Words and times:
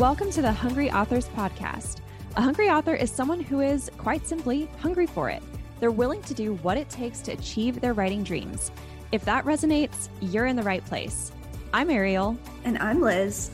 Welcome 0.00 0.30
to 0.30 0.40
the 0.40 0.50
Hungry 0.50 0.90
Authors 0.90 1.28
Podcast. 1.28 1.98
A 2.34 2.40
hungry 2.40 2.70
author 2.70 2.94
is 2.94 3.10
someone 3.10 3.38
who 3.38 3.60
is, 3.60 3.90
quite 3.98 4.26
simply, 4.26 4.66
hungry 4.80 5.06
for 5.06 5.28
it. 5.28 5.42
They're 5.78 5.90
willing 5.90 6.22
to 6.22 6.32
do 6.32 6.54
what 6.62 6.78
it 6.78 6.88
takes 6.88 7.20
to 7.20 7.32
achieve 7.32 7.82
their 7.82 7.92
writing 7.92 8.22
dreams. 8.22 8.70
If 9.12 9.26
that 9.26 9.44
resonates, 9.44 10.08
you're 10.22 10.46
in 10.46 10.56
the 10.56 10.62
right 10.62 10.82
place. 10.86 11.32
I'm 11.74 11.90
Ariel. 11.90 12.34
And 12.64 12.78
I'm 12.78 13.02
Liz. 13.02 13.50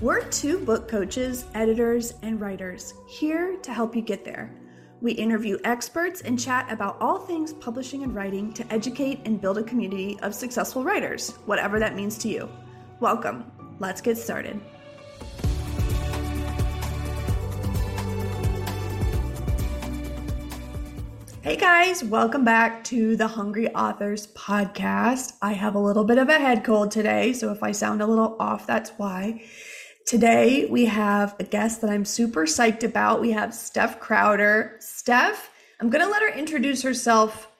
We're 0.00 0.22
two 0.26 0.60
book 0.60 0.86
coaches, 0.86 1.46
editors, 1.54 2.14
and 2.22 2.40
writers 2.40 2.94
here 3.08 3.56
to 3.56 3.74
help 3.74 3.96
you 3.96 4.02
get 4.02 4.24
there. 4.24 4.54
We 5.00 5.10
interview 5.10 5.58
experts 5.64 6.20
and 6.20 6.38
chat 6.38 6.70
about 6.70 6.98
all 7.00 7.18
things 7.18 7.52
publishing 7.52 8.04
and 8.04 8.14
writing 8.14 8.52
to 8.52 8.72
educate 8.72 9.22
and 9.24 9.40
build 9.40 9.58
a 9.58 9.64
community 9.64 10.20
of 10.22 10.36
successful 10.36 10.84
writers, 10.84 11.30
whatever 11.46 11.80
that 11.80 11.96
means 11.96 12.16
to 12.18 12.28
you. 12.28 12.48
Welcome. 13.00 13.50
Let's 13.80 14.00
get 14.00 14.18
started. 14.18 14.60
Hey 21.42 21.56
guys, 21.56 22.04
welcome 22.04 22.44
back 22.44 22.84
to 22.84 23.16
the 23.16 23.26
Hungry 23.26 23.74
Authors 23.74 24.26
podcast. 24.34 25.32
I 25.40 25.54
have 25.54 25.74
a 25.74 25.78
little 25.78 26.04
bit 26.04 26.18
of 26.18 26.28
a 26.28 26.38
head 26.38 26.64
cold 26.64 26.90
today, 26.90 27.32
so 27.32 27.50
if 27.50 27.62
I 27.62 27.72
sound 27.72 28.02
a 28.02 28.06
little 28.06 28.36
off, 28.38 28.66
that's 28.66 28.90
why. 28.98 29.42
Today 30.06 30.66
we 30.66 30.84
have 30.84 31.34
a 31.40 31.44
guest 31.44 31.80
that 31.80 31.88
I'm 31.88 32.04
super 32.04 32.44
psyched 32.44 32.84
about. 32.84 33.22
We 33.22 33.30
have 33.30 33.54
Steph 33.54 34.00
Crowder. 34.00 34.76
Steph, 34.80 35.48
I'm 35.80 35.88
going 35.88 36.04
to 36.04 36.10
let 36.10 36.20
her 36.20 36.28
introduce 36.28 36.82
herself 36.82 37.50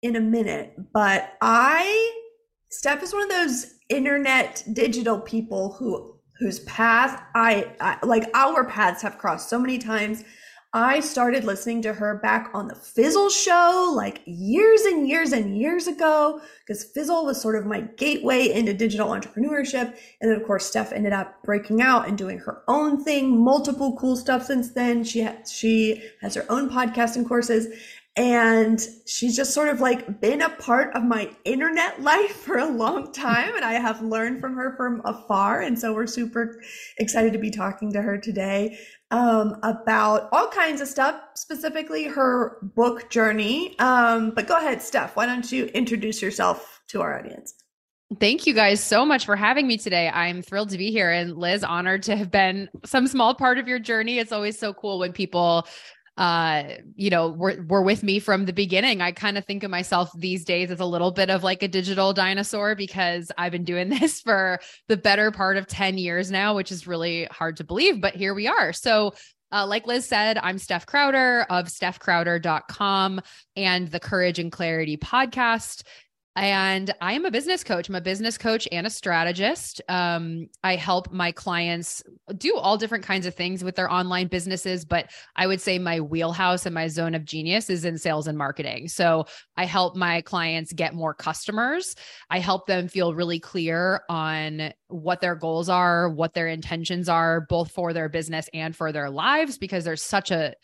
in 0.00 0.16
a 0.16 0.20
minute, 0.20 0.72
but 0.94 1.34
I, 1.42 2.22
Steph 2.70 3.02
is 3.02 3.12
one 3.12 3.24
of 3.24 3.28
those 3.28 3.66
internet 3.90 4.64
digital 4.72 5.20
people 5.20 5.74
who 5.74 6.14
whose 6.38 6.60
path 6.60 7.22
I, 7.34 7.72
I 7.80 7.98
like 8.06 8.30
our 8.32 8.64
paths 8.64 9.02
have 9.02 9.18
crossed 9.18 9.50
so 9.50 9.58
many 9.58 9.76
times 9.76 10.24
I 10.74 11.00
started 11.00 11.44
listening 11.44 11.80
to 11.82 11.94
her 11.94 12.18
back 12.18 12.50
on 12.52 12.68
the 12.68 12.74
Fizzle 12.74 13.30
show 13.30 13.90
like 13.96 14.20
years 14.26 14.82
and 14.82 15.08
years 15.08 15.32
and 15.32 15.56
years 15.56 15.86
ago 15.86 16.42
because 16.60 16.84
Fizzle 16.84 17.24
was 17.24 17.40
sort 17.40 17.56
of 17.56 17.64
my 17.64 17.80
gateway 17.96 18.52
into 18.52 18.74
digital 18.74 19.08
entrepreneurship. 19.08 19.96
And 20.20 20.30
then, 20.30 20.38
of 20.38 20.46
course, 20.46 20.66
Steph 20.66 20.92
ended 20.92 21.14
up 21.14 21.42
breaking 21.42 21.80
out 21.80 22.06
and 22.06 22.18
doing 22.18 22.38
her 22.40 22.64
own 22.68 23.02
thing, 23.02 23.42
multiple 23.42 23.96
cool 23.96 24.14
stuff 24.14 24.44
since 24.44 24.72
then. 24.72 25.04
She, 25.04 25.22
ha- 25.22 25.38
she 25.50 26.02
has 26.20 26.34
her 26.34 26.44
own 26.50 26.68
podcasting 26.68 27.26
courses. 27.26 27.74
And 28.18 28.84
she's 29.06 29.36
just 29.36 29.54
sort 29.54 29.68
of 29.68 29.80
like 29.80 30.20
been 30.20 30.42
a 30.42 30.48
part 30.48 30.92
of 30.96 31.04
my 31.04 31.30
internet 31.44 32.02
life 32.02 32.32
for 32.32 32.58
a 32.58 32.66
long 32.66 33.12
time. 33.12 33.54
And 33.54 33.64
I 33.64 33.74
have 33.74 34.02
learned 34.02 34.40
from 34.40 34.56
her 34.56 34.76
from 34.76 35.00
afar. 35.04 35.62
And 35.62 35.78
so 35.78 35.94
we're 35.94 36.08
super 36.08 36.60
excited 36.98 37.32
to 37.32 37.38
be 37.38 37.50
talking 37.50 37.92
to 37.92 38.02
her 38.02 38.18
today 38.18 38.76
um, 39.12 39.56
about 39.62 40.28
all 40.32 40.48
kinds 40.48 40.80
of 40.80 40.88
stuff, 40.88 41.20
specifically 41.36 42.04
her 42.04 42.58
book 42.74 43.08
journey. 43.08 43.78
Um, 43.78 44.32
but 44.32 44.48
go 44.48 44.58
ahead, 44.58 44.82
Steph, 44.82 45.14
why 45.14 45.24
don't 45.24 45.50
you 45.50 45.66
introduce 45.66 46.20
yourself 46.20 46.82
to 46.88 47.00
our 47.00 47.16
audience? 47.20 47.54
Thank 48.20 48.46
you 48.46 48.54
guys 48.54 48.82
so 48.82 49.04
much 49.04 49.26
for 49.26 49.36
having 49.36 49.68
me 49.68 49.76
today. 49.76 50.08
I'm 50.08 50.40
thrilled 50.40 50.70
to 50.70 50.78
be 50.78 50.90
here 50.90 51.10
and 51.10 51.36
Liz, 51.36 51.62
honored 51.62 52.02
to 52.04 52.16
have 52.16 52.30
been 52.30 52.70
some 52.84 53.06
small 53.06 53.34
part 53.34 53.58
of 53.58 53.68
your 53.68 53.78
journey. 53.78 54.18
It's 54.18 54.32
always 54.32 54.58
so 54.58 54.72
cool 54.72 54.98
when 54.98 55.12
people 55.12 55.68
uh, 56.18 56.64
you 56.96 57.10
know, 57.10 57.28
were, 57.28 57.64
were 57.68 57.82
with 57.82 58.02
me 58.02 58.18
from 58.18 58.44
the 58.44 58.52
beginning. 58.52 59.00
I 59.00 59.12
kind 59.12 59.38
of 59.38 59.44
think 59.44 59.62
of 59.62 59.70
myself 59.70 60.10
these 60.16 60.44
days 60.44 60.68
as 60.72 60.80
a 60.80 60.84
little 60.84 61.12
bit 61.12 61.30
of 61.30 61.44
like 61.44 61.62
a 61.62 61.68
digital 61.68 62.12
dinosaur 62.12 62.74
because 62.74 63.30
I've 63.38 63.52
been 63.52 63.64
doing 63.64 63.88
this 64.00 64.20
for 64.20 64.58
the 64.88 64.96
better 64.96 65.30
part 65.30 65.56
of 65.56 65.68
10 65.68 65.96
years 65.96 66.30
now, 66.32 66.56
which 66.56 66.72
is 66.72 66.88
really 66.88 67.28
hard 67.30 67.56
to 67.58 67.64
believe, 67.64 68.00
but 68.00 68.16
here 68.16 68.34
we 68.34 68.48
are. 68.48 68.72
So 68.72 69.14
uh, 69.52 69.64
like 69.64 69.86
Liz 69.86 70.04
said, 70.04 70.38
I'm 70.38 70.58
Steph 70.58 70.86
Crowder 70.86 71.46
of 71.48 71.66
stephcrowder.com 71.66 73.20
and 73.56 73.88
the 73.88 74.00
Courage 74.00 74.40
and 74.40 74.52
Clarity 74.52 74.96
podcast. 74.96 75.84
And 76.40 76.94
I 77.00 77.14
am 77.14 77.24
a 77.24 77.32
business 77.32 77.64
coach. 77.64 77.88
I'm 77.88 77.96
a 77.96 78.00
business 78.00 78.38
coach 78.38 78.68
and 78.70 78.86
a 78.86 78.90
strategist. 78.90 79.82
Um, 79.88 80.46
I 80.62 80.76
help 80.76 81.12
my 81.12 81.32
clients 81.32 82.04
do 82.36 82.56
all 82.56 82.76
different 82.78 83.04
kinds 83.04 83.26
of 83.26 83.34
things 83.34 83.64
with 83.64 83.74
their 83.74 83.90
online 83.90 84.28
businesses, 84.28 84.84
but 84.84 85.10
I 85.34 85.48
would 85.48 85.60
say 85.60 85.80
my 85.80 86.00
wheelhouse 86.00 86.64
and 86.64 86.72
my 86.72 86.86
zone 86.86 87.16
of 87.16 87.24
genius 87.24 87.68
is 87.70 87.84
in 87.84 87.98
sales 87.98 88.28
and 88.28 88.38
marketing. 88.38 88.86
So 88.86 89.26
I 89.56 89.64
help 89.64 89.96
my 89.96 90.20
clients 90.20 90.72
get 90.72 90.94
more 90.94 91.12
customers. 91.12 91.96
I 92.30 92.38
help 92.38 92.68
them 92.68 92.86
feel 92.86 93.14
really 93.14 93.40
clear 93.40 94.02
on 94.08 94.72
what 94.86 95.20
their 95.20 95.34
goals 95.34 95.68
are, 95.68 96.08
what 96.08 96.34
their 96.34 96.46
intentions 96.46 97.08
are, 97.08 97.46
both 97.48 97.72
for 97.72 97.92
their 97.92 98.08
business 98.08 98.48
and 98.54 98.76
for 98.76 98.92
their 98.92 99.10
lives, 99.10 99.58
because 99.58 99.84
there's 99.84 100.02
such 100.02 100.30
a 100.30 100.54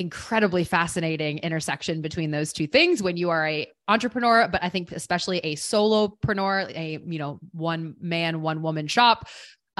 incredibly 0.00 0.64
fascinating 0.64 1.38
intersection 1.38 2.00
between 2.00 2.30
those 2.30 2.54
two 2.54 2.66
things 2.66 3.02
when 3.02 3.18
you 3.18 3.28
are 3.28 3.46
a 3.46 3.70
entrepreneur 3.86 4.48
but 4.48 4.62
i 4.64 4.68
think 4.70 4.90
especially 4.92 5.38
a 5.40 5.54
solopreneur 5.56 6.74
a 6.74 6.98
you 7.06 7.18
know 7.18 7.38
one 7.52 7.94
man 8.00 8.40
one 8.40 8.62
woman 8.62 8.86
shop 8.86 9.28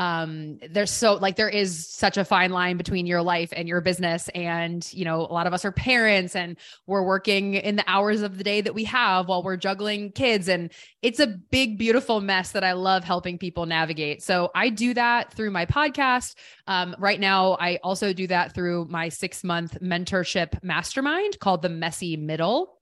um 0.00 0.58
there's 0.70 0.90
so 0.90 1.16
like 1.16 1.36
there 1.36 1.50
is 1.50 1.86
such 1.86 2.16
a 2.16 2.24
fine 2.24 2.50
line 2.50 2.78
between 2.78 3.06
your 3.06 3.20
life 3.20 3.52
and 3.54 3.68
your 3.68 3.82
business. 3.82 4.30
And 4.34 4.90
you 4.94 5.04
know 5.04 5.20
a 5.20 5.32
lot 5.32 5.46
of 5.46 5.52
us 5.52 5.62
are 5.66 5.72
parents 5.72 6.34
and 6.34 6.56
we're 6.86 7.02
working 7.02 7.52
in 7.54 7.76
the 7.76 7.84
hours 7.86 8.22
of 8.22 8.38
the 8.38 8.44
day 8.44 8.62
that 8.62 8.74
we 8.74 8.84
have 8.84 9.28
while 9.28 9.42
we're 9.42 9.58
juggling 9.58 10.10
kids. 10.12 10.48
And 10.48 10.72
it's 11.02 11.20
a 11.20 11.26
big 11.26 11.76
beautiful 11.76 12.22
mess 12.22 12.52
that 12.52 12.64
i 12.64 12.72
love 12.72 13.04
helping 13.04 13.36
people 13.36 13.66
navigate. 13.66 14.22
So 14.22 14.50
i 14.54 14.70
do 14.70 14.94
that 14.94 15.34
through 15.34 15.50
my 15.50 15.66
podcast. 15.66 16.34
Um, 16.66 16.96
right 16.98 17.20
now 17.20 17.58
i 17.60 17.78
also 17.82 18.14
do 18.14 18.26
that 18.28 18.54
through 18.54 18.86
my 18.86 19.10
six 19.10 19.44
month 19.44 19.78
mentorship 19.82 20.62
mastermind 20.62 21.38
called 21.40 21.60
the 21.60 21.68
messy 21.68 22.16
middle 22.16 22.79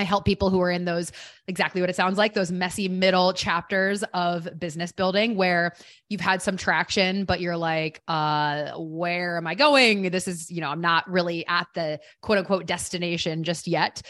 I 0.00 0.04
help 0.04 0.24
people 0.24 0.50
who 0.50 0.60
are 0.60 0.70
in 0.70 0.86
those 0.86 1.12
exactly 1.46 1.80
what 1.80 1.90
it 1.90 1.96
sounds 1.96 2.16
like 2.16 2.32
those 2.32 2.50
messy 2.50 2.88
middle 2.88 3.32
chapters 3.32 4.02
of 4.14 4.48
business 4.58 4.92
building 4.92 5.36
where 5.36 5.74
you've 6.08 6.20
had 6.20 6.40
some 6.40 6.56
traction 6.56 7.24
but 7.24 7.40
you're 7.40 7.56
like 7.56 8.02
uh 8.08 8.72
where 8.78 9.36
am 9.36 9.46
I 9.46 9.54
going? 9.54 10.10
This 10.10 10.26
is 10.26 10.50
you 10.50 10.60
know 10.60 10.70
I'm 10.70 10.80
not 10.80 11.08
really 11.08 11.46
at 11.46 11.66
the 11.74 12.00
quote 12.22 12.38
unquote 12.38 12.66
destination 12.66 13.44
just 13.44 13.66
yet. 13.66 14.02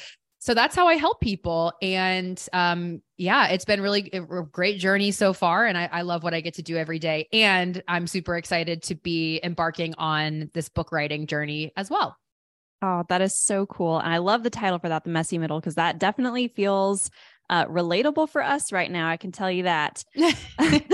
So 0.42 0.54
that's 0.54 0.74
how 0.74 0.88
I 0.88 0.94
help 0.94 1.20
people. 1.20 1.72
And 1.82 2.40
um 2.52 3.02
yeah 3.18 3.48
it's 3.48 3.64
been 3.64 3.80
really 3.80 4.10
a 4.12 4.20
great 4.20 4.78
journey 4.78 5.10
so 5.10 5.32
far 5.32 5.66
and 5.66 5.76
I, 5.76 5.88
I 5.90 6.02
love 6.02 6.22
what 6.22 6.34
I 6.34 6.40
get 6.40 6.54
to 6.54 6.62
do 6.62 6.76
every 6.76 7.00
day. 7.00 7.28
And 7.32 7.82
I'm 7.88 8.06
super 8.06 8.36
excited 8.36 8.84
to 8.84 8.94
be 8.94 9.40
embarking 9.42 9.94
on 9.98 10.50
this 10.54 10.68
book 10.68 10.92
writing 10.92 11.26
journey 11.26 11.72
as 11.76 11.90
well 11.90 12.16
Oh, 12.82 13.04
that 13.08 13.20
is 13.20 13.36
so 13.36 13.66
cool. 13.66 13.98
And 13.98 14.12
I 14.12 14.18
love 14.18 14.42
the 14.42 14.50
title 14.50 14.78
for 14.78 14.88
that, 14.88 15.04
The 15.04 15.10
Messy 15.10 15.38
Middle, 15.38 15.60
because 15.60 15.74
that 15.74 15.98
definitely 15.98 16.48
feels 16.48 17.10
uh, 17.50 17.66
relatable 17.66 18.30
for 18.30 18.42
us 18.42 18.72
right 18.72 18.90
now. 18.90 19.08
I 19.08 19.16
can 19.16 19.32
tell 19.32 19.50
you 19.50 19.64
that. 19.64 20.04
yes, 20.14 20.86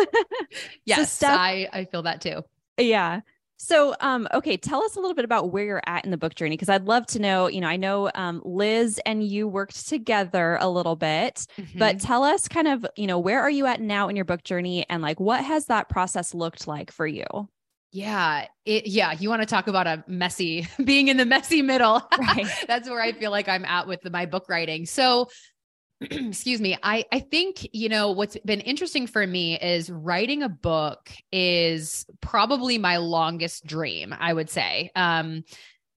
so 0.85 1.05
Steph, 1.05 1.39
I, 1.39 1.69
I 1.73 1.85
feel 1.85 2.03
that 2.03 2.21
too. 2.21 2.43
Yeah. 2.79 3.21
So, 3.59 3.95
um, 4.01 4.29
okay, 4.35 4.57
tell 4.57 4.83
us 4.83 4.97
a 4.97 5.01
little 5.01 5.15
bit 5.15 5.25
about 5.25 5.51
where 5.51 5.65
you're 5.65 5.83
at 5.87 6.05
in 6.05 6.11
the 6.11 6.19
book 6.19 6.35
journey, 6.35 6.57
because 6.57 6.69
I'd 6.69 6.85
love 6.85 7.07
to 7.09 7.19
know. 7.19 7.47
You 7.47 7.63
know, 7.63 7.69
I 7.69 7.77
know 7.77 8.11
um, 8.15 8.43
Liz 8.45 9.01
and 9.07 9.23
you 9.23 9.49
worked 9.49 9.89
together 9.89 10.59
a 10.61 10.69
little 10.69 10.97
bit, 10.97 11.47
mm-hmm. 11.57 11.79
but 11.79 12.01
tell 12.01 12.23
us 12.23 12.49
kind 12.49 12.69
of, 12.69 12.85
you 12.97 13.07
know, 13.07 13.19
where 13.19 13.41
are 13.41 13.51
you 13.51 13.65
at 13.67 13.81
now 13.81 14.09
in 14.09 14.17
your 14.17 14.27
book 14.27 14.43
journey, 14.43 14.85
and 14.91 15.03
like 15.03 15.21
what 15.21 15.43
has 15.43 15.67
that 15.67 15.89
process 15.89 16.35
looked 16.35 16.67
like 16.67 16.91
for 16.91 17.07
you? 17.07 17.25
Yeah, 17.97 18.47
it 18.67 18.89
yeah, 18.89 19.13
you 19.13 19.31
want 19.31 19.41
to 19.41 19.47
talk 19.47 19.69
about 19.69 19.87
a 19.87 20.05
messy 20.07 20.69
being 20.85 21.09
in 21.09 21.17
the 21.17 21.25
messy 21.25 21.63
middle. 21.63 22.07
Right. 22.19 22.47
That's 22.67 22.91
where 22.91 23.01
I 23.01 23.13
feel 23.13 23.31
like 23.31 23.49
I'm 23.49 23.65
at 23.65 23.87
with 23.87 24.03
the, 24.03 24.11
my 24.11 24.27
book 24.27 24.51
writing. 24.51 24.85
So, 24.85 25.29
excuse 26.03 26.61
me, 26.61 26.77
I 26.83 27.07
I 27.11 27.21
think, 27.21 27.67
you 27.73 27.89
know, 27.89 28.11
what's 28.11 28.37
been 28.45 28.61
interesting 28.61 29.07
for 29.07 29.27
me 29.27 29.59
is 29.59 29.89
writing 29.89 30.43
a 30.43 30.49
book 30.51 31.11
is 31.33 32.05
probably 32.21 32.77
my 32.77 32.99
longest 32.99 33.65
dream, 33.65 34.15
I 34.19 34.31
would 34.31 34.51
say. 34.51 34.91
Um, 34.95 35.45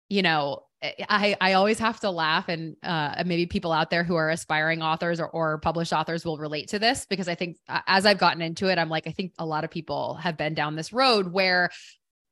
you 0.07 0.21
know, 0.21 0.63
I, 0.81 1.35
I 1.41 1.53
always 1.53 1.77
have 1.79 1.99
to 2.01 2.09
laugh 2.09 2.47
and 2.47 2.77
uh, 2.83 3.23
maybe 3.25 3.45
people 3.45 3.71
out 3.71 3.89
there 3.89 4.03
who 4.03 4.15
are 4.15 4.29
aspiring 4.29 4.81
authors 4.81 5.19
or, 5.19 5.29
or 5.29 5.57
published 5.57 5.91
authors 5.91 6.23
will 6.23 6.37
relate 6.37 6.69
to 6.69 6.79
this 6.79 7.05
because 7.05 7.27
I 7.27 7.35
think 7.35 7.57
uh, 7.67 7.81
as 7.85 8.05
I've 8.05 8.17
gotten 8.17 8.41
into 8.41 8.67
it, 8.71 8.77
I'm 8.77 8.89
like, 8.89 9.05
I 9.05 9.11
think 9.11 9.33
a 9.37 9.45
lot 9.45 9.65
of 9.65 9.71
people 9.71 10.15
have 10.15 10.37
been 10.37 10.53
down 10.53 10.75
this 10.75 10.93
road 10.93 11.33
where 11.33 11.69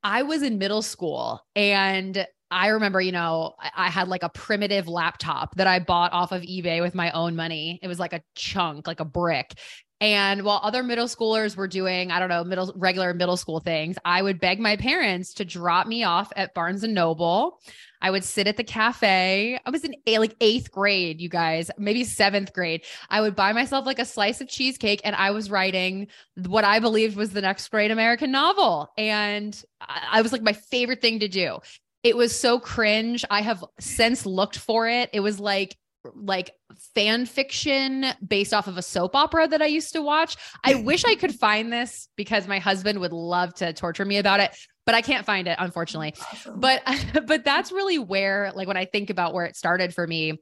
I 0.02 0.22
was 0.22 0.42
in 0.42 0.56
middle 0.58 0.80
school 0.80 1.44
and 1.54 2.26
I 2.50 2.68
remember, 2.68 3.00
you 3.00 3.12
know, 3.12 3.54
I 3.76 3.90
had 3.90 4.08
like 4.08 4.22
a 4.22 4.30
primitive 4.30 4.88
laptop 4.88 5.54
that 5.56 5.66
I 5.66 5.80
bought 5.80 6.14
off 6.14 6.32
of 6.32 6.42
eBay 6.42 6.80
with 6.80 6.94
my 6.94 7.10
own 7.10 7.36
money. 7.36 7.78
It 7.82 7.88
was 7.88 7.98
like 7.98 8.14
a 8.14 8.22
chunk, 8.34 8.86
like 8.86 9.00
a 9.00 9.04
brick. 9.04 9.58
And 10.00 10.42
while 10.42 10.60
other 10.62 10.82
middle 10.84 11.06
schoolers 11.06 11.56
were 11.56 11.66
doing, 11.66 12.12
I 12.12 12.20
don't 12.20 12.28
know, 12.28 12.44
middle 12.44 12.72
regular 12.76 13.14
middle 13.14 13.36
school 13.36 13.58
things, 13.58 13.96
I 14.04 14.22
would 14.22 14.38
beg 14.38 14.60
my 14.60 14.76
parents 14.76 15.34
to 15.34 15.44
drop 15.44 15.88
me 15.88 16.04
off 16.04 16.32
at 16.36 16.54
Barnes 16.54 16.84
and 16.84 16.94
Noble. 16.94 17.60
I 18.00 18.10
would 18.12 18.22
sit 18.22 18.46
at 18.46 18.56
the 18.56 18.62
cafe. 18.64 19.58
I 19.64 19.70
was 19.70 19.84
in 19.84 19.94
like 20.06 20.36
eighth 20.40 20.70
grade, 20.70 21.20
you 21.20 21.28
guys, 21.28 21.68
maybe 21.78 22.04
seventh 22.04 22.52
grade. 22.52 22.84
I 23.10 23.20
would 23.20 23.34
buy 23.34 23.52
myself 23.52 23.86
like 23.86 23.98
a 23.98 24.04
slice 24.04 24.40
of 24.40 24.48
cheesecake 24.48 25.00
and 25.02 25.16
I 25.16 25.32
was 25.32 25.50
writing 25.50 26.06
what 26.46 26.64
I 26.64 26.78
believed 26.78 27.16
was 27.16 27.32
the 27.32 27.40
next 27.40 27.68
great 27.68 27.90
American 27.90 28.30
novel. 28.30 28.88
And 28.96 29.60
I, 29.80 30.22
was 30.22 30.30
like 30.30 30.42
my 30.42 30.52
favorite 30.52 31.00
thing 31.00 31.20
to 31.20 31.28
do. 31.28 31.58
It 32.04 32.16
was 32.16 32.38
so 32.38 32.60
cringe. 32.60 33.24
I 33.28 33.42
have 33.42 33.64
since 33.80 34.24
looked 34.24 34.58
for 34.58 34.88
it. 34.88 35.10
It 35.12 35.20
was 35.20 35.40
like 35.40 35.76
like 36.14 36.50
fan 36.94 37.26
fiction 37.26 38.06
based 38.26 38.54
off 38.54 38.66
of 38.66 38.76
a 38.76 38.82
soap 38.82 39.14
opera 39.14 39.48
that 39.48 39.62
I 39.62 39.66
used 39.66 39.92
to 39.92 40.02
watch. 40.02 40.36
I 40.64 40.74
wish 40.84 41.04
I 41.04 41.14
could 41.14 41.34
find 41.34 41.72
this 41.72 42.08
because 42.16 42.46
my 42.46 42.58
husband 42.58 43.00
would 43.00 43.12
love 43.12 43.54
to 43.54 43.72
torture 43.72 44.04
me 44.04 44.18
about 44.18 44.40
it, 44.40 44.54
but 44.86 44.94
I 44.94 45.02
can't 45.02 45.26
find 45.26 45.48
it 45.48 45.56
unfortunately. 45.58 46.14
But 46.54 46.82
but 47.26 47.44
that's 47.44 47.72
really 47.72 47.98
where 47.98 48.52
like 48.54 48.68
when 48.68 48.76
I 48.76 48.84
think 48.84 49.10
about 49.10 49.34
where 49.34 49.44
it 49.44 49.56
started 49.56 49.94
for 49.94 50.06
me, 50.06 50.38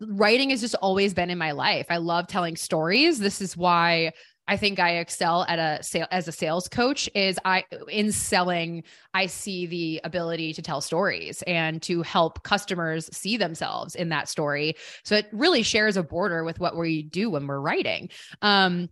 writing 0.00 0.50
has 0.50 0.60
just 0.60 0.74
always 0.76 1.14
been 1.14 1.30
in 1.30 1.38
my 1.38 1.52
life. 1.52 1.86
I 1.90 1.96
love 1.98 2.26
telling 2.26 2.56
stories. 2.56 3.18
This 3.18 3.40
is 3.40 3.56
why 3.56 4.12
I 4.48 4.56
think 4.56 4.80
I 4.80 4.96
excel 4.96 5.44
at 5.46 5.58
a 5.58 5.82
sale 5.82 6.06
as 6.10 6.26
a 6.26 6.32
sales 6.32 6.68
coach 6.68 7.08
is 7.14 7.38
I 7.44 7.64
in 7.88 8.10
selling 8.10 8.82
I 9.14 9.26
see 9.26 9.66
the 9.66 10.00
ability 10.02 10.54
to 10.54 10.62
tell 10.62 10.80
stories 10.80 11.42
and 11.42 11.80
to 11.82 12.02
help 12.02 12.42
customers 12.42 13.08
see 13.12 13.36
themselves 13.36 13.94
in 13.94 14.08
that 14.08 14.28
story. 14.28 14.74
So 15.04 15.16
it 15.16 15.28
really 15.32 15.62
shares 15.62 15.96
a 15.96 16.02
border 16.02 16.42
with 16.44 16.58
what 16.58 16.76
we 16.76 17.02
do 17.02 17.30
when 17.30 17.46
we're 17.46 17.60
writing. 17.60 18.08
Um, 18.42 18.88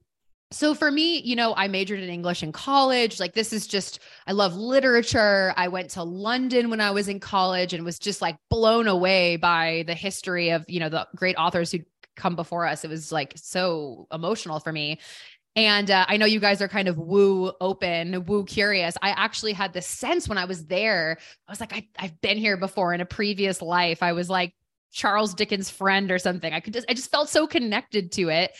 so 0.52 0.74
for 0.74 0.90
me, 0.90 1.20
you 1.20 1.34
know, 1.34 1.54
I 1.56 1.66
majored 1.66 2.00
in 2.00 2.08
English 2.08 2.42
in 2.44 2.52
college. 2.52 3.18
Like 3.18 3.34
this 3.34 3.52
is 3.52 3.66
just 3.66 3.98
I 4.26 4.32
love 4.32 4.54
literature. 4.54 5.52
I 5.56 5.68
went 5.68 5.90
to 5.90 6.04
London 6.04 6.70
when 6.70 6.80
I 6.80 6.92
was 6.92 7.08
in 7.08 7.18
college 7.18 7.72
and 7.72 7.84
was 7.84 7.98
just 7.98 8.22
like 8.22 8.36
blown 8.48 8.86
away 8.86 9.36
by 9.36 9.84
the 9.86 9.94
history 9.94 10.50
of, 10.50 10.64
you 10.68 10.78
know, 10.78 10.88
the 10.88 11.08
great 11.16 11.36
authors 11.36 11.72
who 11.72 11.80
come 12.14 12.36
before 12.36 12.66
us. 12.66 12.84
It 12.84 12.90
was 12.90 13.12
like 13.12 13.34
so 13.36 14.06
emotional 14.12 14.60
for 14.60 14.72
me. 14.72 15.00
And 15.56 15.90
uh, 15.90 16.04
I 16.06 16.18
know 16.18 16.26
you 16.26 16.38
guys 16.38 16.60
are 16.60 16.68
kind 16.68 16.86
of 16.86 16.98
woo 16.98 17.50
open, 17.62 18.26
woo 18.26 18.44
curious. 18.44 18.94
I 19.00 19.10
actually 19.10 19.54
had 19.54 19.72
this 19.72 19.86
sense 19.86 20.28
when 20.28 20.36
I 20.36 20.44
was 20.44 20.66
there. 20.66 21.16
I 21.48 21.52
was 21.52 21.60
like, 21.60 21.72
I, 21.72 21.88
I've 21.98 22.20
been 22.20 22.36
here 22.36 22.58
before 22.58 22.92
in 22.92 23.00
a 23.00 23.06
previous 23.06 23.62
life. 23.62 24.02
I 24.02 24.12
was 24.12 24.28
like 24.28 24.54
Charles 24.92 25.32
Dickens' 25.32 25.70
friend 25.70 26.10
or 26.10 26.18
something. 26.18 26.52
I 26.52 26.60
could 26.60 26.74
just, 26.74 26.86
I 26.90 26.94
just 26.94 27.10
felt 27.10 27.30
so 27.30 27.46
connected 27.46 28.12
to 28.12 28.28
it. 28.28 28.52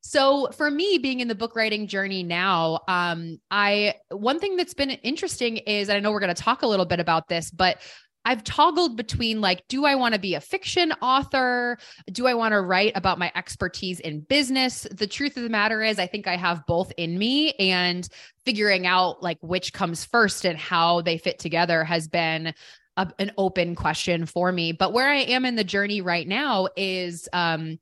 So 0.00 0.48
for 0.52 0.70
me, 0.70 0.98
being 0.98 1.20
in 1.20 1.28
the 1.28 1.34
book 1.34 1.56
writing 1.56 1.88
journey 1.88 2.22
now, 2.22 2.80
um, 2.86 3.40
I 3.50 3.94
one 4.10 4.38
thing 4.38 4.56
that's 4.56 4.74
been 4.74 4.90
interesting 4.90 5.56
is 5.56 5.88
I 5.88 5.98
know 6.00 6.12
we're 6.12 6.20
going 6.20 6.34
to 6.34 6.40
talk 6.40 6.62
a 6.62 6.66
little 6.66 6.84
bit 6.84 7.00
about 7.00 7.26
this, 7.26 7.50
but 7.50 7.78
I've 8.24 8.42
toggled 8.44 8.96
between 8.96 9.40
like, 9.40 9.66
do 9.68 9.84
I 9.84 9.94
want 9.94 10.14
to 10.14 10.20
be 10.20 10.34
a 10.34 10.40
fiction 10.40 10.92
author? 11.02 11.78
Do 12.10 12.26
I 12.26 12.34
want 12.34 12.52
to 12.52 12.60
write 12.60 12.92
about 12.94 13.18
my 13.18 13.30
expertise 13.34 14.00
in 14.00 14.20
business? 14.20 14.86
The 14.90 15.06
truth 15.06 15.36
of 15.36 15.42
the 15.42 15.50
matter 15.50 15.82
is, 15.82 15.98
I 15.98 16.06
think 16.06 16.26
I 16.26 16.36
have 16.36 16.66
both 16.66 16.92
in 16.96 17.18
me, 17.18 17.52
and 17.52 18.08
figuring 18.44 18.86
out 18.86 19.22
like 19.22 19.38
which 19.40 19.72
comes 19.72 20.04
first 20.04 20.44
and 20.44 20.58
how 20.58 21.02
they 21.02 21.18
fit 21.18 21.38
together 21.38 21.84
has 21.84 22.08
been 22.08 22.54
a, 22.96 23.12
an 23.18 23.32
open 23.36 23.74
question 23.74 24.26
for 24.26 24.50
me. 24.52 24.72
But 24.72 24.92
where 24.92 25.08
I 25.08 25.16
am 25.16 25.44
in 25.44 25.56
the 25.56 25.64
journey 25.64 26.00
right 26.00 26.26
now 26.26 26.68
is, 26.76 27.28
um, 27.32 27.78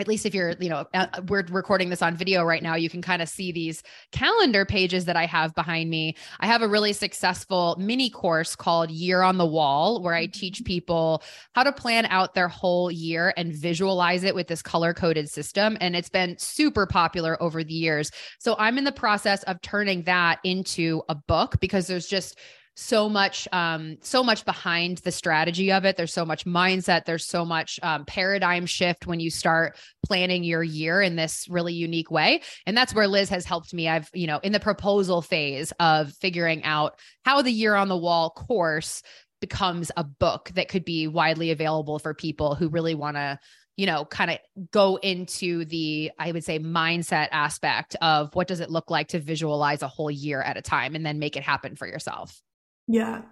at 0.00 0.08
least 0.08 0.26
if 0.26 0.34
you're, 0.34 0.54
you 0.58 0.68
know, 0.68 0.86
uh, 0.94 1.06
we're 1.28 1.44
recording 1.50 1.90
this 1.90 2.02
on 2.02 2.16
video 2.16 2.42
right 2.42 2.62
now, 2.62 2.74
you 2.74 2.88
can 2.88 3.02
kind 3.02 3.22
of 3.22 3.28
see 3.28 3.52
these 3.52 3.82
calendar 4.12 4.64
pages 4.64 5.04
that 5.04 5.16
I 5.16 5.26
have 5.26 5.54
behind 5.54 5.90
me. 5.90 6.16
I 6.40 6.46
have 6.46 6.62
a 6.62 6.68
really 6.68 6.92
successful 6.92 7.76
mini 7.78 8.10
course 8.10 8.56
called 8.56 8.90
Year 8.90 9.22
on 9.22 9.38
the 9.38 9.46
Wall, 9.46 10.02
where 10.02 10.14
I 10.14 10.26
teach 10.26 10.56
mm-hmm. 10.56 10.64
people 10.64 11.22
how 11.54 11.62
to 11.62 11.72
plan 11.72 12.06
out 12.06 12.34
their 12.34 12.48
whole 12.48 12.90
year 12.90 13.34
and 13.36 13.54
visualize 13.54 14.24
it 14.24 14.34
with 14.34 14.48
this 14.48 14.62
color 14.62 14.94
coded 14.94 15.28
system. 15.28 15.76
And 15.80 15.94
it's 15.94 16.08
been 16.08 16.36
super 16.38 16.86
popular 16.86 17.40
over 17.42 17.62
the 17.62 17.74
years. 17.74 18.10
So 18.38 18.56
I'm 18.58 18.78
in 18.78 18.84
the 18.84 18.92
process 18.92 19.42
of 19.44 19.60
turning 19.60 20.02
that 20.04 20.40
into 20.44 21.02
a 21.08 21.14
book 21.14 21.60
because 21.60 21.86
there's 21.86 22.06
just 22.06 22.38
so 22.74 23.08
much 23.08 23.46
um 23.52 23.96
so 24.00 24.22
much 24.22 24.44
behind 24.44 24.98
the 24.98 25.12
strategy 25.12 25.72
of 25.72 25.84
it. 25.84 25.96
There's 25.96 26.12
so 26.12 26.24
much 26.24 26.44
mindset. 26.44 27.04
There's 27.04 27.26
so 27.26 27.44
much 27.44 27.78
um, 27.82 28.04
paradigm 28.04 28.66
shift 28.66 29.06
when 29.06 29.20
you 29.20 29.30
start 29.30 29.76
planning 30.06 30.44
your 30.44 30.62
year 30.62 31.02
in 31.02 31.16
this 31.16 31.46
really 31.48 31.74
unique 31.74 32.10
way. 32.10 32.42
And 32.66 32.76
that's 32.76 32.94
where 32.94 33.08
liz 33.08 33.28
has 33.30 33.44
helped 33.44 33.74
me. 33.74 33.88
I've 33.88 34.08
you 34.14 34.26
know 34.26 34.40
in 34.42 34.52
the 34.52 34.60
proposal 34.60 35.22
phase 35.22 35.72
of 35.80 36.12
figuring 36.14 36.64
out 36.64 36.98
how 37.24 37.42
the 37.42 37.52
year 37.52 37.74
on 37.74 37.88
the 37.88 37.96
wall 37.96 38.30
course 38.30 39.02
becomes 39.40 39.90
a 39.96 40.04
book 40.04 40.50
that 40.54 40.68
could 40.68 40.84
be 40.84 41.08
widely 41.08 41.50
available 41.50 41.98
for 41.98 42.14
people 42.14 42.54
who 42.54 42.68
really 42.68 42.94
want 42.94 43.16
to 43.16 43.38
you 43.80 43.86
know, 43.86 44.04
kind 44.04 44.30
of 44.30 44.38
go 44.72 44.96
into 44.96 45.64
the, 45.64 46.10
I 46.18 46.32
would 46.32 46.44
say, 46.44 46.58
mindset 46.58 47.28
aspect 47.30 47.96
of 48.02 48.34
what 48.34 48.46
does 48.46 48.60
it 48.60 48.68
look 48.68 48.90
like 48.90 49.08
to 49.08 49.18
visualize 49.18 49.80
a 49.80 49.88
whole 49.88 50.10
year 50.10 50.42
at 50.42 50.58
a 50.58 50.60
time 50.60 50.94
and 50.94 51.06
then 51.06 51.18
make 51.18 51.34
it 51.34 51.42
happen 51.42 51.76
for 51.76 51.86
yourself. 51.86 52.42
Yeah. 52.90 53.22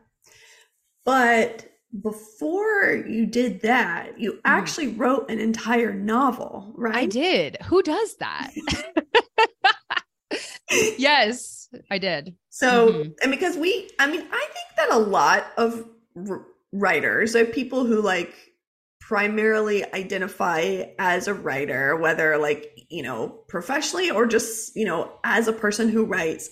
But 1.05 1.69
before 2.02 3.05
you 3.08 3.26
did 3.26 3.62
that, 3.62 4.19
you 4.20 4.34
mm. 4.34 4.40
actually 4.44 4.88
wrote 4.88 5.31
an 5.31 5.38
entire 5.38 5.93
novel, 5.93 6.72
right? 6.76 6.96
I 6.96 7.06
did. 7.06 7.56
Who 7.64 7.82
does 7.82 8.16
that? 8.16 8.52
yes, 10.99 11.69
I 11.90 11.99
did. 11.99 12.34
So, 12.50 12.88
mm-hmm. 12.88 13.10
and 13.22 13.31
because 13.31 13.56
we, 13.56 13.90
I 13.99 14.06
mean, 14.06 14.20
I 14.20 14.49
think 14.52 14.76
that 14.76 14.90
a 14.90 14.99
lot 14.99 15.46
of 15.56 15.88
r- 16.28 16.46
writers 16.72 17.34
are 17.34 17.44
people 17.44 17.84
who 17.84 18.02
like 18.02 18.34
primarily 19.00 19.90
identify 19.94 20.84
as 20.99 21.26
a 21.26 21.32
writer, 21.34 21.96
whether 21.96 22.37
like, 22.37 22.70
you 22.90 23.02
know, 23.02 23.28
professionally 23.49 24.11
or 24.11 24.26
just, 24.26 24.76
you 24.76 24.84
know, 24.84 25.11
as 25.25 25.49
a 25.49 25.52
person 25.52 25.88
who 25.88 26.04
writes. 26.04 26.50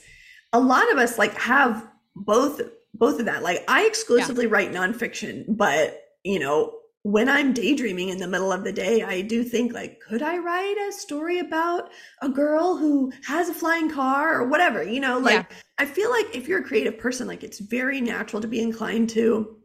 A 0.54 0.60
lot 0.60 0.90
of 0.90 0.96
us 0.96 1.18
like 1.18 1.34
have 1.34 1.86
both 2.14 2.62
both 2.98 3.20
of 3.20 3.26
that. 3.26 3.42
Like 3.42 3.64
I 3.68 3.86
exclusively 3.86 4.46
yeah. 4.46 4.52
write 4.52 4.72
nonfiction, 4.72 5.44
but 5.48 6.02
you 6.24 6.38
know, 6.38 6.72
when 7.02 7.28
I'm 7.28 7.52
daydreaming 7.52 8.08
in 8.08 8.18
the 8.18 8.26
middle 8.26 8.50
of 8.50 8.64
the 8.64 8.72
day, 8.72 9.02
I 9.02 9.20
do 9.20 9.44
think 9.44 9.72
like, 9.72 10.00
could 10.00 10.22
I 10.22 10.38
write 10.38 10.76
a 10.88 10.92
story 10.92 11.38
about 11.38 11.90
a 12.20 12.28
girl 12.28 12.76
who 12.76 13.12
has 13.24 13.48
a 13.48 13.54
flying 13.54 13.88
car 13.88 14.40
or 14.40 14.48
whatever? 14.48 14.82
You 14.82 14.98
know, 14.98 15.18
like 15.18 15.48
yeah. 15.48 15.56
I 15.78 15.84
feel 15.84 16.10
like 16.10 16.34
if 16.34 16.48
you're 16.48 16.58
a 16.58 16.64
creative 16.64 16.98
person, 16.98 17.28
like 17.28 17.44
it's 17.44 17.60
very 17.60 18.00
natural 18.00 18.42
to 18.42 18.48
be 18.48 18.60
inclined 18.60 19.08
to 19.10 19.56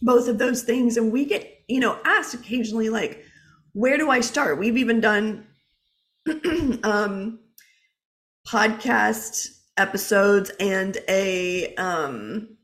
both 0.00 0.26
of 0.26 0.38
those 0.38 0.62
things. 0.62 0.96
And 0.96 1.12
we 1.12 1.26
get, 1.26 1.46
you 1.68 1.80
know, 1.80 1.98
asked 2.06 2.32
occasionally, 2.32 2.88
like, 2.88 3.24
where 3.74 3.98
do 3.98 4.08
I 4.08 4.20
start? 4.20 4.58
We've 4.58 4.78
even 4.78 5.00
done 5.00 5.46
um 6.82 7.40
podcast 8.48 9.48
episodes 9.76 10.50
and 10.58 10.96
a 11.08 11.74
um 11.74 12.56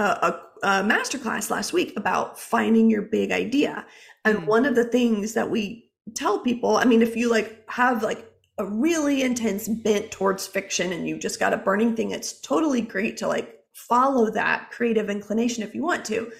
a, 0.00 0.40
a 0.62 0.68
masterclass 0.82 1.50
last 1.50 1.72
week 1.72 1.92
about 1.96 2.38
finding 2.38 2.90
your 2.90 3.02
big 3.02 3.32
idea. 3.32 3.86
And 4.24 4.38
mm-hmm. 4.38 4.46
one 4.46 4.66
of 4.66 4.74
the 4.74 4.84
things 4.84 5.34
that 5.34 5.50
we 5.50 5.90
tell 6.14 6.40
people, 6.40 6.76
I 6.76 6.84
mean, 6.84 7.02
if 7.02 7.16
you 7.16 7.30
like 7.30 7.64
have 7.70 8.02
like 8.02 8.26
a 8.58 8.66
really 8.66 9.22
intense 9.22 9.68
bent 9.68 10.10
towards 10.10 10.46
fiction 10.46 10.92
and 10.92 11.08
you've 11.08 11.20
just 11.20 11.40
got 11.40 11.54
a 11.54 11.58
burning 11.58 11.96
thing, 11.96 12.10
it's 12.10 12.40
totally 12.40 12.82
great 12.82 13.16
to 13.18 13.26
like 13.26 13.60
follow 13.72 14.30
that 14.30 14.70
creative 14.70 15.08
inclination 15.08 15.62
if 15.62 15.74
you 15.74 15.82
want 15.82 16.04
to. 16.06 16.30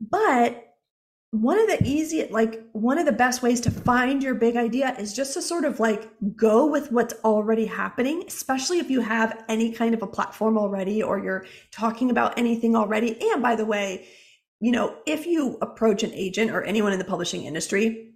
But 0.00 0.69
one 1.32 1.60
of 1.60 1.68
the 1.68 1.78
easy 1.84 2.26
like 2.30 2.60
one 2.72 2.98
of 2.98 3.06
the 3.06 3.12
best 3.12 3.40
ways 3.40 3.60
to 3.60 3.70
find 3.70 4.20
your 4.20 4.34
big 4.34 4.56
idea 4.56 4.96
is 4.98 5.12
just 5.12 5.32
to 5.34 5.40
sort 5.40 5.64
of 5.64 5.78
like 5.78 6.10
go 6.34 6.66
with 6.66 6.90
what's 6.90 7.14
already 7.22 7.66
happening 7.66 8.24
especially 8.26 8.80
if 8.80 8.90
you 8.90 9.00
have 9.00 9.44
any 9.48 9.70
kind 9.70 9.94
of 9.94 10.02
a 10.02 10.06
platform 10.08 10.58
already 10.58 11.02
or 11.02 11.20
you're 11.20 11.46
talking 11.70 12.10
about 12.10 12.36
anything 12.36 12.74
already. 12.74 13.16
And 13.30 13.42
by 13.42 13.54
the 13.54 13.64
way 13.64 14.08
you 14.60 14.72
know 14.72 14.96
if 15.06 15.24
you 15.24 15.56
approach 15.62 16.02
an 16.02 16.12
agent 16.14 16.50
or 16.50 16.62
anyone 16.62 16.92
in 16.92 16.98
the 16.98 17.04
publishing 17.04 17.44
industry 17.44 18.12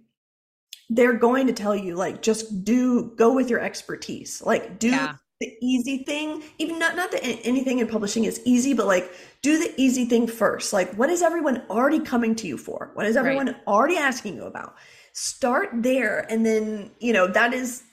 they're 0.89 1.13
going 1.13 1.47
to 1.47 1.53
tell 1.53 1.75
you 1.75 1.95
like 1.95 2.21
just 2.21 2.65
do 2.65 3.13
go 3.15 3.33
with 3.33 3.49
your 3.49 3.61
expertise. 3.61 4.41
Like 4.45 4.77
do 4.77 4.89
yeah 4.89 5.15
the 5.41 5.53
easy 5.61 5.99
thing 5.99 6.43
even 6.57 6.79
not 6.79 6.95
not 6.95 7.11
that 7.11 7.19
anything 7.23 7.79
in 7.79 7.87
publishing 7.87 8.23
is 8.23 8.41
easy 8.45 8.73
but 8.73 8.85
like 8.85 9.11
do 9.41 9.59
the 9.59 9.73
easy 9.77 10.05
thing 10.05 10.27
first 10.27 10.71
like 10.71 10.93
what 10.93 11.09
is 11.09 11.21
everyone 11.21 11.61
already 11.69 11.99
coming 11.99 12.33
to 12.35 12.47
you 12.47 12.57
for 12.57 12.91
what 12.93 13.05
is 13.05 13.17
everyone 13.17 13.47
right. 13.47 13.57
already 13.67 13.97
asking 13.97 14.35
you 14.35 14.43
about 14.43 14.75
start 15.11 15.69
there 15.73 16.25
and 16.31 16.45
then 16.45 16.89
you 16.99 17.11
know 17.11 17.27
that 17.27 17.53
is 17.53 17.83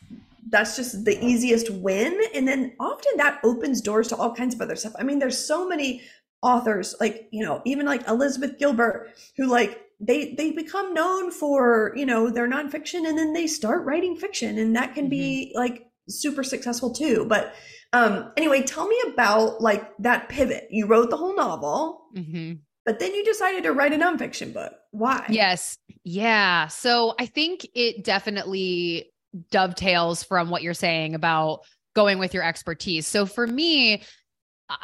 that's 0.50 0.76
just 0.76 1.04
the 1.04 1.25
easiest 1.25 1.70
win 1.70 2.16
and 2.34 2.46
then 2.46 2.72
often 2.78 3.12
that 3.16 3.40
opens 3.42 3.80
doors 3.80 4.06
to 4.06 4.16
all 4.16 4.34
kinds 4.34 4.54
of 4.54 4.61
other 4.61 4.76
stuff 4.76 4.92
i 4.99 5.02
mean 5.02 5.18
there's 5.18 5.38
so 5.38 5.66
many 5.66 6.00
authors 6.42 6.94
like 7.00 7.28
you 7.32 7.44
know 7.44 7.61
even 7.64 7.87
like 7.87 8.06
elizabeth 8.06 8.58
gilbert 8.58 9.11
who 9.37 9.46
like 9.46 9.80
they 9.99 10.34
they 10.34 10.50
become 10.52 10.94
known 10.94 11.30
for 11.30 11.92
you 11.96 12.06
know 12.06 12.28
their 12.30 12.49
nonfiction 12.49 13.08
and 13.08 13.18
then 13.18 13.32
they 13.32 13.46
start 13.46 13.84
writing 13.84 14.16
fiction 14.16 14.58
and 14.58 14.76
that 14.76 14.94
can 14.94 15.04
mm-hmm. 15.04 15.11
be 15.11 15.52
like 15.56 15.87
super 16.09 16.42
successful 16.42 16.92
too. 16.92 17.26
But 17.28 17.54
um, 17.92 18.32
anyway, 18.37 18.62
tell 18.62 18.87
me 18.88 18.97
about 19.12 19.61
like 19.61 19.90
that 19.99 20.28
pivot. 20.28 20.68
You 20.71 20.87
wrote 20.87 21.11
the 21.11 21.16
whole 21.16 21.37
novel, 21.37 22.06
mm-hmm. 22.16 22.54
but 22.85 22.99
then 22.99 23.14
you 23.14 23.25
decided 23.25 23.64
to 23.64 23.73
write 23.73 23.92
a 23.92 23.97
nonfiction 23.97 24.52
book. 24.52 24.73
Why? 24.90 25.26
Yes. 25.28 25.78
Yeah. 26.04 26.68
So 26.68 27.14
I 27.18 27.26
think 27.26 27.66
it 27.75 28.04
definitely 28.04 29.12
dovetails 29.50 30.23
from 30.23 30.50
what 30.50 30.62
you're 30.62 30.75
saying 30.75 31.14
about 31.14 31.61
going 31.94 32.18
with 32.18 32.35
your 32.35 32.42
expertise. 32.42 33.06
So 33.06 33.26
for 33.26 33.47
me, 33.47 34.02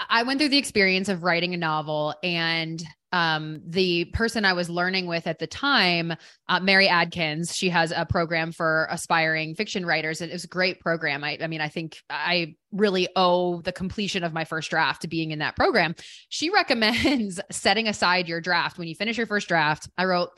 I 0.08 0.22
went 0.22 0.40
through 0.40 0.50
the 0.50 0.58
experience 0.58 1.08
of 1.08 1.22
writing 1.22 1.54
a 1.54 1.56
novel 1.56 2.14
and 2.22 2.82
um, 3.12 3.62
the 3.66 4.06
person 4.06 4.44
I 4.44 4.52
was 4.52 4.68
learning 4.68 5.06
with 5.06 5.26
at 5.26 5.38
the 5.38 5.46
time, 5.46 6.12
uh, 6.48 6.60
Mary 6.60 6.88
Adkins, 6.88 7.56
she 7.56 7.70
has 7.70 7.92
a 7.94 8.04
program 8.04 8.52
for 8.52 8.86
aspiring 8.90 9.54
fiction 9.54 9.86
writers. 9.86 10.20
And 10.20 10.30
it 10.30 10.34
was 10.34 10.44
a 10.44 10.48
great 10.48 10.80
program. 10.80 11.24
I, 11.24 11.38
I 11.40 11.46
mean, 11.46 11.60
I 11.60 11.68
think 11.68 12.02
I 12.10 12.54
really 12.70 13.08
owe 13.16 13.62
the 13.62 13.72
completion 13.72 14.24
of 14.24 14.32
my 14.32 14.44
first 14.44 14.68
draft 14.68 15.02
to 15.02 15.08
being 15.08 15.30
in 15.30 15.38
that 15.38 15.56
program. 15.56 15.94
She 16.28 16.50
recommends 16.54 17.40
setting 17.50 17.88
aside 17.88 18.28
your 18.28 18.40
draft 18.40 18.78
when 18.78 18.88
you 18.88 18.94
finish 18.94 19.16
your 19.16 19.26
first 19.26 19.48
draft. 19.48 19.88
I 19.96 20.04
wrote 20.04 20.30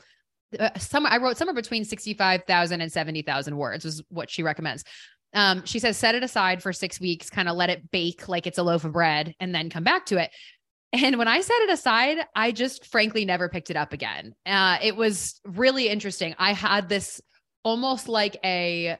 uh, 0.59 0.69
some 0.77 1.05
I 1.05 1.17
wrote 1.17 1.37
somewhere 1.37 1.55
between 1.55 1.85
65,000 1.85 2.81
and 2.81 2.91
70,000 2.91 3.57
words 3.57 3.85
was 3.85 4.03
what 4.09 4.29
she 4.29 4.43
recommends. 4.43 4.83
Um, 5.33 5.65
she 5.65 5.79
says 5.79 5.97
set 5.97 6.15
it 6.15 6.23
aside 6.23 6.61
for 6.61 6.73
six 6.73 6.99
weeks, 6.99 7.29
kind 7.29 7.47
of 7.47 7.55
let 7.55 7.69
it 7.69 7.89
bake 7.89 8.27
like 8.27 8.47
it's 8.47 8.57
a 8.57 8.63
loaf 8.63 8.83
of 8.83 8.91
bread, 8.91 9.33
and 9.39 9.55
then 9.55 9.69
come 9.69 9.83
back 9.83 10.05
to 10.07 10.17
it. 10.17 10.29
And 10.93 11.17
when 11.17 11.27
I 11.27 11.39
set 11.41 11.61
it 11.61 11.69
aside, 11.69 12.17
I 12.35 12.51
just 12.51 12.85
frankly 12.85 13.23
never 13.23 13.47
picked 13.47 13.69
it 13.69 13.77
up 13.77 13.93
again. 13.93 14.35
Uh, 14.45 14.77
it 14.81 14.95
was 14.95 15.39
really 15.45 15.87
interesting. 15.87 16.35
I 16.37 16.53
had 16.53 16.89
this 16.89 17.21
almost 17.63 18.09
like 18.09 18.37
a 18.43 18.97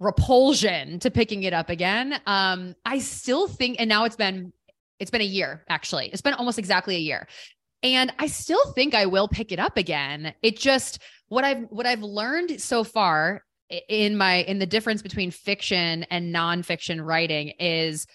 repulsion 0.00 0.98
to 1.00 1.10
picking 1.10 1.42
it 1.42 1.52
up 1.52 1.68
again. 1.68 2.18
Um, 2.26 2.74
I 2.84 2.98
still 3.00 3.48
think, 3.48 3.76
and 3.78 3.88
now 3.88 4.04
it's 4.04 4.16
been 4.16 4.52
it's 4.98 5.10
been 5.10 5.20
a 5.20 5.24
year 5.24 5.64
actually. 5.68 6.08
It's 6.08 6.22
been 6.22 6.34
almost 6.34 6.58
exactly 6.58 6.96
a 6.96 7.00
year. 7.00 7.28
And 7.82 8.12
I 8.18 8.28
still 8.28 8.72
think 8.72 8.94
I 8.94 9.06
will 9.06 9.28
pick 9.28 9.52
it 9.52 9.58
up 9.58 9.76
again. 9.76 10.34
It 10.42 10.58
just 10.58 11.02
what 11.28 11.44
I've 11.44 11.64
what 11.68 11.86
I've 11.86 12.02
learned 12.02 12.60
so 12.60 12.82
far 12.82 13.42
in 13.88 14.16
my 14.16 14.36
in 14.36 14.58
the 14.58 14.66
difference 14.66 15.02
between 15.02 15.30
fiction 15.30 16.04
and 16.04 16.34
nonfiction 16.34 17.04
writing 17.04 17.52
is 17.58 18.06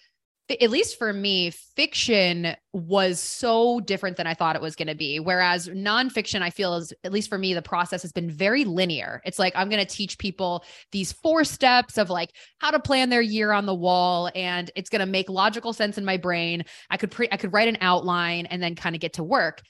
at 0.60 0.70
least 0.70 0.98
for 0.98 1.14
me, 1.14 1.52
fiction 1.52 2.56
was 2.74 3.20
so 3.20 3.80
different 3.80 4.18
than 4.18 4.28
I 4.28 4.34
thought 4.34 4.56
it 4.56 4.62
was 4.62 4.76
going 4.76 4.88
to 4.88 4.96
be. 4.96 5.20
Whereas 5.20 5.68
nonfiction, 5.70 6.42
I 6.42 6.50
feel 6.50 6.76
is, 6.76 6.94
at 7.04 7.12
least 7.12 7.30
for 7.30 7.38
me, 7.38 7.54
the 7.54 7.62
process 7.62 8.02
has 8.02 8.12
been 8.12 8.30
very 8.30 8.66
linear. 8.66 9.22
It's 9.26 9.40
like, 9.40 9.54
I'm 9.56 9.70
going 9.70 9.86
to 9.86 9.96
teach 9.96 10.18
people 10.18 10.64
these 10.92 11.12
four 11.12 11.44
steps 11.44 11.98
of 11.98 12.10
like 12.10 12.32
how 12.60 12.72
to 12.72 12.80
plan 12.80 13.10
their 13.10 13.22
year 13.22 13.52
on 13.52 13.66
the 13.66 13.76
wall. 13.76 14.30
And 14.36 14.72
it's 14.76 14.90
going 14.90 15.02
to 15.02 15.06
make 15.06 15.30
logical 15.30 15.74
sense 15.74 15.98
in 15.98 16.06
my 16.06 16.18
brain. 16.18 16.64
I 16.90 16.98
could 16.98 17.12
pre, 17.12 17.28
I 17.32 17.38
could 17.38 17.54
write 17.54 17.68
an 17.68 17.78
outline 17.82 18.46
and 18.48 18.62
then 18.62 18.76
kind 18.76 18.96
of 18.96 19.02
get 19.02 19.14
to 19.14 19.24
work. 19.24 19.62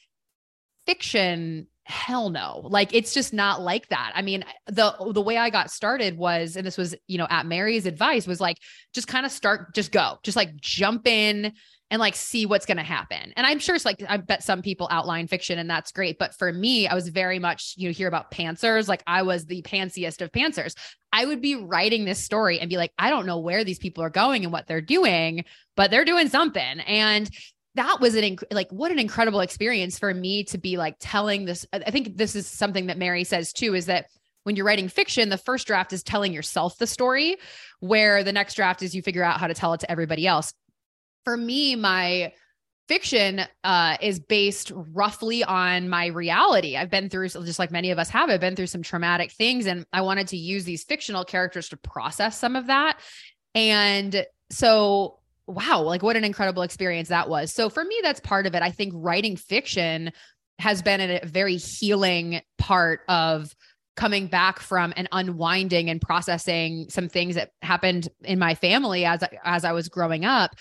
Fiction 0.85 1.67
hell 1.83 2.29
no. 2.29 2.61
Like 2.63 2.93
it's 2.93 3.13
just 3.13 3.33
not 3.33 3.61
like 3.61 3.89
that. 3.89 4.11
I 4.15 4.21
mean 4.21 4.43
the 4.67 4.93
the 5.13 5.21
way 5.21 5.37
i 5.37 5.49
got 5.49 5.71
started 5.71 6.17
was 6.17 6.55
and 6.55 6.65
this 6.65 6.77
was 6.77 6.95
you 7.07 7.17
know 7.17 7.27
at 7.29 7.45
mary's 7.45 7.85
advice 7.85 8.27
was 8.27 8.39
like 8.39 8.57
just 8.93 9.07
kind 9.07 9.25
of 9.25 9.31
start 9.31 9.73
just 9.73 9.91
go 9.91 10.17
just 10.23 10.37
like 10.37 10.55
jump 10.57 11.07
in 11.07 11.53
and 11.89 11.99
like 11.99 12.15
see 12.15 12.45
what's 12.45 12.65
going 12.65 12.77
to 12.77 12.83
happen. 12.83 13.33
And 13.35 13.45
i'm 13.45 13.59
sure 13.59 13.75
it's 13.75 13.85
like 13.85 14.01
i 14.07 14.17
bet 14.17 14.43
some 14.43 14.61
people 14.61 14.87
outline 14.91 15.27
fiction 15.27 15.59
and 15.59 15.69
that's 15.69 15.91
great 15.91 16.17
but 16.17 16.35
for 16.35 16.53
me 16.53 16.87
i 16.87 16.93
was 16.93 17.09
very 17.09 17.39
much 17.39 17.73
you 17.77 17.89
know 17.89 17.93
hear 17.93 18.07
about 18.07 18.31
pantsers. 18.31 18.87
Like 18.87 19.03
i 19.07 19.23
was 19.23 19.45
the 19.45 19.61
pantsiest 19.63 20.21
of 20.21 20.31
pantsers. 20.31 20.75
I 21.13 21.25
would 21.25 21.41
be 21.41 21.55
writing 21.55 22.05
this 22.05 22.23
story 22.23 22.59
and 22.59 22.69
be 22.69 22.77
like 22.77 22.93
i 22.97 23.09
don't 23.09 23.25
know 23.25 23.39
where 23.39 23.63
these 23.63 23.79
people 23.79 24.03
are 24.03 24.09
going 24.09 24.43
and 24.43 24.53
what 24.53 24.67
they're 24.67 24.81
doing 24.81 25.45
but 25.75 25.89
they're 25.89 26.05
doing 26.05 26.29
something. 26.29 26.79
And 26.81 27.29
that 27.75 27.99
was 28.01 28.15
an 28.15 28.23
inc- 28.23 28.43
like 28.51 28.69
what 28.71 28.91
an 28.91 28.99
incredible 28.99 29.39
experience 29.39 29.97
for 29.97 30.13
me 30.13 30.43
to 30.43 30.57
be 30.57 30.77
like 30.77 30.95
telling 30.99 31.45
this 31.45 31.65
i 31.73 31.91
think 31.91 32.17
this 32.17 32.35
is 32.35 32.47
something 32.47 32.87
that 32.87 32.97
mary 32.97 33.23
says 33.23 33.53
too 33.53 33.73
is 33.73 33.85
that 33.85 34.07
when 34.43 34.55
you're 34.55 34.65
writing 34.65 34.89
fiction 34.89 35.29
the 35.29 35.37
first 35.37 35.67
draft 35.67 35.93
is 35.93 36.03
telling 36.03 36.33
yourself 36.33 36.77
the 36.77 36.87
story 36.87 37.37
where 37.79 38.23
the 38.23 38.31
next 38.31 38.55
draft 38.55 38.81
is 38.81 38.95
you 38.95 39.01
figure 39.01 39.23
out 39.23 39.39
how 39.39 39.47
to 39.47 39.53
tell 39.53 39.73
it 39.73 39.81
to 39.81 39.91
everybody 39.91 40.25
else. 40.25 40.53
For 41.25 41.35
me 41.35 41.75
my 41.75 42.33
fiction 42.87 43.41
uh, 43.63 43.95
is 44.01 44.19
based 44.19 44.71
roughly 44.75 45.43
on 45.45 45.87
my 45.87 46.07
reality. 46.07 46.75
I've 46.75 46.89
been 46.89 47.09
through 47.09 47.29
just 47.29 47.59
like 47.59 47.71
many 47.71 47.91
of 47.91 47.99
us 47.99 48.09
have 48.09 48.29
i've 48.29 48.41
been 48.41 48.55
through 48.55 48.67
some 48.67 48.81
traumatic 48.81 49.31
things 49.31 49.65
and 49.65 49.85
i 49.93 50.01
wanted 50.01 50.27
to 50.29 50.37
use 50.37 50.63
these 50.63 50.83
fictional 50.83 51.23
characters 51.23 51.69
to 51.69 51.77
process 51.77 52.37
some 52.37 52.55
of 52.55 52.67
that. 52.67 52.99
And 53.53 54.25
so 54.49 55.19
wow, 55.47 55.81
like 55.81 56.03
what 56.03 56.15
an 56.15 56.23
incredible 56.23 56.63
experience 56.63 57.09
that 57.09 57.29
was. 57.29 57.51
So 57.53 57.69
for 57.69 57.83
me, 57.83 57.99
that's 58.01 58.19
part 58.19 58.45
of 58.45 58.55
it. 58.55 58.61
I 58.61 58.71
think 58.71 58.93
writing 58.95 59.35
fiction 59.35 60.11
has 60.59 60.81
been 60.81 61.01
a 61.01 61.25
very 61.25 61.57
healing 61.57 62.41
part 62.57 63.01
of 63.07 63.55
coming 63.95 64.27
back 64.27 64.59
from 64.59 64.93
and 64.95 65.09
unwinding 65.11 65.89
and 65.89 66.01
processing 66.01 66.85
some 66.89 67.09
things 67.09 67.35
that 67.35 67.51
happened 67.61 68.07
in 68.23 68.39
my 68.39 68.55
family 68.55 69.05
as 69.05 69.23
as 69.43 69.65
I 69.65 69.73
was 69.73 69.89
growing 69.89 70.23
up 70.23 70.55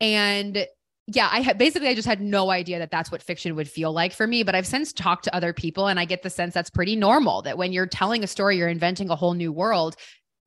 and 0.00 0.66
yeah 1.06 1.28
i 1.30 1.52
basically 1.52 1.88
i 1.88 1.94
just 1.94 2.08
had 2.08 2.20
no 2.20 2.50
idea 2.50 2.78
that 2.78 2.90
that's 2.90 3.10
what 3.10 3.22
fiction 3.22 3.54
would 3.54 3.68
feel 3.68 3.92
like 3.92 4.12
for 4.12 4.26
me 4.26 4.42
but 4.42 4.54
i've 4.54 4.66
since 4.66 4.92
talked 4.92 5.24
to 5.24 5.34
other 5.34 5.52
people 5.52 5.88
and 5.88 5.98
i 5.98 6.04
get 6.04 6.22
the 6.22 6.30
sense 6.30 6.54
that's 6.54 6.70
pretty 6.70 6.96
normal 6.96 7.42
that 7.42 7.58
when 7.58 7.72
you're 7.72 7.86
telling 7.86 8.24
a 8.24 8.26
story 8.26 8.56
you're 8.56 8.68
inventing 8.68 9.10
a 9.10 9.16
whole 9.16 9.34
new 9.34 9.52
world 9.52 9.96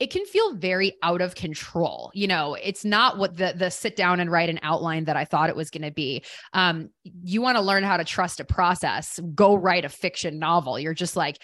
it 0.03 0.10
can 0.10 0.25
feel 0.25 0.53
very 0.53 0.98
out 1.01 1.22
of 1.22 1.33
control. 1.33 2.12
You 2.13 2.27
know, 2.27 2.55
it's 2.55 2.83
not 2.83 3.17
what 3.17 3.38
the 3.38 3.53
the 3.55 3.72
sit 3.72 3.95
down 3.95 4.19
and 4.19 4.29
write 4.29 4.50
an 4.50 4.60
outline 4.62 5.05
that 5.05 5.15
I 5.15 5.24
thought 5.24 5.50
it 5.50 5.55
was 5.55 5.69
going 5.69 5.83
to 5.83 5.91
be. 5.91 6.25
Um, 6.51 6.89
you 7.24 7.41
want 7.41 7.55
to 7.55 7.63
learn 7.63 7.83
how 7.83 7.95
to 7.95 8.03
trust 8.03 8.41
a 8.41 8.43
process. 8.43 9.17
Go 9.33 9.55
write 9.55 9.86
a 9.86 9.89
fiction 9.89 10.39
novel. 10.39 10.77
You're 10.77 10.93
just 10.93 11.15
like, 11.15 11.38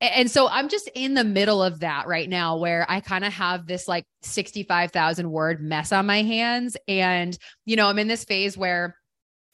and 0.00 0.30
so 0.30 0.48
I'm 0.48 0.70
just 0.70 0.88
in 0.94 1.12
the 1.12 1.22
middle 1.22 1.62
of 1.62 1.80
that 1.80 2.06
right 2.06 2.30
now 2.30 2.56
where 2.56 2.86
I 2.88 3.00
kind 3.00 3.26
of 3.26 3.32
have 3.34 3.66
this 3.66 3.86
like 3.86 4.06
65,000 4.22 5.30
word 5.30 5.62
mess 5.62 5.92
on 5.92 6.06
my 6.06 6.22
hands. 6.22 6.78
And, 6.88 7.36
you 7.66 7.76
know, 7.76 7.88
I'm 7.88 7.98
in 7.98 8.08
this 8.08 8.24
phase 8.24 8.56
where 8.56 8.96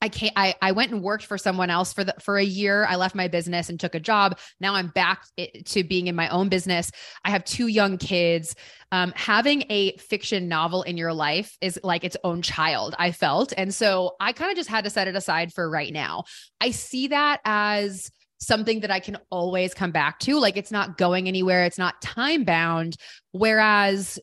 I 0.01 0.09
can't 0.09 0.33
I, 0.37 0.55
I 0.63 0.73
went 0.73 0.93
and 0.93 1.03
worked 1.03 1.27
for 1.27 1.39
someone 1.39 1.71
else 1.71 1.93
for 1.93 2.05
the 2.05 2.15
for 2.21 2.39
a 2.39 2.45
year. 2.45 2.85
I 2.85 2.97
left 2.97 3.15
my 3.15 3.29
business 3.29 3.69
and 3.69 3.79
took 3.81 3.95
a 3.95 4.01
job. 4.01 4.39
Now 4.61 4.75
I'm 4.75 4.89
back 4.89 5.25
to 5.37 5.85
being 5.85 6.07
in 6.07 6.15
my 6.15 6.29
own 6.29 6.49
business. 6.49 6.91
I 7.25 7.31
have 7.31 7.45
two 7.45 7.67
young 7.67 7.99
kids. 7.99 8.55
Um, 8.93 9.13
having 9.17 9.65
a 9.69 9.97
fiction 9.97 10.49
novel 10.49 10.83
in 10.83 10.97
your 10.97 11.13
life 11.13 11.57
is 11.61 11.79
like 11.83 12.05
its 12.05 12.17
own 12.25 12.43
child, 12.43 12.95
I 12.99 13.13
felt. 13.13 13.53
And 13.57 13.75
so 13.75 14.17
I 14.21 14.33
kind 14.33 14.51
of 14.51 14.57
just 14.57 14.71
had 14.71 14.85
to 14.85 14.91
set 14.91 15.09
it 15.09 15.17
aside 15.17 15.53
for 15.53 15.69
right 15.69 15.93
now. 15.93 16.25
I 16.61 16.71
see 16.71 17.09
that 17.09 17.41
as 17.45 18.11
something 18.41 18.81
that 18.81 18.91
I 18.91 19.01
can 19.01 19.19
always 19.31 19.75
come 19.75 19.91
back 19.91 20.21
to. 20.21 20.39
Like 20.39 20.57
it's 20.57 20.71
not 20.71 20.97
going 20.97 21.29
anywhere, 21.29 21.65
it's 21.65 21.79
not 21.79 22.01
time 22.01 22.45
bound. 22.45 22.97
Whereas 23.33 24.19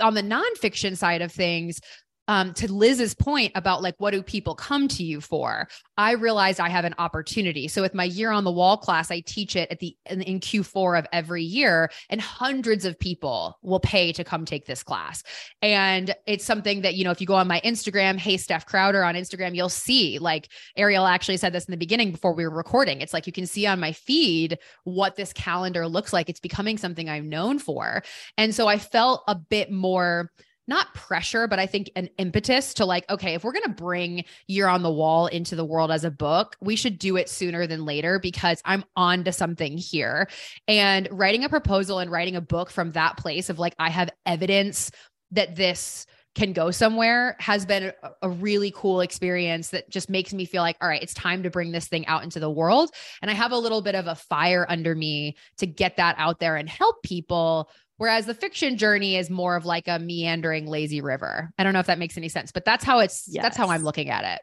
on 0.00 0.14
the 0.14 0.22
nonfiction 0.22 0.96
side 0.96 1.22
of 1.22 1.32
things, 1.32 1.80
um, 2.28 2.54
to 2.54 2.72
Liz's 2.72 3.14
point 3.14 3.52
about 3.54 3.82
like, 3.82 3.94
what 3.98 4.12
do 4.12 4.22
people 4.22 4.54
come 4.54 4.88
to 4.88 5.04
you 5.04 5.20
for? 5.20 5.68
I 5.96 6.12
realized 6.12 6.58
I 6.58 6.68
have 6.68 6.84
an 6.84 6.94
opportunity. 6.98 7.68
So 7.68 7.82
with 7.82 7.94
my 7.94 8.04
year 8.04 8.30
on 8.30 8.44
the 8.44 8.50
wall 8.50 8.76
class, 8.76 9.10
I 9.10 9.20
teach 9.20 9.56
it 9.56 9.70
at 9.70 9.78
the 9.78 9.96
in, 10.06 10.22
in 10.22 10.40
Q4 10.40 10.98
of 10.98 11.06
every 11.12 11.42
year, 11.42 11.90
and 12.08 12.20
hundreds 12.20 12.84
of 12.84 12.98
people 12.98 13.58
will 13.62 13.80
pay 13.80 14.12
to 14.12 14.24
come 14.24 14.44
take 14.44 14.66
this 14.66 14.82
class. 14.82 15.22
And 15.60 16.14
it's 16.26 16.44
something 16.44 16.82
that 16.82 16.94
you 16.94 17.04
know, 17.04 17.10
if 17.10 17.20
you 17.20 17.26
go 17.26 17.34
on 17.34 17.46
my 17.46 17.60
Instagram, 17.64 18.16
hey 18.16 18.36
Steph 18.36 18.66
Crowder 18.66 19.04
on 19.04 19.14
Instagram, 19.14 19.54
you'll 19.54 19.68
see 19.68 20.18
like 20.18 20.48
Ariel 20.76 21.06
actually 21.06 21.36
said 21.36 21.52
this 21.52 21.66
in 21.66 21.72
the 21.72 21.76
beginning 21.76 22.10
before 22.10 22.34
we 22.34 22.44
were 22.44 22.54
recording. 22.54 23.00
It's 23.00 23.12
like 23.12 23.26
you 23.26 23.32
can 23.32 23.46
see 23.46 23.66
on 23.66 23.80
my 23.80 23.92
feed 23.92 24.58
what 24.84 25.16
this 25.16 25.32
calendar 25.32 25.86
looks 25.86 26.12
like. 26.12 26.28
It's 26.28 26.40
becoming 26.40 26.78
something 26.78 27.08
I'm 27.08 27.28
known 27.28 27.58
for, 27.58 28.02
and 28.38 28.54
so 28.54 28.66
I 28.66 28.78
felt 28.78 29.22
a 29.28 29.34
bit 29.34 29.70
more 29.70 30.30
not 30.66 30.94
pressure, 30.94 31.46
but 31.46 31.58
I 31.58 31.66
think 31.66 31.90
an 31.96 32.08
impetus 32.18 32.74
to 32.74 32.86
like, 32.86 33.08
okay, 33.10 33.34
if 33.34 33.44
we're 33.44 33.52
going 33.52 33.64
to 33.64 33.70
bring 33.70 34.24
Year 34.46 34.66
on 34.66 34.82
the 34.82 34.92
Wall 34.92 35.26
into 35.26 35.56
the 35.56 35.64
world 35.64 35.90
as 35.90 36.04
a 36.04 36.10
book, 36.10 36.56
we 36.60 36.76
should 36.76 36.98
do 36.98 37.16
it 37.16 37.28
sooner 37.28 37.66
than 37.66 37.84
later 37.84 38.18
because 38.18 38.60
I'm 38.64 38.84
on 38.96 39.24
to 39.24 39.32
something 39.32 39.76
here. 39.76 40.28
And 40.66 41.08
writing 41.10 41.44
a 41.44 41.48
proposal 41.48 41.98
and 41.98 42.10
writing 42.10 42.36
a 42.36 42.40
book 42.40 42.70
from 42.70 42.92
that 42.92 43.16
place 43.16 43.50
of 43.50 43.58
like, 43.58 43.74
I 43.78 43.90
have 43.90 44.10
evidence 44.26 44.90
that 45.32 45.56
this 45.56 46.06
can 46.34 46.52
go 46.52 46.70
somewhere 46.70 47.36
has 47.38 47.64
been 47.64 47.92
a, 48.02 48.10
a, 48.22 48.28
really 48.28 48.72
cool 48.74 49.00
experience 49.00 49.70
that 49.70 49.88
just 49.88 50.10
makes 50.10 50.34
me 50.34 50.44
feel 50.44 50.62
like, 50.62 50.76
all 50.80 50.88
right, 50.88 51.02
it's 51.02 51.14
time 51.14 51.44
to 51.44 51.50
bring 51.50 51.70
this 51.70 51.86
thing 51.86 52.04
out 52.06 52.24
into 52.24 52.40
the 52.40 52.50
world. 52.50 52.90
And 53.22 53.30
I 53.30 53.34
have 53.34 53.52
a 53.52 53.58
little 53.58 53.82
bit 53.82 53.94
of 53.94 54.08
a 54.08 54.16
fire 54.16 54.66
under 54.68 54.94
me 54.94 55.36
to 55.58 55.66
get 55.66 55.96
that 55.96 56.16
out 56.18 56.40
there 56.40 56.56
and 56.56 56.68
help 56.68 57.02
people 57.04 57.70
Whereas 57.96 58.26
the 58.26 58.34
fiction 58.34 58.76
journey 58.76 59.16
is 59.16 59.30
more 59.30 59.56
of 59.56 59.64
like 59.64 59.86
a 59.86 59.98
meandering 59.98 60.66
lazy 60.66 61.00
river. 61.00 61.52
I 61.58 61.64
don't 61.64 61.72
know 61.72 61.80
if 61.80 61.86
that 61.86 61.98
makes 61.98 62.16
any 62.16 62.28
sense, 62.28 62.50
but 62.50 62.64
that's 62.64 62.84
how 62.84 62.98
it's 62.98 63.24
yes. 63.28 63.42
that's 63.42 63.56
how 63.56 63.68
I'm 63.68 63.82
looking 63.82 64.10
at 64.10 64.24
it. 64.24 64.40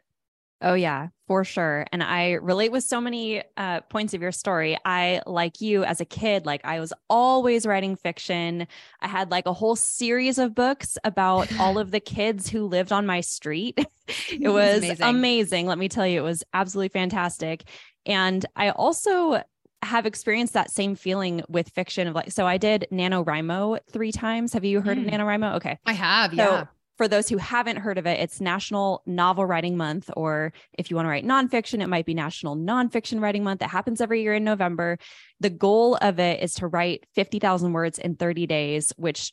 Oh, 0.64 0.74
yeah, 0.74 1.08
for 1.26 1.42
sure. 1.42 1.86
And 1.90 2.04
I 2.04 2.34
relate 2.34 2.70
with 2.70 2.84
so 2.84 3.00
many 3.00 3.42
uh, 3.56 3.80
points 3.80 4.14
of 4.14 4.22
your 4.22 4.30
story. 4.30 4.78
I, 4.84 5.20
like 5.26 5.60
you, 5.60 5.82
as 5.82 6.00
a 6.00 6.04
kid, 6.04 6.46
like 6.46 6.60
I 6.64 6.78
was 6.78 6.92
always 7.10 7.66
writing 7.66 7.96
fiction. 7.96 8.68
I 9.00 9.08
had 9.08 9.32
like 9.32 9.46
a 9.46 9.52
whole 9.52 9.74
series 9.74 10.38
of 10.38 10.54
books 10.54 10.96
about 11.02 11.52
all 11.58 11.78
of 11.78 11.90
the 11.90 11.98
kids 12.00 12.48
who 12.48 12.66
lived 12.66 12.92
on 12.92 13.06
my 13.06 13.22
street. 13.22 13.76
it 14.30 14.48
was 14.48 14.84
amazing. 14.84 15.02
amazing. 15.02 15.66
Let 15.66 15.78
me 15.78 15.88
tell 15.88 16.06
you, 16.06 16.20
it 16.20 16.24
was 16.24 16.44
absolutely 16.54 16.90
fantastic. 16.90 17.64
And 18.06 18.46
I 18.54 18.70
also 18.70 19.42
have 19.82 20.06
experienced 20.06 20.54
that 20.54 20.70
same 20.70 20.94
feeling 20.94 21.42
with 21.48 21.68
fiction 21.70 22.06
of 22.06 22.14
like, 22.14 22.30
so 22.30 22.46
I 22.46 22.56
did 22.56 22.86
NaNoWriMo 22.92 23.80
three 23.90 24.12
times. 24.12 24.52
Have 24.52 24.64
you 24.64 24.80
heard 24.80 24.98
mm. 24.98 25.06
of 25.06 25.12
NaNoWriMo? 25.12 25.56
Okay. 25.56 25.78
I 25.84 25.92
have. 25.92 26.32
Yeah. 26.32 26.46
So 26.46 26.68
for 26.98 27.08
those 27.08 27.28
who 27.28 27.36
haven't 27.36 27.78
heard 27.78 27.98
of 27.98 28.06
it, 28.06 28.20
it's 28.20 28.40
National 28.40 29.02
Novel 29.06 29.44
Writing 29.44 29.76
Month, 29.76 30.10
or 30.16 30.52
if 30.74 30.90
you 30.90 30.96
want 30.96 31.06
to 31.06 31.10
write 31.10 31.26
nonfiction, 31.26 31.82
it 31.82 31.88
might 31.88 32.06
be 32.06 32.14
National 32.14 32.56
Nonfiction 32.56 33.20
Writing 33.20 33.42
Month. 33.42 33.62
It 33.62 33.68
happens 33.68 34.00
every 34.00 34.22
year 34.22 34.34
in 34.34 34.44
November. 34.44 34.98
The 35.40 35.50
goal 35.50 35.96
of 36.00 36.20
it 36.20 36.42
is 36.42 36.54
to 36.54 36.68
write 36.68 37.06
50,000 37.14 37.72
words 37.72 37.98
in 37.98 38.14
30 38.14 38.46
days, 38.46 38.92
which 38.96 39.32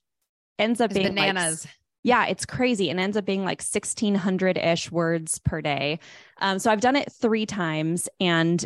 ends 0.58 0.82
up 0.82 0.92
it's 0.92 1.00
being 1.00 1.14
bananas. 1.14 1.66
Like, 1.66 1.74
yeah, 2.02 2.26
it's 2.28 2.46
crazy. 2.46 2.90
And 2.90 3.00
ends 3.00 3.18
up 3.18 3.26
being 3.26 3.44
like 3.44 3.62
1600 3.62 4.58
ish 4.58 4.92
words 4.92 5.38
per 5.40 5.62
day. 5.62 6.00
Um, 6.40 6.58
so 6.58 6.72
I've 6.72 6.82
done 6.82 6.96
it 6.96 7.12
three 7.12 7.46
times 7.46 8.08
and 8.20 8.66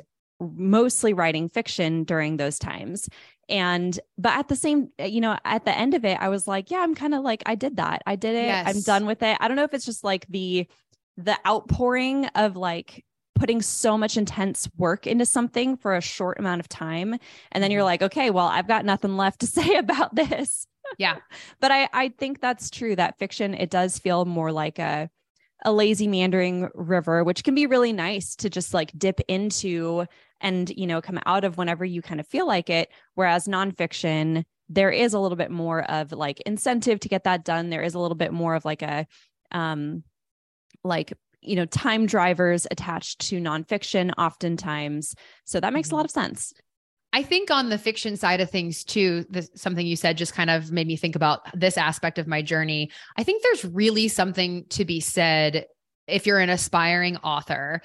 mostly 0.55 1.13
writing 1.13 1.49
fiction 1.49 2.03
during 2.03 2.37
those 2.37 2.59
times. 2.59 3.09
And 3.49 3.99
but 4.17 4.37
at 4.37 4.47
the 4.47 4.55
same 4.55 4.89
you 4.99 5.21
know 5.21 5.37
at 5.43 5.65
the 5.65 5.77
end 5.77 5.93
of 5.93 6.05
it 6.05 6.17
i 6.21 6.29
was 6.29 6.47
like 6.47 6.71
yeah 6.71 6.79
i'm 6.79 6.95
kind 6.95 7.13
of 7.13 7.23
like 7.23 7.43
i 7.45 7.55
did 7.55 7.77
that. 7.77 8.01
I 8.05 8.15
did 8.15 8.35
it. 8.35 8.45
Yes. 8.45 8.67
i'm 8.67 8.81
done 8.81 9.05
with 9.05 9.21
it. 9.21 9.37
I 9.39 9.47
don't 9.47 9.57
know 9.57 9.63
if 9.63 9.73
it's 9.73 9.85
just 9.85 10.03
like 10.03 10.25
the 10.27 10.67
the 11.17 11.37
outpouring 11.45 12.25
of 12.27 12.55
like 12.55 13.03
putting 13.35 13.61
so 13.61 13.97
much 13.97 14.15
intense 14.15 14.69
work 14.77 15.05
into 15.05 15.25
something 15.25 15.75
for 15.75 15.95
a 15.95 16.01
short 16.01 16.39
amount 16.39 16.61
of 16.61 16.69
time. 16.69 17.17
And 17.51 17.63
then 17.63 17.71
you're 17.71 17.81
mm-hmm. 17.81 17.85
like 17.85 18.01
okay 18.03 18.29
well 18.29 18.47
i've 18.47 18.67
got 18.67 18.85
nothing 18.85 19.17
left 19.17 19.41
to 19.41 19.47
say 19.57 19.75
about 19.75 20.15
this. 20.15 20.65
Yeah. 20.97 21.17
But 21.59 21.71
i 21.71 21.89
i 21.91 22.09
think 22.09 22.39
that's 22.39 22.69
true 22.69 22.95
that 22.95 23.19
fiction 23.19 23.53
it 23.53 23.69
does 23.69 23.99
feel 23.99 24.23
more 24.23 24.51
like 24.51 24.79
a 24.79 25.09
a 25.65 25.71
lazy 25.71 26.07
meandering 26.07 26.69
river 26.73 27.23
which 27.23 27.43
can 27.43 27.55
be 27.55 27.67
really 27.67 27.93
nice 27.93 28.35
to 28.35 28.49
just 28.49 28.73
like 28.73 28.91
dip 28.97 29.21
into 29.27 30.05
and 30.43 30.69
you 30.77 30.85
know 30.85 31.01
come 31.01 31.19
out 31.25 31.43
of 31.43 31.57
whenever 31.57 31.83
you 31.83 32.01
kind 32.01 32.19
of 32.19 32.27
feel 32.27 32.45
like 32.45 32.69
it 32.69 32.89
whereas 33.15 33.47
nonfiction 33.47 34.43
there 34.69 34.91
is 34.91 35.13
a 35.13 35.19
little 35.19 35.35
bit 35.35 35.49
more 35.49 35.89
of 35.89 36.11
like 36.11 36.39
incentive 36.41 36.99
to 36.99 37.09
get 37.09 37.23
that 37.23 37.43
done 37.43 37.69
there 37.69 37.81
is 37.81 37.95
a 37.95 37.99
little 37.99 38.15
bit 38.15 38.31
more 38.31 38.53
of 38.53 38.65
like 38.65 38.81
a 38.81 39.07
um 39.51 40.03
like 40.83 41.13
you 41.41 41.55
know 41.55 41.65
time 41.65 42.05
drivers 42.05 42.67
attached 42.69 43.19
to 43.19 43.39
nonfiction 43.39 44.11
oftentimes 44.17 45.15
so 45.45 45.59
that 45.59 45.73
makes 45.73 45.89
a 45.89 45.95
lot 45.95 46.01
mm-hmm. 46.01 46.05
of 46.05 46.11
sense 46.11 46.53
I 47.15 47.21
think 47.21 47.51
on 47.51 47.69
the 47.69 47.77
fiction 47.77 48.17
side 48.17 48.41
of 48.41 48.49
things 48.49 48.83
too, 48.83 49.23
this, 49.29 49.47
something 49.53 49.85
you 49.85 49.95
said 49.95 50.17
just 50.17 50.33
kind 50.33 50.49
of 50.49 50.71
made 50.71 50.87
me 50.87 50.97
think 50.97 51.15
about 51.15 51.41
this 51.53 51.77
aspect 51.77 52.17
of 52.17 52.25
my 52.25 52.41
journey. 52.41 52.89
I 53.15 53.23
think 53.23 53.43
there's 53.43 53.63
really 53.65 54.07
something 54.07 54.65
to 54.69 54.83
be 54.83 54.99
said 54.99 55.67
if 56.07 56.25
you're 56.25 56.39
an 56.39 56.49
aspiring 56.49 57.17
author 57.17 57.83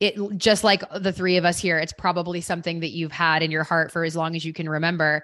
it 0.00 0.16
just 0.36 0.64
like 0.64 0.82
the 0.94 1.12
three 1.12 1.36
of 1.36 1.44
us 1.44 1.58
here, 1.58 1.78
it's 1.78 1.92
probably 1.92 2.40
something 2.40 2.80
that 2.80 2.90
you've 2.90 3.12
had 3.12 3.42
in 3.42 3.50
your 3.50 3.64
heart 3.64 3.92
for 3.92 4.04
as 4.04 4.16
long 4.16 4.36
as 4.36 4.44
you 4.44 4.52
can 4.52 4.68
remember. 4.68 5.22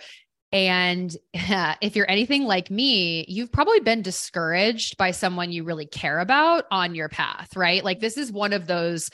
And 0.52 1.14
if 1.34 1.96
you're 1.96 2.10
anything 2.10 2.44
like 2.44 2.70
me, 2.70 3.24
you've 3.28 3.52
probably 3.52 3.80
been 3.80 4.02
discouraged 4.02 4.96
by 4.96 5.10
someone 5.10 5.52
you 5.52 5.64
really 5.64 5.86
care 5.86 6.18
about 6.18 6.64
on 6.70 6.94
your 6.94 7.08
path, 7.08 7.56
right? 7.56 7.84
Like 7.84 8.00
this 8.00 8.16
is 8.16 8.32
one 8.32 8.52
of 8.52 8.66
those 8.66 9.10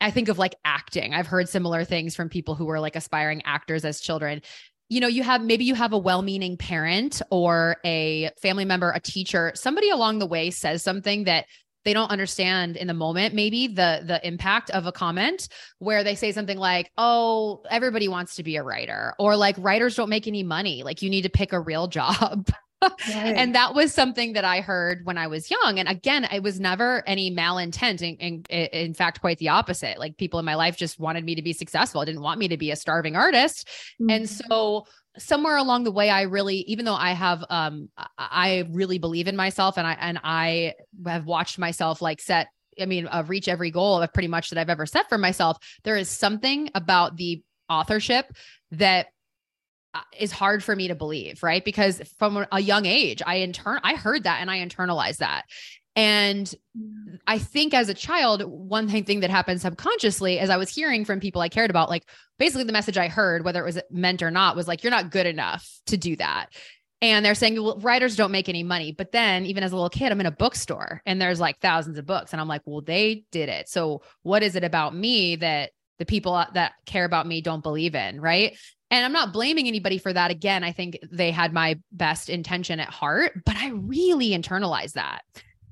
I 0.00 0.10
think 0.10 0.28
of 0.28 0.38
like 0.38 0.54
acting. 0.64 1.12
I've 1.12 1.26
heard 1.26 1.48
similar 1.48 1.84
things 1.84 2.16
from 2.16 2.30
people 2.30 2.54
who 2.54 2.64
were 2.64 2.80
like 2.80 2.96
aspiring 2.96 3.42
actors 3.44 3.84
as 3.84 4.00
children. 4.00 4.40
You 4.88 5.00
know, 5.00 5.08
you 5.08 5.22
have 5.22 5.42
maybe 5.42 5.64
you 5.64 5.74
have 5.74 5.92
a 5.92 5.98
well 5.98 6.22
meaning 6.22 6.56
parent 6.56 7.20
or 7.30 7.76
a 7.84 8.30
family 8.40 8.64
member, 8.64 8.90
a 8.90 9.00
teacher, 9.00 9.52
somebody 9.54 9.90
along 9.90 10.18
the 10.18 10.26
way 10.26 10.50
says 10.50 10.82
something 10.82 11.24
that 11.24 11.46
they 11.84 11.92
don't 11.92 12.10
understand 12.10 12.76
in 12.76 12.86
the 12.86 12.94
moment 12.94 13.34
maybe 13.34 13.66
the 13.66 14.02
the 14.04 14.20
impact 14.26 14.70
of 14.70 14.86
a 14.86 14.92
comment 14.92 15.48
where 15.78 16.04
they 16.04 16.14
say 16.14 16.32
something 16.32 16.58
like 16.58 16.90
oh 16.98 17.62
everybody 17.70 18.08
wants 18.08 18.36
to 18.36 18.42
be 18.42 18.56
a 18.56 18.62
writer 18.62 19.14
or 19.18 19.36
like 19.36 19.56
writers 19.58 19.96
don't 19.96 20.08
make 20.08 20.26
any 20.26 20.42
money. 20.42 20.82
Like 20.82 21.02
you 21.02 21.10
need 21.10 21.22
to 21.22 21.30
pick 21.30 21.52
a 21.52 21.60
real 21.60 21.86
job 22.00 22.50
Right. 22.82 23.36
and 23.36 23.54
that 23.54 23.74
was 23.74 23.92
something 23.92 24.34
that 24.34 24.44
I 24.44 24.60
heard 24.60 25.04
when 25.04 25.18
I 25.18 25.26
was 25.26 25.50
young. 25.50 25.78
And 25.78 25.88
again, 25.88 26.24
it 26.24 26.42
was 26.42 26.60
never 26.60 27.02
any 27.06 27.34
malintent. 27.34 28.02
In, 28.02 28.16
in, 28.16 28.44
in, 28.48 28.94
fact, 28.94 29.20
quite 29.20 29.38
the 29.38 29.48
opposite. 29.48 29.98
Like 29.98 30.16
people 30.16 30.38
in 30.38 30.44
my 30.44 30.54
life 30.54 30.76
just 30.76 30.98
wanted 30.98 31.24
me 31.24 31.34
to 31.34 31.42
be 31.42 31.52
successful, 31.52 32.04
didn't 32.04 32.22
want 32.22 32.38
me 32.38 32.48
to 32.48 32.56
be 32.56 32.70
a 32.70 32.76
starving 32.76 33.16
artist. 33.16 33.68
Mm-hmm. 34.00 34.10
And 34.10 34.30
so 34.30 34.86
somewhere 35.18 35.56
along 35.56 35.82
the 35.82 35.90
way 35.90 36.08
i 36.08 36.22
really 36.22 36.58
even 36.68 36.84
though 36.84 36.94
i 36.94 37.10
have 37.10 37.44
um 37.50 37.88
i 38.16 38.64
really 38.70 38.98
believe 38.98 39.26
in 39.26 39.34
myself 39.34 39.76
and 39.76 39.84
i 39.84 39.96
and 40.00 40.20
i 40.22 40.72
have 41.04 41.26
watched 41.26 41.58
myself 41.58 42.00
like 42.00 42.20
set 42.20 42.46
i 42.80 42.86
mean 42.86 43.08
uh, 43.08 43.24
reach 43.26 43.48
every 43.48 43.72
goal 43.72 44.00
of 44.00 44.12
pretty 44.12 44.28
much 44.28 44.50
that 44.50 44.58
i've 44.58 44.70
ever 44.70 44.86
set 44.86 45.08
for 45.08 45.18
myself 45.18 45.58
there 45.82 45.96
is 45.96 46.08
something 46.08 46.70
about 46.76 47.16
the 47.16 47.42
authorship 47.68 48.32
that 48.70 49.08
Uh, 49.92 50.00
is 50.18 50.30
hard 50.30 50.62
for 50.62 50.76
me 50.76 50.86
to 50.86 50.94
believe 50.94 51.42
right 51.42 51.64
because 51.64 52.00
from 52.16 52.46
a 52.52 52.60
young 52.60 52.86
age 52.86 53.20
i 53.26 53.38
intern 53.38 53.80
i 53.82 53.96
heard 53.96 54.22
that 54.22 54.40
and 54.40 54.48
i 54.48 54.58
internalized 54.58 55.16
that 55.16 55.44
and 55.96 56.54
I 57.26 57.38
think 57.38 57.74
as 57.74 57.88
a 57.88 57.94
child, 57.94 58.42
one 58.44 58.88
thing 58.88 59.20
that 59.20 59.30
happened 59.30 59.60
subconsciously 59.60 60.38
as 60.38 60.48
I 60.48 60.56
was 60.56 60.70
hearing 60.70 61.04
from 61.04 61.20
people 61.20 61.42
I 61.42 61.48
cared 61.48 61.70
about, 61.70 61.90
like 61.90 62.08
basically 62.38 62.64
the 62.64 62.72
message 62.72 62.96
I 62.96 63.08
heard, 63.08 63.44
whether 63.44 63.60
it 63.60 63.66
was 63.66 63.80
meant 63.90 64.22
or 64.22 64.30
not, 64.30 64.56
was 64.56 64.68
like, 64.68 64.84
you're 64.84 64.92
not 64.92 65.10
good 65.10 65.26
enough 65.26 65.68
to 65.86 65.96
do 65.96 66.16
that. 66.16 66.46
And 67.02 67.24
they're 67.24 67.34
saying, 67.34 67.60
well, 67.60 67.78
writers 67.80 68.14
don't 68.14 68.30
make 68.30 68.48
any 68.48 68.62
money. 68.62 68.92
But 68.92 69.10
then, 69.10 69.46
even 69.46 69.64
as 69.64 69.72
a 69.72 69.74
little 69.74 69.90
kid, 69.90 70.12
I'm 70.12 70.20
in 70.20 70.26
a 70.26 70.30
bookstore 70.30 71.00
and 71.06 71.20
there's 71.20 71.40
like 71.40 71.58
thousands 71.60 71.98
of 71.98 72.06
books. 72.06 72.32
And 72.32 72.40
I'm 72.40 72.48
like, 72.48 72.62
well, 72.66 72.82
they 72.82 73.24
did 73.32 73.48
it. 73.48 73.68
So, 73.68 74.02
what 74.22 74.42
is 74.42 74.54
it 74.54 74.64
about 74.64 74.94
me 74.94 75.36
that 75.36 75.70
the 76.00 76.06
people 76.06 76.34
uh, 76.34 76.46
that 76.54 76.72
care 76.86 77.04
about 77.04 77.28
me 77.28 77.40
don't 77.40 77.62
believe 77.62 77.94
in? 77.94 78.20
Right. 78.20 78.58
And 78.90 79.04
I'm 79.04 79.12
not 79.12 79.32
blaming 79.32 79.68
anybody 79.68 79.98
for 79.98 80.12
that. 80.12 80.32
Again, 80.32 80.64
I 80.64 80.72
think 80.72 80.98
they 81.12 81.30
had 81.30 81.52
my 81.52 81.78
best 81.92 82.28
intention 82.28 82.80
at 82.80 82.88
heart, 82.88 83.44
but 83.46 83.56
I 83.56 83.68
really 83.68 84.30
internalized 84.30 84.94
that. 84.94 85.20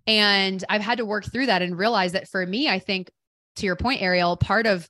And 0.07 0.63
I've 0.69 0.83
had 0.83 0.99
to 0.99 1.05
work 1.05 1.25
through 1.31 1.47
that 1.47 1.61
and 1.61 1.77
realize 1.77 2.13
that 2.13 2.29
for 2.29 2.47
me, 2.47 2.69
I 2.69 2.79
think 2.79 3.11
to 3.57 3.67
your 3.67 3.75
point, 3.75 4.03
Ariel, 4.03 4.37
part 4.37 4.67
of 4.67 4.89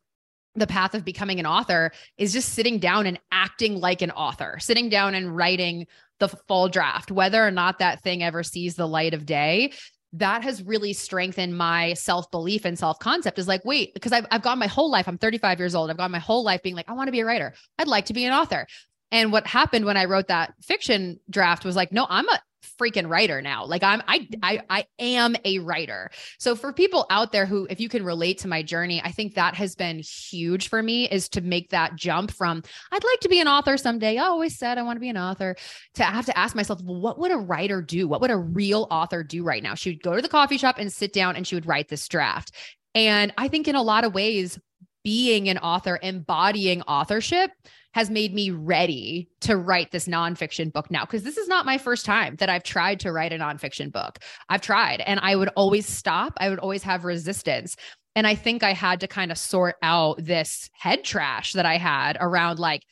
the 0.54 0.66
path 0.66 0.94
of 0.94 1.04
becoming 1.04 1.40
an 1.40 1.46
author 1.46 1.90
is 2.18 2.32
just 2.32 2.50
sitting 2.50 2.78
down 2.78 3.06
and 3.06 3.18
acting 3.32 3.80
like 3.80 4.02
an 4.02 4.10
author, 4.10 4.58
sitting 4.60 4.88
down 4.88 5.14
and 5.14 5.34
writing 5.34 5.86
the 6.18 6.28
full 6.28 6.68
draft, 6.68 7.10
whether 7.10 7.44
or 7.44 7.50
not 7.50 7.78
that 7.78 8.02
thing 8.02 8.22
ever 8.22 8.42
sees 8.42 8.74
the 8.74 8.88
light 8.88 9.14
of 9.14 9.24
day. 9.24 9.72
That 10.14 10.42
has 10.42 10.62
really 10.62 10.92
strengthened 10.92 11.56
my 11.56 11.94
self 11.94 12.30
belief 12.30 12.64
and 12.64 12.78
self 12.78 12.98
concept. 12.98 13.38
Is 13.38 13.48
like, 13.48 13.64
wait, 13.64 13.92
because 13.94 14.12
I've, 14.12 14.26
I've 14.30 14.42
gone 14.42 14.58
my 14.58 14.66
whole 14.66 14.90
life, 14.90 15.06
I'm 15.08 15.18
35 15.18 15.58
years 15.58 15.74
old. 15.74 15.90
I've 15.90 15.96
gone 15.96 16.10
my 16.10 16.18
whole 16.18 16.44
life 16.44 16.62
being 16.62 16.74
like, 16.74 16.88
I 16.88 16.94
want 16.94 17.08
to 17.08 17.12
be 17.12 17.20
a 17.20 17.26
writer. 17.26 17.54
I'd 17.78 17.88
like 17.88 18.06
to 18.06 18.14
be 18.14 18.24
an 18.24 18.32
author. 18.32 18.66
And 19.10 19.32
what 19.32 19.46
happened 19.46 19.84
when 19.84 19.96
I 19.96 20.04
wrote 20.04 20.28
that 20.28 20.54
fiction 20.62 21.18
draft 21.30 21.64
was 21.64 21.76
like, 21.76 21.92
no, 21.92 22.06
I'm 22.08 22.28
a 22.28 22.40
freaking 22.78 23.08
writer 23.08 23.42
now. 23.42 23.64
Like 23.64 23.82
I'm 23.82 24.02
I 24.06 24.20
mm-hmm. 24.20 24.40
I 24.42 24.62
I 24.70 24.86
am 24.98 25.36
a 25.44 25.58
writer. 25.58 26.10
So 26.38 26.54
for 26.54 26.72
people 26.72 27.06
out 27.10 27.32
there 27.32 27.46
who 27.46 27.66
if 27.70 27.80
you 27.80 27.88
can 27.88 28.04
relate 28.04 28.38
to 28.38 28.48
my 28.48 28.62
journey, 28.62 29.02
I 29.04 29.10
think 29.10 29.34
that 29.34 29.54
has 29.54 29.74
been 29.74 29.98
huge 30.00 30.68
for 30.68 30.82
me 30.82 31.08
is 31.08 31.28
to 31.30 31.40
make 31.40 31.70
that 31.70 31.96
jump 31.96 32.30
from 32.30 32.62
I'd 32.92 33.04
like 33.04 33.20
to 33.20 33.28
be 33.28 33.40
an 33.40 33.48
author 33.48 33.76
someday. 33.76 34.18
I 34.18 34.24
always 34.24 34.56
said 34.56 34.78
I 34.78 34.82
want 34.82 34.96
to 34.96 35.00
be 35.00 35.08
an 35.08 35.16
author 35.16 35.56
to 35.94 36.04
have 36.04 36.26
to 36.26 36.38
ask 36.38 36.54
myself, 36.54 36.80
well, 36.82 37.00
what 37.00 37.18
would 37.18 37.32
a 37.32 37.36
writer 37.36 37.82
do? 37.82 38.08
What 38.08 38.20
would 38.20 38.30
a 38.30 38.36
real 38.36 38.86
author 38.90 39.22
do 39.22 39.42
right 39.42 39.62
now? 39.62 39.74
She 39.74 39.90
would 39.90 40.02
go 40.02 40.16
to 40.16 40.22
the 40.22 40.28
coffee 40.28 40.58
shop 40.58 40.76
and 40.78 40.92
sit 40.92 41.12
down 41.12 41.36
and 41.36 41.46
she 41.46 41.54
would 41.54 41.66
write 41.66 41.88
this 41.88 42.06
draft. 42.08 42.52
And 42.94 43.32
I 43.36 43.48
think 43.48 43.68
in 43.68 43.74
a 43.76 43.82
lot 43.82 44.04
of 44.04 44.14
ways 44.14 44.58
being 45.04 45.48
an 45.48 45.58
author, 45.58 45.98
embodying 46.02 46.82
authorship 46.82 47.50
has 47.98 48.10
made 48.10 48.32
me 48.32 48.52
ready 48.52 49.28
to 49.40 49.56
write 49.56 49.90
this 49.90 50.06
nonfiction 50.06 50.72
book 50.72 50.88
now. 50.88 51.04
Because 51.04 51.24
this 51.24 51.36
is 51.36 51.48
not 51.48 51.66
my 51.66 51.78
first 51.78 52.06
time 52.06 52.36
that 52.36 52.48
I've 52.48 52.62
tried 52.62 53.00
to 53.00 53.10
write 53.10 53.32
a 53.32 53.38
nonfiction 53.38 53.90
book. 53.90 54.20
I've 54.48 54.60
tried 54.60 55.00
and 55.00 55.18
I 55.20 55.34
would 55.34 55.48
always 55.56 55.84
stop, 55.84 56.34
I 56.36 56.48
would 56.48 56.60
always 56.60 56.84
have 56.84 57.04
resistance. 57.04 57.74
And 58.14 58.24
I 58.24 58.36
think 58.36 58.62
I 58.62 58.72
had 58.72 59.00
to 59.00 59.08
kind 59.08 59.32
of 59.32 59.36
sort 59.36 59.74
out 59.82 60.24
this 60.24 60.70
head 60.74 61.02
trash 61.02 61.54
that 61.54 61.66
I 61.66 61.76
had 61.76 62.16
around 62.20 62.60
like, 62.60 62.84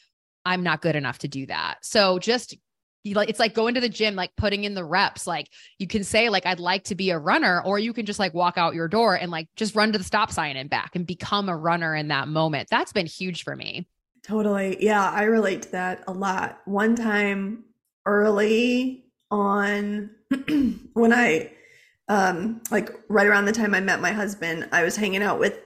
I'm 0.45 0.65
not 0.65 0.83
good 0.83 0.97
enough 0.97 1.19
to 1.19 1.29
do 1.29 1.47
that. 1.47 1.77
So 1.83 2.19
just 2.19 2.57
it's 3.05 3.39
like 3.39 3.55
going 3.55 3.75
to 3.75 3.81
the 3.81 3.89
gym 3.89 4.17
like 4.17 4.35
putting 4.37 4.65
in 4.65 4.75
the 4.75 4.85
reps 4.85 5.29
like 5.29 5.49
you 5.79 5.87
can 5.87 6.03
say 6.03 6.29
like 6.29 6.45
i'd 6.45 6.59
like 6.59 6.83
to 6.83 6.97
be 6.97 7.11
a 7.11 7.19
runner 7.21 7.63
or 7.65 7.79
you 7.79 7.93
can 7.93 8.05
just 8.05 8.19
like 8.19 8.35
walk 8.35 8.59
out 8.59 8.75
your 8.75 8.89
door 8.89 9.15
and 9.15 9.31
like 9.31 9.47
just 9.55 9.77
run 9.77 9.93
to 9.93 9.99
the 9.99 10.03
stop 10.03 10.33
sign 10.33 10.57
and 10.57 10.69
back 10.69 10.97
and 10.97 11.07
become 11.07 11.49
a 11.49 11.57
runner 11.57 11.95
in 11.95 12.09
that 12.09 12.27
moment 12.27 12.67
that's 12.69 12.93
been 12.93 13.07
huge 13.07 13.45
for 13.45 13.55
me 13.55 13.87
Totally. 14.27 14.77
Yeah, 14.85 15.09
I 15.09 15.23
relate 15.23 15.63
to 15.63 15.73
that 15.73 16.03
a 16.09 16.13
lot. 16.13 16.61
One 16.65 16.97
time 16.97 17.65
early 18.07 19.05
on 19.31 20.11
when 20.95 21.13
I 21.13 21.53
um 22.09 22.61
like 22.71 22.91
right 23.09 23.27
around 23.27 23.45
the 23.45 23.53
time 23.53 23.73
I 23.73 23.81
met 23.81 24.01
my 24.01 24.11
husband, 24.11 24.69
I 24.73 24.83
was 24.83 24.97
hanging 24.97 25.23
out 25.23 25.39
with 25.39 25.61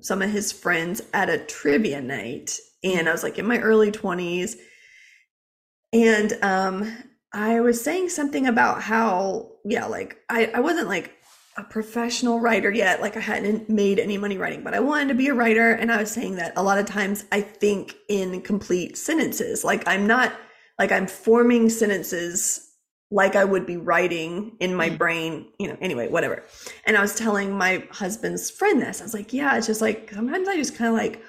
some 0.00 0.22
of 0.22 0.30
his 0.30 0.52
friends 0.52 1.02
at 1.12 1.28
a 1.28 1.38
trivia 1.38 2.00
night 2.00 2.52
and 2.84 3.08
I 3.08 3.12
was 3.12 3.24
like 3.24 3.38
in 3.38 3.46
my 3.46 3.58
early 3.58 3.90
20s 3.92 4.54
and 5.92 6.32
um 6.42 6.96
I 7.32 7.60
was 7.60 7.82
saying 7.82 8.08
something 8.08 8.46
about 8.46 8.82
how 8.82 9.50
yeah 9.66 9.84
like 9.86 10.16
I 10.30 10.46
I 10.46 10.60
wasn't 10.60 10.88
like 10.88 11.12
a 11.58 11.64
professional 11.64 12.40
writer 12.40 12.70
yet 12.70 13.00
like 13.00 13.16
I 13.16 13.20
hadn't 13.20 13.70
made 13.70 13.98
any 13.98 14.18
money 14.18 14.36
writing 14.36 14.62
but 14.62 14.74
I 14.74 14.80
wanted 14.80 15.08
to 15.08 15.14
be 15.14 15.28
a 15.28 15.34
writer 15.34 15.72
and 15.72 15.90
I 15.90 15.98
was 15.98 16.10
saying 16.10 16.36
that 16.36 16.52
a 16.56 16.62
lot 16.62 16.78
of 16.78 16.86
times 16.86 17.24
I 17.32 17.40
think 17.40 17.94
in 18.08 18.42
complete 18.42 18.98
sentences 18.98 19.64
like 19.64 19.86
I'm 19.88 20.06
not 20.06 20.32
like 20.78 20.92
I'm 20.92 21.06
forming 21.06 21.70
sentences 21.70 22.66
like 23.10 23.36
I 23.36 23.44
would 23.44 23.66
be 23.66 23.76
writing 23.76 24.56
in 24.58 24.74
my 24.74 24.90
mm. 24.90 24.98
brain, 24.98 25.46
you 25.58 25.68
know, 25.68 25.76
anyway, 25.80 26.08
whatever. 26.08 26.44
And 26.86 26.96
I 26.96 27.02
was 27.02 27.14
telling 27.14 27.56
my 27.56 27.84
husband's 27.90 28.50
friend 28.50 28.82
this. 28.82 29.00
I 29.00 29.04
was 29.04 29.14
like, 29.14 29.32
yeah, 29.32 29.56
it's 29.56 29.66
just 29.66 29.80
like 29.80 30.10
sometimes 30.12 30.48
I 30.48 30.56
just 30.56 30.76
kind 30.76 30.88
of 30.88 30.98
like 30.98 31.22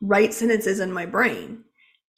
write 0.00 0.32
sentences 0.32 0.80
in 0.80 0.92
my 0.92 1.06
brain. 1.06 1.64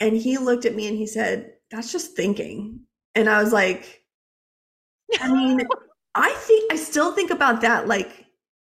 And 0.01 0.17
he 0.17 0.39
looked 0.39 0.65
at 0.65 0.75
me 0.75 0.87
and 0.87 0.97
he 0.97 1.07
said, 1.07 1.55
that's 1.71 1.93
just 1.93 2.15
thinking. 2.15 2.81
And 3.15 3.29
I 3.29 3.43
was 3.43 3.53
like, 3.53 4.03
I 5.21 5.33
mean, 5.33 5.61
I 6.15 6.33
think 6.33 6.73
I 6.73 6.77
still 6.77 7.13
think 7.13 7.31
about 7.31 7.61
that 7.61 7.87
like 7.87 8.27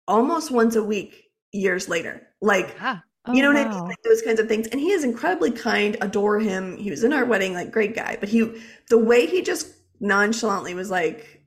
almost 0.06 0.50
once 0.50 0.76
a 0.76 0.82
week 0.82 1.24
years 1.52 1.88
later. 1.88 2.28
Like, 2.40 2.76
ah. 2.80 3.02
oh, 3.26 3.32
you 3.32 3.42
know 3.42 3.52
what 3.52 3.66
wow. 3.66 3.70
I 3.70 3.74
mean? 3.74 3.84
Like 3.84 4.02
those 4.04 4.22
kinds 4.22 4.40
of 4.40 4.48
things. 4.48 4.66
And 4.68 4.80
he 4.80 4.90
is 4.90 5.04
incredibly 5.04 5.50
kind, 5.50 5.96
adore 6.00 6.38
him. 6.38 6.76
He 6.76 6.90
was 6.90 7.04
in 7.04 7.12
our 7.12 7.24
wedding, 7.24 7.54
like 7.54 7.70
great 7.70 7.94
guy. 7.94 8.16
But 8.18 8.28
he, 8.28 8.62
the 8.90 8.98
way 8.98 9.26
he 9.26 9.42
just 9.42 9.72
nonchalantly 10.00 10.74
was 10.74 10.90
like, 10.90 11.42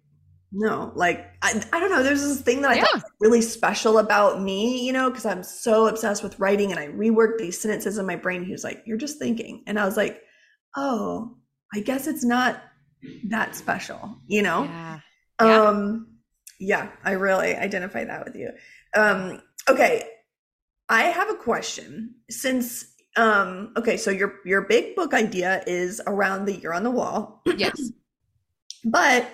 no, 0.52 0.94
like 0.96 1.28
I, 1.42 1.62
I 1.74 1.80
don't 1.80 1.92
know. 1.92 2.04
There's 2.04 2.24
this 2.24 2.42
thing 2.42 2.62
that 2.62 2.72
I 2.72 2.76
yeah. 2.76 2.86
thought 2.86 3.04
really 3.20 3.42
special 3.42 3.98
about 3.98 4.42
me, 4.42 4.86
you 4.86 4.94
know, 4.94 5.10
because 5.10 5.26
I'm 5.26 5.44
so 5.44 5.88
obsessed 5.88 6.24
with 6.24 6.40
writing 6.40 6.72
and 6.72 6.80
I 6.80 6.88
rework 6.88 7.38
these 7.38 7.60
sentences 7.60 7.98
in 7.98 8.06
my 8.06 8.16
brain. 8.16 8.46
He 8.46 8.54
was 8.54 8.64
like, 8.64 8.82
You're 8.86 8.98
just 8.98 9.20
thinking. 9.20 9.64
And 9.68 9.78
I 9.78 9.86
was 9.86 9.98
like, 9.98 10.22
Oh, 10.76 11.36
I 11.74 11.82
guess 11.82 12.08
it's 12.08 12.24
not 12.24 12.62
that 13.28 13.56
special, 13.56 14.18
you 14.28 14.42
know? 14.42 14.64
Yeah. 14.64 15.00
Um 15.40 16.08
yeah, 16.60 16.90
I 17.04 17.12
really 17.12 17.56
identify 17.56 18.04
that 18.04 18.26
with 18.26 18.36
you. 18.36 18.52
Um, 18.96 19.42
okay. 19.70 20.04
I 20.90 21.04
have 21.04 21.30
a 21.30 21.36
question. 21.36 22.16
Since 22.30 22.94
um, 23.16 23.74
okay, 23.76 23.98
so 23.98 24.12
your 24.12 24.36
your 24.46 24.62
big 24.62 24.96
book 24.96 25.14
idea 25.14 25.64
is 25.68 26.02
around 26.08 26.46
the 26.46 26.56
year 26.56 26.74
on 26.74 26.84
the 26.84 26.92
wall. 26.92 27.42
Yes. 27.58 27.80
But 28.86 29.30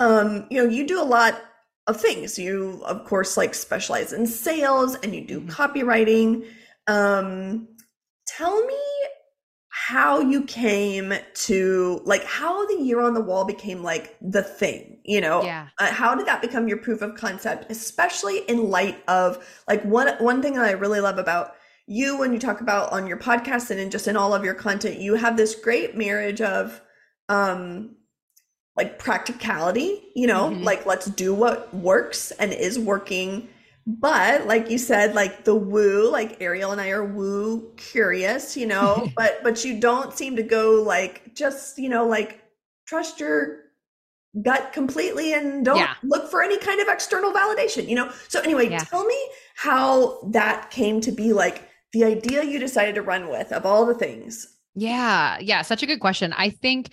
um, 0.00 0.46
you 0.50 0.64
know, 0.64 0.68
you 0.68 0.84
do 0.84 1.00
a 1.00 1.04
lot 1.04 1.40
of 1.86 2.00
things. 2.00 2.38
You 2.38 2.82
of 2.86 3.04
course 3.04 3.36
like 3.36 3.54
specialize 3.54 4.12
in 4.12 4.26
sales 4.26 4.96
and 4.96 5.14
you 5.14 5.24
do 5.24 5.40
mm-hmm. 5.40 5.50
copywriting. 5.50 6.46
Um, 6.88 7.68
tell 8.26 8.64
me 8.64 8.78
how 9.86 10.20
you 10.20 10.42
came 10.44 11.14
to 11.34 12.00
like 12.04 12.24
how 12.24 12.66
the 12.66 12.82
year 12.82 13.00
on 13.00 13.14
the 13.14 13.20
wall 13.20 13.44
became 13.44 13.84
like 13.84 14.16
the 14.20 14.42
thing 14.42 14.98
you 15.04 15.20
know 15.20 15.42
yeah 15.44 15.68
uh, 15.78 15.86
how 15.92 16.14
did 16.14 16.26
that 16.26 16.42
become 16.42 16.66
your 16.66 16.78
proof 16.78 17.02
of 17.02 17.14
concept 17.14 17.70
especially 17.70 18.38
in 18.48 18.68
light 18.68 18.98
of 19.06 19.46
like 19.68 19.82
one 19.84 20.08
one 20.18 20.42
thing 20.42 20.54
that 20.54 20.64
i 20.64 20.72
really 20.72 21.00
love 21.00 21.18
about 21.18 21.54
you 21.86 22.18
when 22.18 22.32
you 22.32 22.38
talk 22.38 22.60
about 22.60 22.90
on 22.90 23.06
your 23.06 23.16
podcast 23.16 23.70
and 23.70 23.78
in 23.78 23.90
just 23.90 24.08
in 24.08 24.16
all 24.16 24.34
of 24.34 24.44
your 24.44 24.54
content 24.54 24.98
you 24.98 25.14
have 25.14 25.36
this 25.36 25.54
great 25.54 25.96
marriage 25.96 26.40
of 26.40 26.80
um 27.28 27.96
like 28.76 28.98
practicality, 28.98 30.02
you 30.14 30.26
know, 30.26 30.50
mm-hmm. 30.50 30.62
like 30.62 30.84
let's 30.86 31.06
do 31.06 31.34
what 31.34 31.72
works 31.74 32.30
and 32.32 32.52
is 32.52 32.78
working. 32.78 33.48
But 33.86 34.48
like 34.48 34.68
you 34.68 34.78
said, 34.78 35.14
like 35.14 35.44
the 35.44 35.54
woo, 35.54 36.10
like 36.10 36.38
Ariel 36.40 36.72
and 36.72 36.80
I 36.80 36.90
are 36.90 37.04
woo 37.04 37.72
curious, 37.76 38.56
you 38.56 38.66
know, 38.66 39.08
but 39.16 39.40
but 39.44 39.64
you 39.64 39.80
don't 39.80 40.16
seem 40.16 40.36
to 40.36 40.42
go 40.42 40.82
like 40.82 41.34
just, 41.34 41.78
you 41.78 41.88
know, 41.88 42.06
like 42.06 42.42
trust 42.86 43.20
your 43.20 43.60
gut 44.42 44.72
completely 44.72 45.32
and 45.32 45.64
don't 45.64 45.78
yeah. 45.78 45.94
look 46.02 46.30
for 46.30 46.42
any 46.42 46.58
kind 46.58 46.80
of 46.80 46.88
external 46.88 47.32
validation, 47.32 47.88
you 47.88 47.94
know? 47.94 48.10
So 48.28 48.40
anyway, 48.40 48.68
yeah. 48.68 48.78
tell 48.78 49.04
me 49.04 49.18
how 49.54 50.20
that 50.30 50.70
came 50.70 51.00
to 51.02 51.12
be 51.12 51.32
like 51.32 51.68
the 51.92 52.04
idea 52.04 52.42
you 52.42 52.58
decided 52.58 52.96
to 52.96 53.02
run 53.02 53.30
with 53.30 53.52
of 53.52 53.64
all 53.64 53.86
the 53.86 53.94
things. 53.94 54.56
Yeah. 54.74 55.38
Yeah. 55.40 55.62
Such 55.62 55.82
a 55.82 55.86
good 55.86 56.00
question. 56.00 56.34
I 56.36 56.50
think 56.50 56.92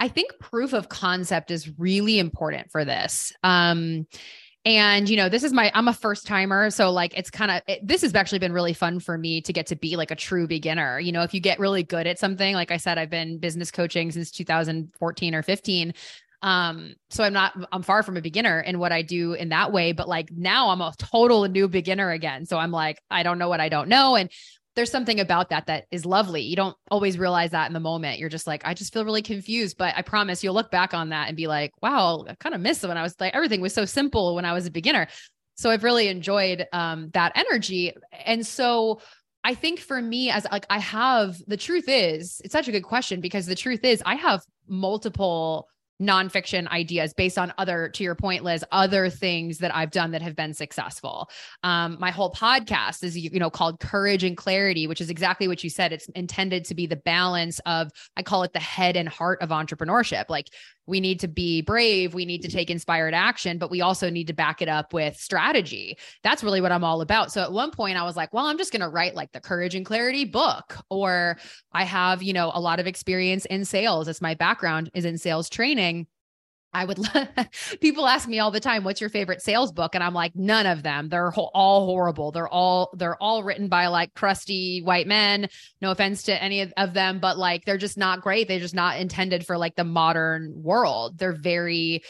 I 0.00 0.08
think 0.08 0.38
proof 0.38 0.72
of 0.72 0.88
concept 0.88 1.50
is 1.50 1.76
really 1.78 2.20
important 2.20 2.70
for 2.70 2.84
this. 2.84 3.32
Um, 3.42 4.06
and 4.64 5.08
you 5.08 5.16
know 5.16 5.28
this 5.28 5.44
is 5.44 5.52
my 5.52 5.70
i'm 5.74 5.88
a 5.88 5.94
first 5.94 6.26
timer. 6.26 6.70
So 6.70 6.90
like 6.90 7.16
it's 7.16 7.30
kind 7.30 7.50
of 7.50 7.62
it, 7.66 7.86
this 7.86 8.02
has 8.02 8.14
actually 8.14 8.40
been 8.40 8.52
really 8.52 8.74
fun 8.74 9.00
for 9.00 9.16
me 9.16 9.40
to 9.42 9.52
get 9.52 9.66
to 9.68 9.76
be 9.76 9.96
like 9.96 10.10
a 10.10 10.16
true 10.16 10.46
beginner. 10.46 10.98
You 10.98 11.12
know 11.12 11.22
if 11.22 11.32
you 11.32 11.40
get 11.40 11.58
really 11.58 11.82
good 11.82 12.06
at 12.06 12.18
something 12.18 12.54
like 12.54 12.70
i 12.70 12.76
said 12.76 12.98
i've 12.98 13.10
been 13.10 13.38
business 13.38 13.70
coaching 13.70 14.10
since 14.10 14.30
2014 14.30 15.34
or 15.34 15.42
15 15.42 15.94
um 16.42 16.94
so 17.10 17.24
i'm 17.24 17.32
not 17.32 17.52
i'm 17.72 17.82
far 17.82 18.04
from 18.04 18.16
a 18.16 18.20
beginner 18.20 18.60
in 18.60 18.78
what 18.78 18.92
i 18.92 19.02
do 19.02 19.32
in 19.32 19.48
that 19.48 19.72
way 19.72 19.90
but 19.90 20.08
like 20.08 20.30
now 20.30 20.68
i'm 20.68 20.80
a 20.80 20.92
total 20.98 21.48
new 21.48 21.66
beginner 21.68 22.10
again. 22.10 22.46
So 22.46 22.58
i'm 22.58 22.70
like 22.70 23.00
i 23.10 23.22
don't 23.22 23.38
know 23.38 23.48
what 23.48 23.60
i 23.60 23.68
don't 23.68 23.88
know. 23.88 24.16
And 24.16 24.30
there's 24.78 24.92
something 24.92 25.18
about 25.18 25.50
that 25.50 25.66
that 25.66 25.86
is 25.90 26.06
lovely. 26.06 26.40
You 26.40 26.54
don't 26.54 26.76
always 26.88 27.18
realize 27.18 27.50
that 27.50 27.66
in 27.66 27.72
the 27.72 27.80
moment. 27.80 28.20
You're 28.20 28.28
just 28.28 28.46
like, 28.46 28.62
I 28.64 28.74
just 28.74 28.92
feel 28.92 29.04
really 29.04 29.22
confused. 29.22 29.76
But 29.76 29.92
I 29.96 30.02
promise 30.02 30.44
you'll 30.44 30.54
look 30.54 30.70
back 30.70 30.94
on 30.94 31.08
that 31.08 31.26
and 31.26 31.36
be 31.36 31.48
like, 31.48 31.72
wow, 31.82 32.24
I 32.28 32.36
kind 32.36 32.54
of 32.54 32.60
missed 32.60 32.84
when 32.86 32.96
I 32.96 33.02
was 33.02 33.16
like, 33.18 33.34
everything 33.34 33.60
was 33.60 33.74
so 33.74 33.84
simple 33.84 34.36
when 34.36 34.44
I 34.44 34.52
was 34.52 34.66
a 34.66 34.70
beginner. 34.70 35.08
So 35.56 35.68
I've 35.68 35.82
really 35.82 36.06
enjoyed 36.06 36.64
um, 36.72 37.10
that 37.14 37.32
energy. 37.34 37.92
And 38.24 38.46
so 38.46 39.00
I 39.42 39.54
think 39.54 39.80
for 39.80 40.00
me, 40.00 40.30
as 40.30 40.46
like 40.52 40.66
I 40.70 40.78
have 40.78 41.42
the 41.48 41.56
truth 41.56 41.88
is, 41.88 42.40
it's 42.44 42.52
such 42.52 42.68
a 42.68 42.72
good 42.72 42.84
question 42.84 43.20
because 43.20 43.46
the 43.46 43.56
truth 43.56 43.80
is, 43.82 44.00
I 44.06 44.14
have 44.14 44.42
multiple 44.68 45.66
nonfiction 46.00 46.68
ideas 46.68 47.12
based 47.12 47.38
on 47.38 47.52
other, 47.58 47.88
to 47.88 48.04
your 48.04 48.14
point, 48.14 48.44
Liz, 48.44 48.64
other 48.70 49.10
things 49.10 49.58
that 49.58 49.74
I've 49.74 49.90
done 49.90 50.12
that 50.12 50.22
have 50.22 50.36
been 50.36 50.54
successful. 50.54 51.28
Um, 51.62 51.96
my 51.98 52.10
whole 52.10 52.32
podcast 52.32 53.02
is, 53.02 53.18
you 53.18 53.38
know, 53.38 53.50
called 53.50 53.80
Courage 53.80 54.24
and 54.24 54.36
Clarity, 54.36 54.86
which 54.86 55.00
is 55.00 55.10
exactly 55.10 55.48
what 55.48 55.64
you 55.64 55.70
said. 55.70 55.92
It's 55.92 56.08
intended 56.10 56.64
to 56.66 56.74
be 56.74 56.86
the 56.86 56.96
balance 56.96 57.60
of, 57.66 57.90
I 58.16 58.22
call 58.22 58.44
it 58.44 58.52
the 58.52 58.60
head 58.60 58.96
and 58.96 59.08
heart 59.08 59.42
of 59.42 59.50
entrepreneurship. 59.50 60.26
Like 60.28 60.48
we 60.88 61.00
need 61.00 61.20
to 61.20 61.28
be 61.28 61.60
brave, 61.60 62.14
we 62.14 62.24
need 62.24 62.42
to 62.42 62.48
take 62.48 62.70
inspired 62.70 63.14
action, 63.14 63.58
but 63.58 63.70
we 63.70 63.82
also 63.82 64.08
need 64.08 64.26
to 64.28 64.32
back 64.32 64.62
it 64.62 64.68
up 64.68 64.92
with 64.92 65.16
strategy. 65.16 65.98
That's 66.22 66.42
really 66.42 66.60
what 66.60 66.72
I'm 66.72 66.84
all 66.84 67.02
about. 67.02 67.30
So 67.30 67.42
at 67.42 67.52
one 67.52 67.70
point 67.70 67.98
I 67.98 68.04
was 68.04 68.16
like, 68.16 68.32
well, 68.32 68.46
I'm 68.46 68.58
just 68.58 68.72
going 68.72 68.80
to 68.80 68.88
write 68.88 69.14
like 69.14 69.30
the 69.32 69.40
courage 69.40 69.74
and 69.74 69.84
clarity 69.84 70.24
book 70.24 70.76
or 70.88 71.38
I 71.72 71.84
have, 71.84 72.22
you 72.22 72.32
know, 72.32 72.50
a 72.54 72.60
lot 72.60 72.80
of 72.80 72.86
experience 72.86 73.44
in 73.44 73.64
sales. 73.64 74.08
as 74.08 74.20
my 74.20 74.34
background 74.34 74.90
is 74.94 75.04
in 75.04 75.18
sales 75.18 75.50
training. 75.50 76.06
I 76.72 76.84
would 76.84 76.98
people 77.80 78.06
ask 78.06 78.28
me 78.28 78.38
all 78.38 78.50
the 78.50 78.60
time, 78.60 78.84
what's 78.84 79.00
your 79.00 79.10
favorite 79.10 79.42
sales 79.42 79.72
book? 79.72 79.94
And 79.94 80.04
I'm 80.04 80.14
like, 80.14 80.36
none 80.36 80.66
of 80.66 80.82
them. 80.82 81.08
They're 81.08 81.30
ho- 81.30 81.50
all 81.54 81.86
horrible. 81.86 82.30
They're 82.30 82.48
all, 82.48 82.90
they're 82.96 83.20
all 83.22 83.42
written 83.42 83.68
by 83.68 83.86
like 83.86 84.14
crusty 84.14 84.80
white 84.82 85.06
men. 85.06 85.48
No 85.80 85.90
offense 85.90 86.24
to 86.24 86.42
any 86.42 86.60
of, 86.60 86.72
of 86.76 86.92
them, 86.94 87.20
but 87.20 87.38
like, 87.38 87.64
they're 87.64 87.78
just 87.78 87.96
not 87.96 88.20
great. 88.20 88.48
They're 88.48 88.58
just 88.58 88.74
not 88.74 88.98
intended 88.98 89.46
for 89.46 89.56
like 89.56 89.76
the 89.76 89.84
modern 89.84 90.62
world. 90.62 91.18
They're 91.18 91.32
very, 91.32 92.02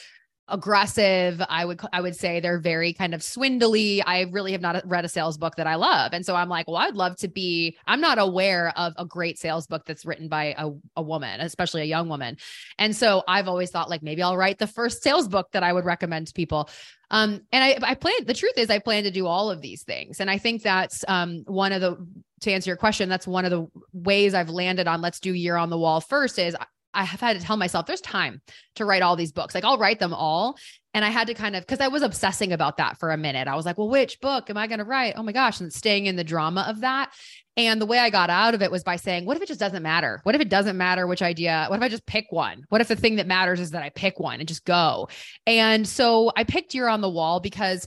aggressive. 0.49 1.43
I 1.49 1.65
would 1.65 1.81
I 1.93 2.01
would 2.01 2.17
say 2.17 2.41
they're 2.41 2.59
very 2.59 2.93
kind 2.93 3.15
of 3.15 3.23
swindly. 3.23 4.03
I 4.03 4.23
really 4.23 4.53
have 4.53 4.61
not 4.61 4.83
read 4.89 5.05
a 5.05 5.09
sales 5.09 5.39
book 5.39 5.57
that 5.57 5.67
I 5.67 5.75
love. 5.75 6.13
And 6.13 6.25
so 6.25 6.35
I'm 6.35 6.49
like, 6.49 6.67
well, 6.67 6.77
I'd 6.77 6.95
love 6.95 7.17
to 7.19 7.29
be 7.29 7.77
I'm 7.87 8.01
not 8.01 8.19
aware 8.19 8.73
of 8.77 8.95
a 8.97 9.05
great 9.05 9.39
sales 9.39 9.67
book 9.67 9.85
that's 9.85 10.05
written 10.05 10.29
by 10.29 10.55
a, 10.59 10.71
a 10.97 11.03
woman, 11.03 11.41
especially 11.41 11.83
a 11.83 11.87
young 11.87 12.09
woman. 12.09 12.37
And 12.79 12.95
so 12.97 13.23
I've 13.29 13.49
always 13.49 13.71
thought 13.71 13.91
like 13.91 14.03
maybe 14.03 14.23
I'll 14.23 14.37
write 14.37 14.59
the 14.59 14.67
first 14.67 15.03
sales 15.03 15.29
book 15.29 15.49
that 15.53 15.63
I 15.63 15.73
would 15.73 15.85
recommend 15.85 16.29
to 16.29 16.33
people. 16.33 16.69
Um, 17.11 17.41
and 17.53 17.65
I, 17.65 17.79
I 17.83 17.95
plan, 17.95 18.25
the 18.27 18.35
truth 18.35 18.59
is 18.59 18.71
I 18.71 18.79
plan 18.79 19.05
to 19.05 19.11
do 19.11 19.27
all 19.27 19.51
of 19.51 19.61
these 19.61 19.83
things. 19.83 20.21
And 20.21 20.31
I 20.31 20.39
think 20.39 20.63
that's 20.63 21.05
um, 21.09 21.43
one 21.47 21.73
of 21.73 21.81
the, 21.81 21.97
to 22.43 22.53
answer 22.53 22.71
your 22.71 22.77
question, 22.77 23.09
that's 23.09 23.27
one 23.27 23.45
of 23.45 23.51
the 23.51 23.67
ways 23.93 24.35
I've 24.35 24.51
landed 24.51 24.87
on 24.87 25.01
let's 25.01 25.21
do 25.21 25.33
year 25.33 25.57
on 25.57 25.71
the 25.71 25.79
wall 25.79 26.01
first 26.01 26.39
is 26.39 26.55
I 26.95 27.05
have 27.05 27.21
had 27.21 27.39
to 27.39 27.45
tell 27.45 27.57
myself 27.57 27.87
there's 27.87 28.01
time 28.01 28.41
to 28.77 28.85
write 28.85 29.03
all 29.03 29.17
these 29.17 29.33
books. 29.33 29.55
Like 29.55 29.65
I'll 29.65 29.79
write 29.79 29.99
them 29.99 30.15
all. 30.15 30.57
And 30.95 31.05
I 31.05 31.11
had 31.11 31.27
to 31.29 31.35
kind 31.35 31.55
of, 31.55 31.63
because 31.65 31.81
I 31.81 31.89
was 31.89 32.03
obsessing 32.03 32.53
about 32.53 32.79
that 32.79 32.99
for 32.99 33.11
a 33.11 33.17
minute. 33.17 33.47
I 33.47 33.55
was 33.55 33.67
like, 33.67 33.79
well, 33.79 33.91
which 33.91 34.21
book 34.21 34.49
am 34.51 34.57
I 34.57 34.67
going 34.67 34.79
to 34.79 34.85
write? 34.85 35.15
Oh 35.17 35.23
my 35.23 35.33
gosh. 35.33 35.61
And 35.61 35.73
staying 35.73 36.07
in 36.07 36.17
the 36.17 36.25
drama 36.25 36.67
of 36.69 36.81
that. 36.81 37.13
And 37.57 37.81
the 37.81 37.87
way 37.87 37.99
I 37.99 38.09
got 38.09 38.31
out 38.31 38.55
of 38.55 38.63
it 38.63 38.71
was 38.71 38.85
by 38.85 38.97
saying, 38.97 39.27
what 39.27 39.37
if 39.37 39.43
it 39.43 39.49
just 39.49 39.61
doesn't 39.61 39.83
matter? 39.83 40.21
What 40.23 40.35
if 40.35 40.41
it 40.41 40.49
doesn't 40.49 40.77
matter 40.79 41.07
which 41.07 41.23
idea? 41.23 41.67
What 41.69 41.77
if 41.77 41.83
I 41.83 41.89
just 41.89 42.07
pick 42.07 42.27
one? 42.31 42.65
What 42.69 42.81
if 42.81 42.89
the 42.89 42.97
thing 42.97 43.17
that 43.17 43.27
matters 43.27 43.61
is 43.61 43.73
that 43.73 43.83
I 43.83 43.91
pick 43.91 44.19
one 44.19 44.39
and 44.39 44.49
just 44.49 44.65
go? 44.65 45.09
And 45.47 45.87
so 45.87 46.33
I 46.37 46.45
picked 46.45 46.75
Year 46.75 46.89
on 46.89 47.01
the 47.01 47.11
Wall 47.11 47.41
because, 47.41 47.87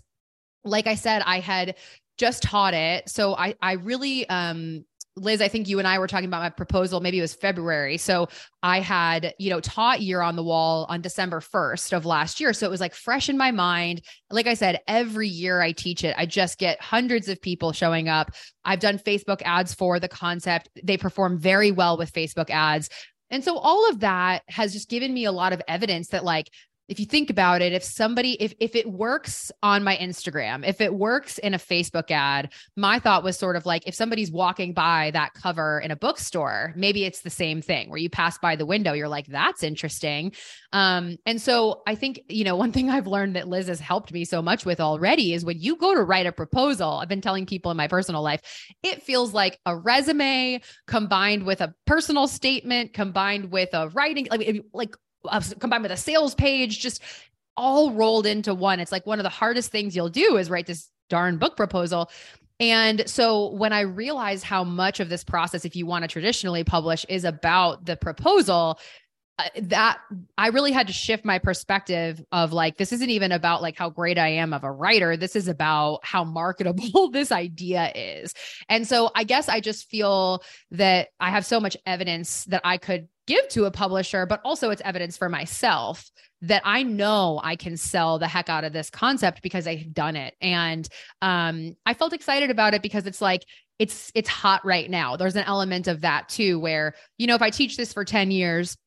like 0.64 0.88
I 0.88 0.96
said, 0.96 1.24
I 1.26 1.40
had 1.40 1.76
just 2.18 2.44
taught 2.44 2.74
it. 2.74 3.10
So 3.10 3.36
I, 3.36 3.56
I 3.62 3.74
really, 3.74 4.30
um, 4.30 4.86
Liz, 5.17 5.41
I 5.41 5.50
think 5.50 5.67
you 5.67 5.78
and 5.80 5.88
I 5.88 6.00
were 6.00 6.08
talking 6.08 6.28
about 6.28 6.41
my 6.41 6.50
proposal. 6.50 7.02
Maybe 7.02 7.17
it 7.17 7.21
was 7.21 7.34
February. 7.34 7.97
So 7.97 8.30
I 8.63 8.80
had, 8.80 9.34
you 9.39 9.50
know, 9.50 9.60
taught 9.60 10.02
year 10.02 10.21
on 10.21 10.38
the 10.38 10.43
wall 10.43 10.86
on 10.88 11.02
December 11.02 11.41
1st 11.41 11.93
of 11.93 12.06
last 12.06 12.39
year. 12.39 12.54
So 12.54 12.65
it 12.65 12.69
was 12.69 12.80
like 12.80 12.95
fresh 12.95 13.28
in 13.28 13.38
my 13.38 13.52
mind. 13.52 14.04
Like 14.30 14.47
I 14.47 14.54
said, 14.54 14.80
every 14.88 15.28
year 15.28 15.62
I 15.62 15.74
teach 15.74 16.06
it, 16.06 16.15
I 16.17 16.26
just 16.26 16.58
get 16.58 16.82
hundreds 16.82 17.28
of 17.28 17.41
people 17.41 17.74
showing 17.74 18.08
up. 18.08 18.32
I've 18.63 18.80
done 18.80 19.00
Facebook 19.00 19.41
ads 19.43 19.74
for 19.74 20.00
the 20.00 20.08
concept. 20.08 20.69
They 20.82 20.97
perform 20.97 21.38
very 21.38 21.71
well 21.71 21.97
with 21.97 22.13
Facebook 22.13 22.50
ads. 22.50 22.89
And 23.30 23.43
so 23.43 23.58
all 23.58 23.89
of 23.89 24.02
that 24.02 24.43
has 24.47 24.74
just 24.74 24.89
given 24.89 25.13
me 25.13 25.26
a 25.26 25.32
lot 25.32 25.54
of 25.54 25.62
evidence 25.67 26.10
that 26.10 26.24
like 26.24 26.50
if 26.88 27.00
you 27.00 27.06
think 27.06 27.30
about 27.30 27.62
it 27.62 27.74
if 27.74 27.84
somebody 27.84 28.34
if 28.41 28.54
if 28.60 28.76
it 28.76 28.91
works 28.91 29.52
on 29.63 29.84
my 29.84 29.96
Instagram 29.98 30.67
if 30.67 30.82
it 30.82 30.94
works 30.94 31.38
in 31.38 31.54
a 31.54 31.58
Facebook 31.58 32.12
ad 32.12 32.52
my 32.76 33.00
thought 33.00 33.24
was 33.24 33.38
sort 33.38 33.56
of 33.56 33.65
like 33.65 33.88
if 33.88 33.96
somebody's 33.96 34.32
walking 34.32 34.74
by 34.74 35.10
that 35.12 35.34
cover 35.34 35.80
in 35.80 35.91
a 35.91 35.96
bookstore 35.96 36.74
maybe 36.76 37.06
it's 37.06 37.22
the 37.22 37.30
same 37.30 37.62
thing 37.62 37.89
where 37.89 37.98
you 37.98 38.10
pass 38.10 38.38
by 38.38 38.56
the 38.56 38.65
window 38.65 38.94
you're 38.94 39.08
like 39.08 39.28
that's 39.28 39.63
interesting. 39.63 40.34
Um 40.74 41.17
and 41.26 41.41
so 41.41 41.82
I 41.88 41.96
think 41.96 42.22
you 42.28 42.44
know 42.44 42.56
one 42.62 42.72
thing 42.72 42.89
I've 42.89 43.08
learned 43.08 43.36
that 43.36 43.48
Liz 43.48 43.67
has 43.67 43.80
helped 43.80 44.12
me 44.12 44.26
so 44.26 44.41
much 44.41 44.65
with 44.65 44.80
already 44.80 45.34
is 45.34 45.46
when 45.46 45.60
you 45.60 45.78
go 45.78 45.96
to 45.96 46.04
write 46.04 46.26
a 46.26 46.32
proposal 46.32 47.00
I've 47.02 47.10
been 47.10 47.22
telling 47.22 47.46
people 47.46 47.72
in 47.72 47.78
my 47.78 47.88
personal 47.88 48.22
life 48.22 48.41
it 48.84 49.04
feels 49.04 49.34
like 49.34 49.60
a 49.65 49.76
resume 49.76 50.62
combined 50.88 51.44
with 51.44 51.62
a 51.62 51.74
personal 51.86 52.28
statement 52.28 52.94
combined 52.94 53.52
with 53.52 53.70
a 53.74 53.89
writing 53.89 54.28
like 54.30 54.65
like 54.74 54.96
uh, 55.25 55.41
combined 55.60 55.84
with 55.84 55.91
a 55.91 55.97
sales 55.97 56.36
page, 56.36 56.79
just 56.79 57.01
all 57.57 57.91
rolled 57.91 58.25
into 58.25 58.53
one. 58.53 58.79
It's 58.79 58.91
like 58.91 59.05
one 59.05 59.19
of 59.19 59.23
the 59.23 59.29
hardest 59.29 59.71
things 59.71 59.95
you'll 59.95 60.10
do 60.10 60.38
is 60.38 60.49
write 60.49 60.67
this 60.67 60.89
darn 61.10 61.38
book 61.38 61.57
proposal. 61.57 62.10
And 62.60 63.10
so 63.10 63.47
when 63.53 63.73
I 63.73 63.81
realized 63.81 64.43
how 64.43 64.63
much 64.63 64.99
of 64.99 65.10
this 65.10 65.23
process, 65.23 65.65
if 65.65 65.75
you 65.75 65.86
want 65.86 66.03
to 66.03 66.07
traditionally 66.07 66.63
publish, 66.63 67.05
is 67.10 67.25
about 67.25 67.86
the 67.86 67.97
proposal, 67.97 68.79
that 69.60 70.00
I 70.38 70.48
really 70.48 70.72
had 70.72 70.88
to 70.88 70.94
shift 70.94 71.26
my 71.26 71.39
perspective 71.39 72.24
of 72.32 72.54
like, 72.54 72.78
this 72.78 72.91
isn't 72.91 73.10
even 73.10 73.32
about 73.32 73.62
like 73.62 73.78
how 73.78 73.89
great 73.89 74.17
I 74.17 74.30
am 74.30 74.54
of 74.54 74.63
a 74.63 74.72
writer. 74.72 75.17
This 75.17 75.36
is 75.36 75.48
about 75.48 76.00
how 76.04 76.24
marketable 76.24 77.10
this 77.12 77.32
idea 77.32 77.91
is. 77.96 78.34
And 78.70 78.88
so 78.88 79.12
I 79.15 79.24
guess 79.24 79.50
I 79.50 79.60
just 79.60 79.89
feel 79.89 80.44
that 80.72 81.10
I 81.20 81.30
have 81.30 81.46
so 81.46 81.60
much 81.60 81.76
evidence 81.86 82.46
that 82.46 82.62
I 82.63 82.78
could 82.78 83.08
give 83.28 83.48
to 83.50 83.65
a 83.65 83.72
publisher, 83.72 84.26
but 84.26 84.41
also 84.44 84.70
it's 84.70 84.82
evidence 84.84 85.17
for 85.17 85.30
myself 85.30 86.12
that 86.44 86.63
I 86.65 86.84
know 86.84 87.39
I 87.44 87.56
can 87.56 87.78
sell 87.78 88.17
the 88.17 88.28
heck 88.28 88.50
out 88.50 88.63
of 88.63 88.74
this 88.74 88.89
concept 88.89 89.41
because 89.44 89.67
I've 89.67 89.94
done 89.94 90.15
it. 90.15 90.34
And 90.41 90.88
um, 91.22 91.76
I 91.86 91.94
felt 91.94 92.13
excited 92.13 92.50
about 92.50 92.74
it 92.74 92.82
because 92.82 93.06
it's 93.06 93.22
like, 93.22 93.44
it's 93.78 94.12
it's 94.13 94.30
hot 94.30 94.63
right 94.63 94.88
now. 94.88 95.15
There's 95.15 95.36
an 95.36 95.46
element 95.46 95.88
of 95.88 96.02
that 96.02 96.30
too, 96.30 96.60
where, 96.60 96.94
you 97.17 97.26
know, 97.26 97.34
if 97.34 97.41
I 97.41 97.50
teach 97.50 97.78
this 97.78 97.94
for 97.94 98.06
10 98.06 98.30
years, 98.30 98.78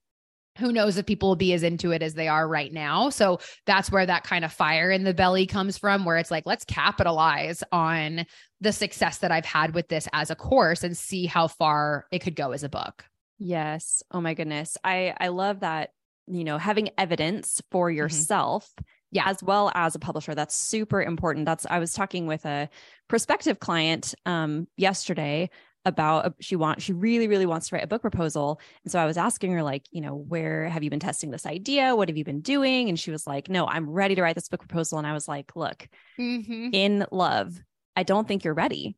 who 0.59 0.73
knows 0.73 0.97
if 0.97 1.07
people 1.07 1.31
will 1.31 1.37
be 1.37 1.53
as 1.53 1.63
into 1.63 1.91
it 1.91 2.03
as 2.03 2.15
they 2.15 2.29
are 2.29 2.47
right 2.47 2.73
now. 2.73 3.11
So 3.11 3.41
that's 3.67 3.91
where 3.91 4.07
that 4.07 4.25
kind 4.25 4.45
of 4.45 4.53
fire 4.53 4.91
in 4.91 5.05
the 5.05 5.15
belly 5.15 5.47
comes 5.47 5.79
from, 5.79 6.05
where 6.05 6.17
it's 6.17 6.31
like, 6.31 6.47
let's 6.47 6.65
capitalize 6.65 7.63
on 7.73 8.27
the 8.61 8.73
success 8.73 9.19
that 9.19 9.33
I've 9.33 9.45
had 9.45 9.75
with 9.75 9.89
this 9.89 10.09
as 10.13 10.31
a 10.31 10.37
course 10.37 10.85
and 10.85 10.97
see 10.97 11.27
how 11.27 11.49
far 11.49 12.07
it 12.11 12.21
could 12.21 12.37
go 12.37 12.53
as 12.53 12.63
a 12.63 12.69
book. 12.69 13.05
Yes. 13.39 14.03
Oh 14.11 14.21
my 14.21 14.35
goodness. 14.35 14.77
I 14.85 15.15
I 15.19 15.29
love 15.29 15.61
that, 15.61 15.91
you 16.27 16.45
know, 16.45 16.59
having 16.59 16.91
evidence 16.97 17.61
for 17.71 17.89
mm-hmm. 17.89 17.99
yourself. 17.99 18.71
Mm-hmm. 18.71 18.85
Yeah. 19.11 19.25
As 19.27 19.43
well 19.43 19.71
as 19.75 19.95
a 19.95 20.01
publisher. 20.01 20.35
That's 20.35 20.57
super 20.57 21.01
important. 21.01 21.47
That's 21.47 21.67
I 21.67 21.79
was 21.79 21.93
talking 21.93 22.27
with 22.27 22.45
a 22.47 22.69
prospective 23.09 23.61
client 23.61 24.15
um 24.27 24.67
yesterday 24.77 25.51
about 25.85 26.35
she 26.41 26.57
wants 26.57 26.83
she 26.83 26.93
really 26.93 27.29
really 27.29 27.47
wants 27.47 27.69
to 27.69 27.75
write 27.75 27.85
a 27.85 27.87
book 27.87 28.01
proposal 28.01 28.61
and 28.85 28.91
so 28.91 28.99
i 28.99 29.05
was 29.05 29.19
asking 29.19 29.53
her 29.53 29.63
like 29.63 29.85
you 29.91 30.01
know 30.01 30.15
where 30.15 30.69
have 30.69 30.83
you 30.83 30.91
been 30.91 31.01
testing 31.01 31.31
this 31.31 31.45
idea 31.45 31.95
what 31.95 32.09
have 32.09 32.17
you 32.17 32.25
been 32.25 32.41
doing 32.41 32.89
and 32.89 32.99
she 32.99 33.11
was 33.11 33.27
like 33.27 33.49
no 33.49 33.67
i'm 33.67 33.91
ready 33.91 34.15
to 34.15 34.23
write 34.23 34.35
this 34.35 34.49
book 34.49 34.61
proposal 34.61 34.99
and 34.99 35.07
i 35.07 35.13
was 35.13 35.29
like 35.29 35.55
look 35.55 35.89
mm-hmm. 36.19 36.71
in 36.73 37.05
love 37.11 37.61
i 37.97 38.03
don't 38.03 38.27
think 38.27 38.45
you're 38.45 38.55
ready 38.55 38.97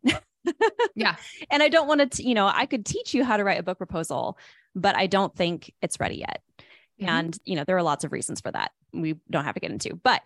yeah. 0.95 1.17
And 1.51 1.63
I 1.63 1.69
don't 1.69 1.89
want 1.89 2.13
to, 2.13 2.23
you 2.23 2.35
know, 2.35 2.51
I 2.53 2.67
could 2.67 2.85
teach 2.85 3.15
you 3.15 3.25
how 3.25 3.37
to 3.37 3.45
write 3.45 3.61
a 3.61 3.63
book 3.63 3.79
proposal, 3.79 4.39
but 4.75 4.97
I 4.97 5.07
don't 5.07 5.35
think 5.35 5.73
it's 5.83 6.01
ready 6.01 6.17
yet. 6.17 6.43
Mm-hmm. 7.01 7.09
And, 7.09 7.39
you 7.45 7.57
know, 7.57 7.65
there 7.65 7.77
are 7.77 7.83
lots 7.83 8.05
of 8.05 8.13
reasons 8.13 8.41
for 8.41 8.51
that. 8.51 8.73
We 8.93 9.17
don't 9.31 9.45
have 9.45 9.55
to 9.55 9.61
get 9.61 9.71
into, 9.71 9.95
but 10.03 10.23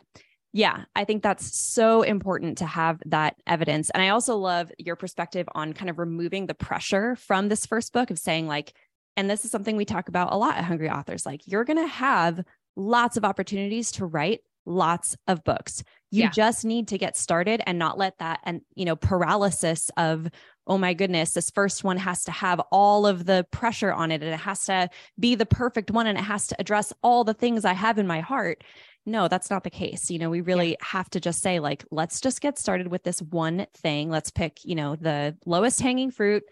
yeah, 0.52 0.84
I 0.96 1.04
think 1.04 1.22
that's 1.22 1.56
so 1.56 2.02
important 2.02 2.58
to 2.58 2.66
have 2.66 3.00
that 3.06 3.36
evidence. 3.46 3.90
And 3.90 4.02
I 4.02 4.08
also 4.08 4.36
love 4.36 4.72
your 4.78 4.96
perspective 4.96 5.48
on 5.54 5.72
kind 5.72 5.88
of 5.88 5.98
removing 5.98 6.46
the 6.46 6.54
pressure 6.54 7.14
from 7.16 7.48
this 7.48 7.66
first 7.66 7.92
book 7.92 8.10
of 8.10 8.18
saying, 8.18 8.48
like, 8.48 8.72
and 9.16 9.30
this 9.30 9.44
is 9.44 9.50
something 9.50 9.76
we 9.76 9.84
talk 9.84 10.08
about 10.08 10.32
a 10.32 10.36
lot 10.36 10.56
at 10.56 10.64
Hungry 10.64 10.90
Authors 10.90 11.24
like, 11.24 11.42
you're 11.46 11.64
going 11.64 11.78
to 11.78 11.86
have 11.86 12.42
lots 12.76 13.16
of 13.16 13.24
opportunities 13.24 13.92
to 13.92 14.06
write 14.06 14.40
lots 14.66 15.16
of 15.26 15.44
books. 15.44 15.82
You 16.10 16.24
yeah. 16.24 16.30
just 16.30 16.64
need 16.64 16.88
to 16.88 16.98
get 16.98 17.16
started 17.16 17.62
and 17.66 17.78
not 17.78 17.98
let 17.98 18.18
that 18.18 18.40
and 18.44 18.62
you 18.74 18.84
know 18.84 18.96
paralysis 18.96 19.90
of 19.96 20.28
oh 20.66 20.76
my 20.76 20.92
goodness 20.92 21.32
this 21.32 21.50
first 21.50 21.82
one 21.82 21.96
has 21.96 22.24
to 22.24 22.30
have 22.30 22.60
all 22.70 23.06
of 23.06 23.24
the 23.24 23.46
pressure 23.50 23.92
on 23.92 24.10
it 24.10 24.22
and 24.22 24.32
it 24.32 24.40
has 24.40 24.64
to 24.66 24.88
be 25.18 25.34
the 25.34 25.46
perfect 25.46 25.90
one 25.90 26.06
and 26.06 26.18
it 26.18 26.22
has 26.22 26.46
to 26.48 26.56
address 26.58 26.92
all 27.02 27.24
the 27.24 27.34
things 27.34 27.64
I 27.64 27.72
have 27.72 27.98
in 27.98 28.06
my 28.06 28.20
heart. 28.20 28.62
No, 29.10 29.26
that's 29.26 29.50
not 29.50 29.64
the 29.64 29.70
case. 29.70 30.10
You 30.10 30.18
know, 30.18 30.30
we 30.30 30.40
really 30.40 30.70
yeah. 30.70 30.76
have 30.82 31.10
to 31.10 31.20
just 31.20 31.42
say 31.42 31.58
like 31.58 31.84
let's 31.90 32.20
just 32.20 32.40
get 32.40 32.58
started 32.58 32.86
with 32.86 33.02
this 33.02 33.20
one 33.20 33.66
thing. 33.74 34.08
Let's 34.08 34.30
pick, 34.30 34.64
you 34.64 34.76
know, 34.76 34.94
the 34.94 35.36
lowest 35.44 35.80
hanging 35.80 36.10
fruit 36.12 36.44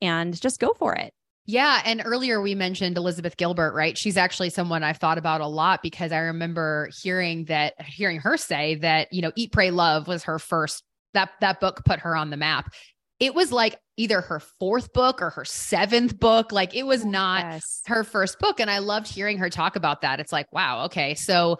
and 0.00 0.40
just 0.40 0.60
go 0.60 0.72
for 0.78 0.94
it. 0.94 1.12
Yeah. 1.46 1.82
And 1.84 2.02
earlier 2.04 2.40
we 2.40 2.54
mentioned 2.54 2.96
Elizabeth 2.96 3.36
Gilbert, 3.36 3.74
right? 3.74 3.98
She's 3.98 4.16
actually 4.16 4.50
someone 4.50 4.82
I've 4.82 4.96
thought 4.96 5.18
about 5.18 5.40
a 5.40 5.46
lot 5.46 5.82
because 5.82 6.12
I 6.12 6.18
remember 6.18 6.88
hearing 7.02 7.46
that, 7.46 7.74
hearing 7.84 8.18
her 8.20 8.36
say 8.36 8.76
that, 8.76 9.12
you 9.12 9.20
know, 9.20 9.32
Eat, 9.34 9.52
Pray, 9.52 9.70
Love 9.70 10.06
was 10.06 10.22
her 10.24 10.38
first, 10.38 10.84
that, 11.12 11.30
that 11.40 11.60
book 11.60 11.84
put 11.84 12.00
her 12.00 12.16
on 12.16 12.30
the 12.30 12.36
map. 12.36 12.72
It 13.20 13.34
was 13.34 13.52
like 13.52 13.78
either 13.96 14.20
her 14.22 14.40
fourth 14.40 14.92
book 14.92 15.20
or 15.20 15.30
her 15.30 15.44
seventh 15.44 16.18
book. 16.18 16.50
Like 16.50 16.74
it 16.74 16.84
was 16.84 17.04
not 17.04 17.44
yes. 17.44 17.82
her 17.86 18.04
first 18.04 18.38
book. 18.38 18.58
And 18.58 18.70
I 18.70 18.78
loved 18.78 19.08
hearing 19.08 19.38
her 19.38 19.50
talk 19.50 19.76
about 19.76 20.00
that. 20.00 20.20
It's 20.20 20.32
like, 20.32 20.50
wow, 20.52 20.86
okay. 20.86 21.14
So 21.14 21.58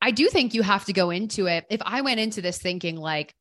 I 0.00 0.10
do 0.10 0.28
think 0.28 0.54
you 0.54 0.62
have 0.62 0.84
to 0.86 0.92
go 0.92 1.10
into 1.10 1.46
it. 1.46 1.64
If 1.70 1.80
I 1.84 2.02
went 2.02 2.20
into 2.20 2.42
this 2.42 2.58
thinking 2.58 2.96
like, 2.96 3.34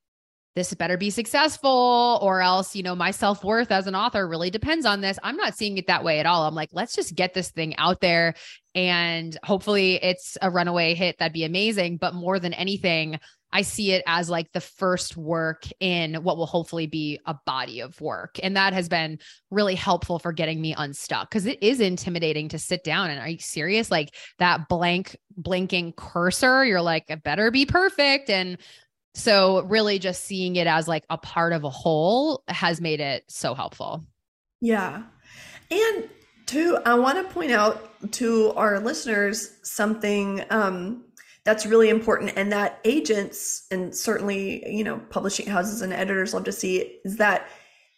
this 0.56 0.74
better 0.74 0.98
be 0.98 1.10
successful 1.10 2.18
or 2.22 2.41
else 2.41 2.78
you 2.78 2.82
know 2.82 2.96
my 2.96 3.12
self-worth 3.12 3.74
as 3.74 3.88
an 3.88 3.96
author 3.96 4.26
really 4.26 4.50
depends 4.50 4.86
on 4.86 5.02
this 5.02 5.20
i'm 5.22 5.36
not 5.36 5.54
seeing 5.54 5.78
it 5.78 5.88
that 5.88 6.06
way 6.06 6.20
at 6.22 6.26
all. 6.26 6.48
I'm 6.48 6.56
like 6.56 6.70
let's 6.72 6.96
just 6.96 7.13
get 7.13 7.34
this 7.34 7.52
thing 7.52 7.76
out 7.76 8.00
there 8.00 8.36
and 8.76 9.38
hopefully 9.44 9.96
it's 9.96 10.38
a 10.41 10.52
runaway 10.52 10.94
hit. 10.94 11.18
That'd 11.18 11.34
be 11.34 11.46
amazing. 11.46 11.98
But 11.98 12.13
more 12.13 12.39
than 12.39 12.54
anything 12.54 13.20
i 13.56 13.62
see 13.62 13.91
it 13.91 14.04
as 14.06 14.30
like 14.30 14.52
the 14.52 14.62
first 14.62 15.18
work 15.18 15.65
in 15.80 16.15
what 16.15 16.38
will 16.38 16.46
hopefully 16.46 16.88
be 16.88 17.20
a 17.26 17.36
body 17.46 17.80
of 17.80 18.00
work 18.02 18.39
and 18.44 18.56
that 18.56 18.74
has 18.74 18.88
been 18.89 19.18
really 19.50 19.76
helpful 19.76 20.20
for 20.20 20.32
getting 20.32 20.62
me 20.62 20.76
unstuck 20.78 21.30
because 21.30 21.46
it 21.46 21.62
is 21.62 21.80
intimidating 21.80 22.50
to 22.50 22.60
sit 22.60 22.84
down 22.84 23.10
and 23.10 23.20
are 23.20 23.30
you 23.30 23.39
serious 23.39 23.89
like 23.89 24.13
that 24.39 24.68
blank 24.68 25.18
blinking 25.38 25.94
cursor 25.94 26.63
you're 26.65 26.82
like 26.82 27.06
it 27.10 27.24
better 27.24 27.52
be 27.52 27.65
perfect 27.65 28.30
and 28.30 28.58
so 29.15 29.62
really 29.63 29.98
just 29.98 30.26
seeing 30.26 30.58
it 30.58 30.68
as 30.68 30.88
like 30.89 31.06
a 31.10 31.18
part 31.18 31.54
of 31.54 31.63
a 31.63 31.70
whole 31.70 32.44
has 32.50 32.82
made 32.82 33.00
it 33.00 33.24
so 33.30 33.56
helpful. 33.56 34.06
Yeah. 34.60 35.04
And 35.72 36.10
two, 36.46 36.78
I 36.86 36.96
want 36.96 37.26
to 37.26 37.34
point 37.34 37.52
out 37.52 37.91
to 38.12 38.52
our 38.58 38.80
listeners 38.80 39.54
something 39.63 40.44
um, 40.50 41.05
that's 41.46 41.66
really 41.66 41.90
important 41.90 42.34
and 42.36 42.52
that 42.52 42.80
agents 42.84 43.68
and 43.72 43.96
certainly, 43.96 44.68
you 44.68 44.84
know, 44.84 45.00
publishing 45.10 45.46
houses 45.48 45.82
and 45.82 45.94
editors 45.94 46.34
love 46.34 46.44
to 46.46 46.52
see 46.52 47.00
is 47.06 47.18
that 47.18 47.48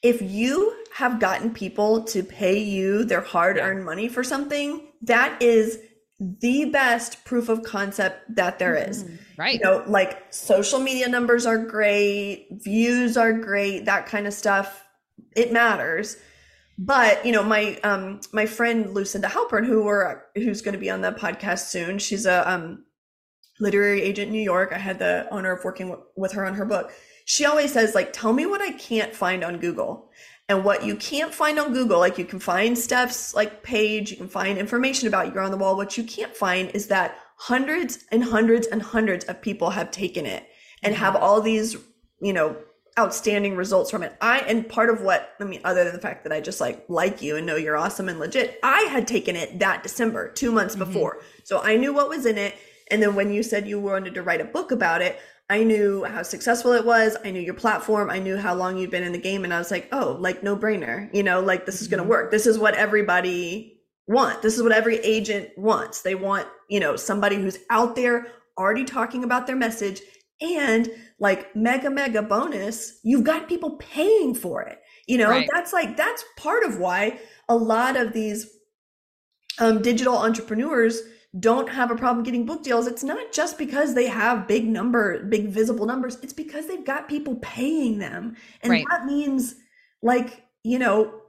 if 0.04 0.22
you 0.22 0.76
have 0.94 1.20
gotten 1.20 1.54
people 1.54 2.04
to 2.04 2.24
pay 2.24 2.60
you 2.60 3.04
their 3.06 3.22
hard 3.22 3.58
earned 3.58 3.86
money 3.86 4.10
for 4.10 4.24
something, 4.24 4.92
that 5.02 5.42
is 5.42 5.80
the 6.20 6.66
best 6.66 7.24
proof 7.26 7.48
of 7.48 7.64
concept 7.64 8.36
that 8.36 8.60
there 8.60 8.76
is. 8.76 9.04
Mm-hmm. 9.04 9.16
Right. 9.38 9.54
You 9.56 9.60
know, 9.64 9.84
like 9.88 10.34
social 10.34 10.80
media 10.80 11.08
numbers 11.08 11.46
are 11.46 11.58
great, 11.58 12.48
views 12.52 13.18
are 13.18 13.34
great, 13.34 13.86
that 13.86 14.08
kind 14.08 14.28
of 14.28 14.34
stuff. 14.34 14.84
It 15.36 15.54
matters. 15.54 16.18
But, 16.80 17.26
you 17.26 17.32
know, 17.32 17.44
my 17.44 17.80
um 17.84 18.20
my 18.34 18.46
friend 18.46 18.94
Lucinda 18.94 19.28
Halpern, 19.28 19.66
who 19.66 19.84
we're 19.84 20.22
who's 20.36 20.62
going 20.62 20.74
to 20.74 20.80
be 20.80 20.90
on 20.90 21.02
the 21.02 21.12
podcast 21.12 21.70
soon, 21.70 21.98
she's 21.98 22.26
a 22.26 22.50
um 22.52 22.84
literary 23.60 24.02
agent 24.02 24.28
in 24.28 24.34
New 24.34 24.42
York. 24.42 24.72
I 24.74 24.78
had 24.78 25.00
the 25.00 25.28
honor 25.32 25.52
of 25.52 25.64
working 25.64 25.90
w- 25.90 26.06
with 26.16 26.34
her 26.34 26.46
on 26.46 26.56
her 26.56 26.66
book. 26.66 26.92
She 27.26 27.46
always 27.46 27.74
says 27.74 27.96
like 27.96 28.14
tell 28.14 28.34
me 28.34 28.46
what 28.46 28.62
I 28.62 28.72
can't 28.72 29.14
find 29.14 29.44
on 29.44 29.58
Google. 29.60 30.10
And 30.50 30.64
what 30.64 30.86
you 30.86 30.96
can't 30.96 31.34
find 31.34 31.60
on 31.60 31.74
Google, 31.74 32.00
like 32.00 32.18
you 32.18 32.24
can 32.24 32.40
find 32.40 32.78
Steph's 32.78 33.36
like 33.36 33.64
page, 33.64 34.12
you 34.12 34.18
can 34.18 34.30
find 34.30 34.58
information 34.58 35.10
about 35.10 35.34
year 35.34 35.42
on 35.42 35.52
the 35.52 35.58
wall. 35.58 35.76
What 35.76 35.98
you 35.98 36.06
can't 36.06 36.34
find 36.34 36.70
is 36.72 36.88
that 36.88 37.18
hundreds 37.36 38.06
and 38.12 38.24
hundreds 38.24 38.66
and 38.68 38.82
hundreds 38.82 39.26
of 39.26 39.42
people 39.42 39.72
have 39.72 39.92
taken 39.92 40.26
it 40.26 40.48
and 40.84 40.96
have 40.96 41.16
mm-hmm. 41.16 41.24
all 41.24 41.42
these, 41.42 41.76
you 42.22 42.32
know, 42.32 42.56
outstanding 42.98 43.56
results 43.56 43.92
from 43.92 44.04
it. 44.04 44.16
I 44.22 44.40
and 44.40 44.68
part 44.68 44.90
of 44.90 45.02
what 45.02 45.36
I 45.40 45.44
mean, 45.44 45.62
other 45.64 45.84
than 45.84 45.94
the 45.94 46.02
fact 46.02 46.24
that 46.24 46.34
I 46.34 46.42
just 46.42 46.60
like 46.60 46.86
like 46.88 47.22
you 47.22 47.36
and 47.36 47.46
know 47.46 47.56
you're 47.56 47.78
awesome 47.78 48.10
and 48.10 48.20
legit, 48.20 48.60
I 48.64 48.82
had 48.84 49.08
taken 49.08 49.36
it 49.36 49.60
that 49.60 49.84
December, 49.84 50.32
two 50.32 50.52
months 50.52 50.76
mm-hmm. 50.76 50.86
before. 50.86 51.22
So 51.44 51.62
I 51.62 51.76
knew 51.78 51.94
what 51.94 52.10
was 52.10 52.26
in 52.26 52.38
it. 52.38 52.56
And 52.92 53.02
then 53.02 53.16
when 53.16 53.34
you 53.34 53.44
said 53.44 53.68
you 53.68 53.80
wanted 53.80 54.14
to 54.16 54.24
write 54.24 54.42
a 54.42 54.46
book 54.46 54.72
about 54.72 55.02
it, 55.02 55.20
I 55.50 55.64
knew 55.64 56.04
how 56.04 56.24
successful 56.24 56.74
it 56.74 56.86
was. 56.86 57.16
I 57.24 57.32
knew 57.32 57.40
your 57.40 57.54
platform. 57.54 58.10
I 58.10 58.20
knew 58.20 58.38
how 58.38 58.54
long 58.54 58.78
you'd 58.78 58.92
been 58.92 59.04
in 59.04 59.14
the 59.14 59.18
game. 59.18 59.44
And 59.44 59.54
I 59.54 59.60
was 59.60 59.72
like, 59.72 59.88
oh, 59.92 60.18
like 60.20 60.44
no 60.44 60.58
brainer. 60.58 61.14
You 61.14 61.24
know, 61.24 61.40
like 61.40 61.66
this 61.66 61.82
is 61.82 61.88
going 61.88 62.00
to 62.00 62.04
mm-hmm. 62.04 62.12
work. 62.12 62.32
This 62.32 62.46
is 62.46 62.60
what 62.60 62.76
everybody 62.76 63.80
want. 64.08 64.42
This 64.42 64.56
is 64.56 64.64
what 64.64 64.72
every 64.72 64.98
agent 64.98 65.50
wants. 65.58 66.02
They 66.02 66.16
want, 66.16 66.48
you 66.70 66.80
know, 66.80 66.96
somebody 66.96 67.38
who's 67.38 67.60
out 67.70 67.96
there 67.96 68.28
already 68.58 68.84
talking 68.84 69.24
about 69.24 69.48
their 69.48 69.56
message 69.56 70.02
and 70.42 70.90
like 71.20 71.56
mega 71.56 71.90
mega 71.90 72.22
bonus 72.22 73.00
you've 73.04 73.24
got 73.24 73.48
people 73.48 73.72
paying 73.78 74.36
for 74.36 74.62
it 74.62 74.80
you 75.08 75.18
know 75.18 75.30
right. 75.30 75.50
that's 75.52 75.74
like 75.74 75.98
that's 75.98 76.24
part 76.38 76.64
of 76.64 76.78
why 76.78 77.20
a 77.50 77.56
lot 77.56 77.96
of 77.98 78.14
these 78.14 78.48
um, 79.60 79.82
digital 79.82 80.16
entrepreneurs 80.16 81.02
don't 81.40 81.70
have 81.70 81.92
a 81.92 81.96
problem 81.96 82.24
getting 82.24 82.46
book 82.46 82.64
deals 82.64 82.88
it's 82.88 83.04
not 83.04 83.32
just 83.32 83.58
because 83.58 83.94
they 83.94 84.08
have 84.08 84.48
big 84.48 84.68
number 84.68 85.24
big 85.26 85.48
visible 85.50 85.86
numbers 85.86 86.18
it's 86.22 86.34
because 86.34 86.68
they've 86.68 86.86
got 86.86 87.08
people 87.08 87.36
paying 87.42 88.00
them 88.00 88.36
and 88.62 88.72
right. 88.72 88.86
that 88.90 89.06
means 89.06 89.56
like 90.02 90.46
you 90.64 90.80
know 90.80 91.22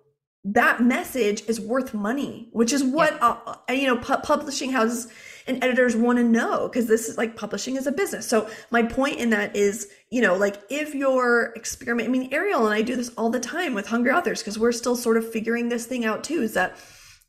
that 0.44 0.82
message 0.82 1.42
is 1.48 1.60
worth 1.60 1.92
money 1.92 2.48
which 2.52 2.72
is 2.72 2.84
what 2.84 3.12
yep. 3.14 3.20
uh, 3.22 3.56
you 3.70 3.86
know 3.86 3.96
pu- 3.96 4.18
publishing 4.22 4.70
houses 4.70 5.08
and 5.48 5.64
editors 5.64 5.96
want 5.96 6.18
to 6.18 6.24
know 6.24 6.68
because 6.68 6.86
this 6.86 7.08
is 7.08 7.16
like 7.16 7.34
publishing 7.34 7.76
is 7.76 7.86
a 7.86 7.92
business. 7.92 8.28
So 8.28 8.48
my 8.70 8.82
point 8.82 9.18
in 9.18 9.30
that 9.30 9.56
is, 9.56 9.88
you 10.10 10.20
know, 10.20 10.36
like 10.36 10.56
if 10.68 10.94
you're 10.94 11.52
experiment, 11.56 12.08
I 12.08 12.12
mean, 12.12 12.28
Ariel 12.32 12.66
and 12.66 12.74
I 12.74 12.82
do 12.82 12.94
this 12.94 13.10
all 13.16 13.30
the 13.30 13.40
time 13.40 13.74
with 13.74 13.86
hungry 13.86 14.12
authors 14.12 14.40
because 14.40 14.58
we're 14.58 14.72
still 14.72 14.94
sort 14.94 15.16
of 15.16 15.28
figuring 15.32 15.70
this 15.70 15.86
thing 15.86 16.04
out 16.04 16.22
too. 16.22 16.42
Is 16.42 16.54
that 16.54 16.76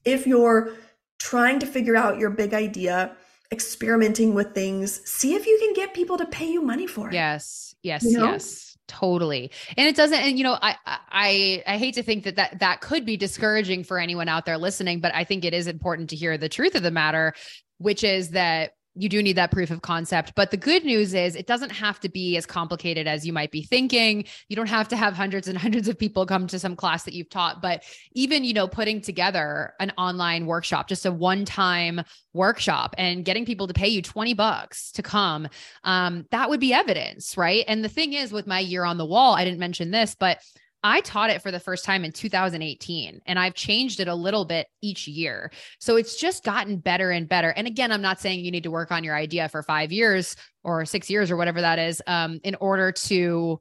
if 0.04 0.28
you're 0.28 0.74
trying 1.20 1.60
to 1.60 1.66
figure 1.66 1.96
out 1.96 2.18
your 2.18 2.30
big 2.30 2.54
idea, 2.54 3.16
experimenting 3.52 4.34
with 4.34 4.54
things, 4.54 5.02
see 5.10 5.36
if 5.36 5.46
you 5.46 5.58
can 5.60 5.74
get 5.74 5.94
people 5.94 6.18
to 6.18 6.26
pay 6.26 6.50
you 6.50 6.62
money 6.62 6.88
for 6.88 7.10
it. 7.10 7.14
Yes, 7.14 7.76
yes, 7.84 8.04
you 8.04 8.18
know? 8.18 8.32
yes 8.32 8.66
totally 8.90 9.52
and 9.78 9.88
it 9.88 9.96
doesn't 9.96 10.18
and 10.18 10.40
you 10.40 10.44
know 10.44 10.58
I, 10.60 10.76
I 10.88 11.64
i 11.68 11.78
hate 11.78 11.94
to 11.94 12.02
think 12.02 12.24
that 12.24 12.38
that 12.38 12.60
that 12.60 12.82
could 12.82 13.06
be 13.06 13.18
discouraging 13.18 13.84
for 13.84 14.00
anyone 14.00 14.28
out 14.28 14.48
there 14.48 14.58
listening 14.58 15.00
but 15.00 15.14
i 15.14 15.24
think 15.24 15.46
it 15.46 15.54
is 15.54 15.68
important 15.68 16.10
to 16.10 16.16
hear 16.16 16.40
the 16.40 16.50
truth 16.50 16.74
of 16.74 16.82
the 16.82 16.90
matter 16.90 17.36
which 17.78 18.04
is 18.04 18.32
that 18.32 18.72
you 19.00 19.08
do 19.08 19.24
need 19.24 19.38
that 19.38 19.52
proof 19.52 19.72
of 19.72 19.82
concept. 19.82 20.34
But 20.36 20.52
the 20.52 20.58
good 20.58 20.84
news 20.84 21.14
is 21.14 21.36
it 21.36 21.48
doesn't 21.48 21.72
have 21.72 22.00
to 22.02 22.10
be 22.10 22.36
as 22.36 22.46
complicated 22.46 23.08
as 23.08 23.26
you 23.26 23.32
might 23.32 23.50
be 23.50 23.64
thinking. 23.64 24.26
You 24.50 24.56
don't 24.56 24.68
have 24.68 24.90
to 24.90 24.98
have 24.98 25.14
hundreds 25.14 25.48
and 25.48 25.58
hundreds 25.58 25.88
of 25.88 25.98
people 25.98 26.26
come 26.26 26.48
to 26.48 26.60
some 26.60 26.76
class 26.76 27.04
that 27.04 27.14
you've 27.14 27.30
taught, 27.30 27.62
but 27.62 27.84
even, 28.12 28.44
you 28.44 28.54
know, 28.54 28.68
putting 28.68 29.00
together 29.00 29.74
an 29.80 29.94
online 29.98 30.46
workshop, 30.46 30.90
just 30.90 31.06
a 31.06 31.12
one-time 31.12 32.02
workshop 32.34 32.94
and 32.98 33.24
getting 33.24 33.46
people 33.46 33.68
to 33.68 33.74
pay 33.74 33.88
you 33.88 34.02
20 34.02 34.34
bucks 34.34 34.92
to 34.92 35.02
come, 35.02 35.48
um, 35.86 36.26
that 36.32 36.50
would 36.50 36.60
be 36.60 36.74
evidence, 36.74 37.38
right? 37.38 37.64
And 37.68 37.84
the 37.84 37.90
thing 37.90 38.14
is 38.14 38.34
with 38.34 38.48
my 38.48 38.60
year 38.60 38.84
on 38.84 38.98
the 38.98 39.06
wall, 39.06 39.34
I 39.34 39.46
didn't 39.46 39.60
mention 39.60 39.92
this, 39.92 40.16
but 40.20 40.40
I 40.84 41.02
taught 41.02 41.30
it 41.30 41.42
for 41.42 41.52
the 41.52 41.60
first 41.60 41.84
time 41.84 42.06
in 42.06 42.12
2018 42.12 43.22
and 43.26 43.40
I've 43.40 43.54
changed 43.54 44.00
it 44.00 44.08
a 44.08 44.16
little 44.16 44.46
bit 44.46 44.68
each 44.82 45.08
year. 45.08 45.52
So 45.80 45.98
it's 45.98 46.16
just 46.16 46.44
gotten 46.44 46.78
better 46.78 47.12
and 47.12 47.28
better. 47.28 47.50
And 47.50 47.68
again, 47.68 47.92
I'm 47.92 48.02
not 48.02 48.20
saying 48.20 48.46
you 48.46 48.52
need 48.52 48.64
to 48.64 48.72
work 48.72 48.92
on 48.92 49.04
your 49.04 49.16
idea 49.16 49.50
for 49.50 49.62
5 49.62 49.92
years 49.92 50.36
or 50.64 50.86
6 50.86 51.10
years 51.10 51.32
or 51.32 51.38
whatever 51.38 51.62
that 51.62 51.80
is 51.80 52.02
um, 52.08 52.40
in 52.44 52.56
order 52.56 52.92
to 52.92 53.60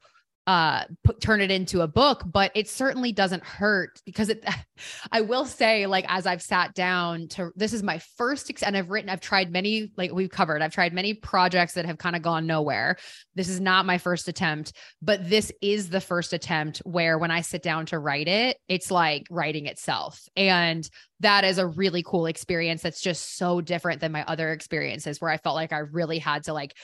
uh 0.48 0.84
put, 1.04 1.20
turn 1.20 1.42
it 1.42 1.50
into 1.50 1.82
a 1.82 1.86
book 1.86 2.22
but 2.24 2.50
it 2.54 2.66
certainly 2.70 3.12
doesn't 3.12 3.44
hurt 3.44 4.00
because 4.06 4.30
it 4.30 4.42
i 5.12 5.20
will 5.20 5.44
say 5.44 5.86
like 5.86 6.06
as 6.08 6.26
i've 6.26 6.40
sat 6.40 6.72
down 6.74 7.28
to 7.28 7.50
this 7.54 7.74
is 7.74 7.82
my 7.82 7.98
first 8.16 8.50
and 8.62 8.74
i've 8.74 8.88
written 8.88 9.10
i've 9.10 9.20
tried 9.20 9.52
many 9.52 9.92
like 9.98 10.10
we've 10.10 10.30
covered 10.30 10.62
i've 10.62 10.72
tried 10.72 10.94
many 10.94 11.12
projects 11.12 11.74
that 11.74 11.84
have 11.84 11.98
kind 11.98 12.16
of 12.16 12.22
gone 12.22 12.46
nowhere. 12.46 12.96
This 13.34 13.50
is 13.50 13.60
not 13.60 13.84
my 13.84 13.98
first 13.98 14.26
attempt 14.26 14.72
but 15.02 15.28
this 15.28 15.52
is 15.60 15.90
the 15.90 16.00
first 16.00 16.32
attempt 16.32 16.78
where 16.78 17.18
when 17.18 17.30
i 17.30 17.42
sit 17.42 17.62
down 17.62 17.84
to 17.84 17.98
write 17.98 18.26
it 18.26 18.56
it's 18.68 18.90
like 18.90 19.26
writing 19.30 19.66
itself. 19.66 20.28
And 20.34 20.88
that 21.20 21.44
is 21.44 21.58
a 21.58 21.66
really 21.66 22.02
cool 22.02 22.26
experience 22.26 22.82
that's 22.82 23.00
just 23.00 23.36
so 23.36 23.60
different 23.60 24.00
than 24.00 24.12
my 24.12 24.24
other 24.24 24.52
experiences 24.52 25.20
where 25.20 25.30
i 25.30 25.36
felt 25.36 25.56
like 25.56 25.72
i 25.72 25.78
really 25.78 26.18
had 26.18 26.44
to 26.44 26.52
like 26.52 26.74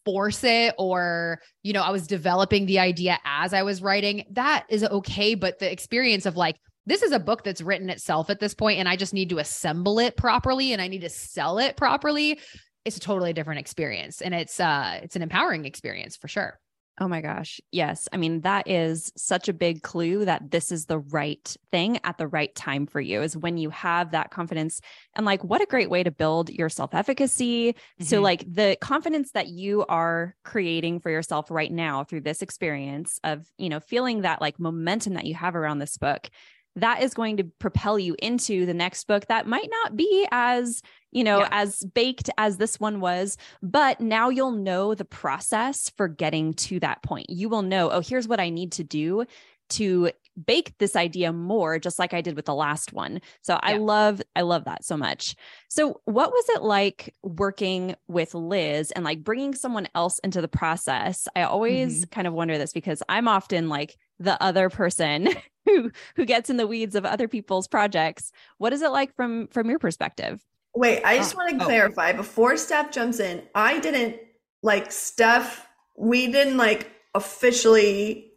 force 0.06 0.44
it 0.44 0.76
or 0.78 1.40
you 1.62 1.72
know 1.72 1.82
i 1.82 1.90
was 1.90 2.08
developing 2.08 2.66
the 2.66 2.78
idea 2.78 3.18
as 3.24 3.54
i 3.54 3.64
was 3.64 3.82
writing 3.82 4.26
that 4.32 4.66
is 4.68 4.84
okay 4.84 5.34
but 5.34 5.60
the 5.60 5.72
experience 5.72 6.26
of 6.26 6.36
like 6.36 6.58
this 6.86 7.02
is 7.04 7.14
a 7.14 7.20
book 7.20 7.46
that's 7.46 7.62
written 7.62 7.90
itself 7.90 8.30
at 8.30 8.42
this 8.42 8.54
point 8.54 8.80
and 8.80 8.90
i 8.90 8.98
just 8.98 9.14
need 9.14 9.30
to 9.30 9.40
assemble 9.40 10.00
it 10.00 10.18
properly 10.18 10.74
and 10.74 10.82
i 10.82 10.90
need 10.90 11.02
to 11.02 11.10
sell 11.10 11.58
it 11.58 11.78
properly 11.78 12.38
it's 12.84 12.98
a 12.98 13.00
totally 13.00 13.32
different 13.32 13.62
experience 13.62 14.22
and 14.22 14.34
it's 14.34 14.60
uh 14.60 15.00
it's 15.02 15.16
an 15.16 15.22
empowering 15.22 15.64
experience 15.64 16.18
for 16.18 16.28
sure 16.28 16.60
Oh 17.00 17.08
my 17.08 17.22
gosh. 17.22 17.60
Yes. 17.72 18.08
I 18.14 18.18
mean, 18.18 18.42
that 18.42 18.68
is 18.70 19.12
such 19.18 19.50
a 19.50 19.54
big 19.54 19.82
clue 19.82 20.26
that 20.26 20.52
this 20.52 20.72
is 20.72 20.86
the 20.86 21.00
right 21.00 21.56
thing 21.72 22.00
at 22.04 22.20
the 22.20 22.28
right 22.28 22.54
time 22.54 22.86
for 22.86 23.02
you 23.02 23.24
is 23.24 23.36
when 23.36 23.58
you 23.58 23.72
have 23.72 24.12
that 24.12 24.30
confidence. 24.30 24.80
And 25.16 25.26
like, 25.26 25.44
what 25.44 25.62
a 25.62 25.66
great 25.66 25.90
way 25.90 26.04
to 26.04 26.12
build 26.12 26.52
your 26.52 26.70
self 26.70 26.94
efficacy. 26.94 27.74
Mm-hmm. 27.74 28.04
So, 28.04 28.22
like, 28.22 28.46
the 28.48 28.78
confidence 28.80 29.32
that 29.32 29.48
you 29.48 29.86
are 29.90 30.36
creating 30.44 31.00
for 31.00 31.10
yourself 31.10 31.50
right 31.50 31.72
now 31.72 32.04
through 32.04 32.22
this 32.22 32.44
experience 32.44 33.20
of, 33.24 33.48
you 33.58 33.70
know, 33.70 33.80
feeling 33.80 34.22
that 34.22 34.40
like 34.40 34.60
momentum 34.60 35.16
that 35.16 35.26
you 35.26 35.34
have 35.34 35.56
around 35.56 35.80
this 35.80 35.98
book 35.98 36.30
that 36.76 37.02
is 37.04 37.14
going 37.14 37.38
to 37.38 37.44
propel 37.44 38.00
you 38.00 38.16
into 38.20 38.66
the 38.66 38.74
next 38.74 39.06
book 39.08 39.28
that 39.28 39.48
might 39.48 39.70
not 39.84 39.96
be 39.96 40.28
as 40.32 40.82
you 41.14 41.24
know, 41.24 41.40
yeah. 41.40 41.50
as 41.52 41.84
baked 41.94 42.30
as 42.38 42.58
this 42.58 42.80
one 42.80 43.00
was. 43.00 43.38
But 43.62 44.02
now 44.02 44.30
you'll 44.30 44.52
know 44.52 44.96
the 44.96 45.06
process 45.06 45.92
for 45.96 46.08
getting 46.08 46.56
to 46.56 46.80
that 46.80 47.04
point. 47.04 47.30
You 47.30 47.50
will 47.50 47.62
know, 47.62 47.92
oh, 47.92 48.02
here's 48.02 48.28
what 48.28 48.40
I 48.40 48.50
need 48.50 48.72
to 48.74 48.84
do 48.84 49.26
to 49.70 50.12
bake 50.46 50.76
this 50.80 50.96
idea 50.96 51.32
more 51.32 51.78
just 51.78 52.00
like 52.00 52.14
I 52.14 52.22
did 52.22 52.36
with 52.36 52.46
the 52.46 52.56
last 52.56 52.92
one. 52.92 53.22
So 53.42 53.54
yeah. 53.54 53.60
I 53.62 53.78
love 53.78 54.22
I 54.36 54.42
love 54.42 54.66
that 54.66 54.84
so 54.84 54.98
much. 54.98 55.36
So 55.70 56.02
what 56.06 56.32
was 56.32 56.46
it 56.50 56.64
like 56.64 57.14
working 57.22 57.96
with 58.08 58.34
Liz 58.34 58.92
and 58.92 59.06
like 59.06 59.24
bringing 59.24 59.54
someone 59.54 59.88
else 59.94 60.20
into 60.20 60.42
the 60.42 60.48
process? 60.48 61.28
I 61.36 61.44
always 61.44 62.02
mm-hmm. 62.02 62.10
kind 62.10 62.28
of 62.28 62.34
wonder 62.34 62.58
this 62.58 62.74
because 62.74 63.04
I'm 63.08 63.28
often 63.28 63.70
like 63.70 63.96
the 64.24 64.42
other 64.42 64.70
person 64.70 65.30
who 65.66 65.92
who 66.16 66.26
gets 66.26 66.50
in 66.50 66.58
the 66.58 66.68
weeds 66.68 66.96
of 66.96 67.06
other 67.06 67.28
people's 67.28 67.68
projects. 67.68 68.32
What 68.58 68.74
is 68.74 68.82
it 68.82 68.92
like 68.92 69.16
from 69.16 69.48
from 69.48 69.70
your 69.70 69.80
perspective? 69.80 70.44
Wait, 70.76 71.04
I 71.04 71.18
just 71.18 71.36
uh, 71.36 71.40
oh, 71.40 71.44
want 71.44 71.60
to 71.60 71.64
oh. 71.64 71.68
clarify 71.68 72.14
before 72.14 72.58
Steph 72.58 72.92
jumps 72.92 73.20
in. 73.20 73.44
I 73.54 73.80
didn't 73.80 74.18
like 74.64 74.92
Steph. 74.92 75.68
We 75.98 76.32
didn't 76.32 76.58
like 76.58 76.92
officially. 77.14 78.32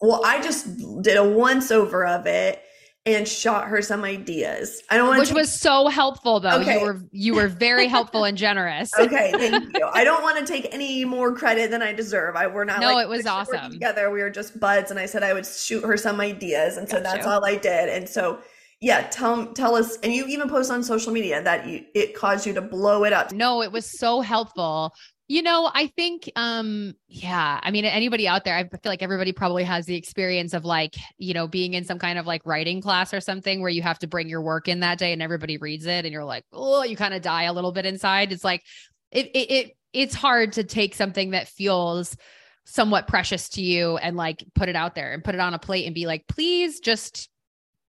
Well, 0.00 0.22
I 0.24 0.40
just 0.40 1.02
did 1.02 1.16
a 1.16 1.24
once 1.24 1.70
over 1.70 2.06
of 2.06 2.26
it 2.26 2.62
and 3.06 3.26
shot 3.26 3.66
her 3.68 3.80
some 3.80 4.04
ideas. 4.04 4.82
I 4.90 4.96
don't 4.96 5.08
want 5.08 5.20
which 5.20 5.32
was 5.32 5.50
so 5.50 5.88
helpful 5.88 6.38
though. 6.40 6.60
Okay. 6.60 6.78
You 6.78 6.84
were 6.84 7.02
you 7.12 7.34
were 7.34 7.48
very 7.48 7.86
helpful 7.86 8.24
and 8.24 8.36
generous. 8.36 8.90
Okay, 9.00 9.32
thank 9.32 9.76
you. 9.76 9.88
I 9.92 10.04
don't 10.04 10.22
want 10.22 10.38
to 10.38 10.44
take 10.44 10.72
any 10.74 11.06
more 11.06 11.34
credit 11.34 11.70
than 11.70 11.80
I 11.80 11.92
deserve. 11.92 12.36
I 12.36 12.46
we're 12.46 12.64
not. 12.64 12.80
No, 12.80 12.94
like, 12.94 13.04
it 13.04 13.08
was 13.08 13.26
awesome. 13.26 13.72
Together, 13.72 14.10
we 14.10 14.20
were 14.20 14.30
just 14.30 14.60
buds, 14.60 14.90
and 14.90 15.00
I 15.00 15.06
said 15.06 15.22
I 15.22 15.32
would 15.32 15.46
shoot 15.46 15.82
her 15.84 15.96
some 15.96 16.20
ideas, 16.20 16.76
and 16.76 16.88
so 16.88 17.00
that's 17.00 17.24
you. 17.24 17.30
all 17.30 17.44
I 17.44 17.56
did. 17.56 17.88
And 17.88 18.08
so 18.08 18.40
yeah 18.80 19.06
tell 19.08 19.52
tell 19.52 19.74
us 19.74 19.98
and 19.98 20.12
you 20.12 20.26
even 20.26 20.48
post 20.48 20.70
on 20.70 20.82
social 20.82 21.12
media 21.12 21.42
that 21.42 21.66
you 21.66 21.84
it 21.94 22.14
caused 22.14 22.46
you 22.46 22.54
to 22.54 22.62
blow 22.62 23.04
it 23.04 23.12
up. 23.12 23.32
No 23.32 23.62
it 23.62 23.72
was 23.72 23.98
so 23.98 24.20
helpful. 24.20 24.92
You 25.28 25.42
know 25.42 25.70
i 25.72 25.86
think 25.86 26.28
um 26.34 26.92
yeah 27.06 27.60
i 27.62 27.70
mean 27.70 27.84
anybody 27.84 28.26
out 28.26 28.44
there 28.44 28.56
i 28.56 28.64
feel 28.64 28.80
like 28.84 29.00
everybody 29.00 29.30
probably 29.30 29.62
has 29.62 29.86
the 29.86 29.94
experience 29.94 30.54
of 30.54 30.64
like 30.64 30.96
you 31.18 31.34
know 31.34 31.46
being 31.46 31.74
in 31.74 31.84
some 31.84 32.00
kind 32.00 32.18
of 32.18 32.26
like 32.26 32.44
writing 32.44 32.80
class 32.80 33.14
or 33.14 33.20
something 33.20 33.60
where 33.60 33.70
you 33.70 33.80
have 33.80 34.00
to 34.00 34.08
bring 34.08 34.28
your 34.28 34.42
work 34.42 34.66
in 34.66 34.80
that 34.80 34.98
day 34.98 35.12
and 35.12 35.22
everybody 35.22 35.56
reads 35.58 35.86
it 35.86 36.04
and 36.04 36.12
you're 36.12 36.24
like 36.24 36.42
oh 36.52 36.82
you 36.82 36.96
kind 36.96 37.14
of 37.14 37.22
die 37.22 37.44
a 37.44 37.52
little 37.52 37.70
bit 37.70 37.86
inside. 37.86 38.32
It's 38.32 38.42
like 38.42 38.64
it, 39.12 39.26
it, 39.26 39.50
it 39.50 39.76
it's 39.92 40.14
hard 40.16 40.54
to 40.54 40.64
take 40.64 40.96
something 40.96 41.30
that 41.30 41.46
feels 41.46 42.16
somewhat 42.64 43.06
precious 43.06 43.48
to 43.50 43.62
you 43.62 43.96
and 43.98 44.16
like 44.16 44.44
put 44.56 44.68
it 44.68 44.74
out 44.74 44.96
there 44.96 45.12
and 45.12 45.22
put 45.22 45.36
it 45.36 45.40
on 45.40 45.54
a 45.54 45.60
plate 45.60 45.86
and 45.86 45.94
be 45.94 46.06
like 46.06 46.26
please 46.26 46.80
just 46.80 47.28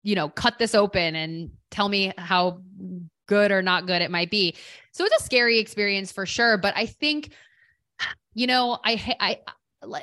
you 0.06 0.14
know, 0.14 0.30
cut 0.30 0.60
this 0.60 0.76
open 0.76 1.16
and 1.16 1.50
tell 1.72 1.90
me 1.90 2.14
how 2.18 2.62
good 3.28 3.52
or 3.52 3.64
not 3.64 3.88
good 3.88 4.04
it 4.04 4.12
might 4.12 4.30
be. 4.30 4.56
So 4.92 5.04
it's 5.04 5.20
a 5.20 5.24
scary 5.24 5.58
experience 5.58 6.12
for 6.12 6.28
sure. 6.28 6.58
But 6.58 6.78
I 6.78 6.86
think, 6.86 7.34
you 8.36 8.46
know, 8.46 8.78
I, 8.86 9.16
I, 9.20 9.40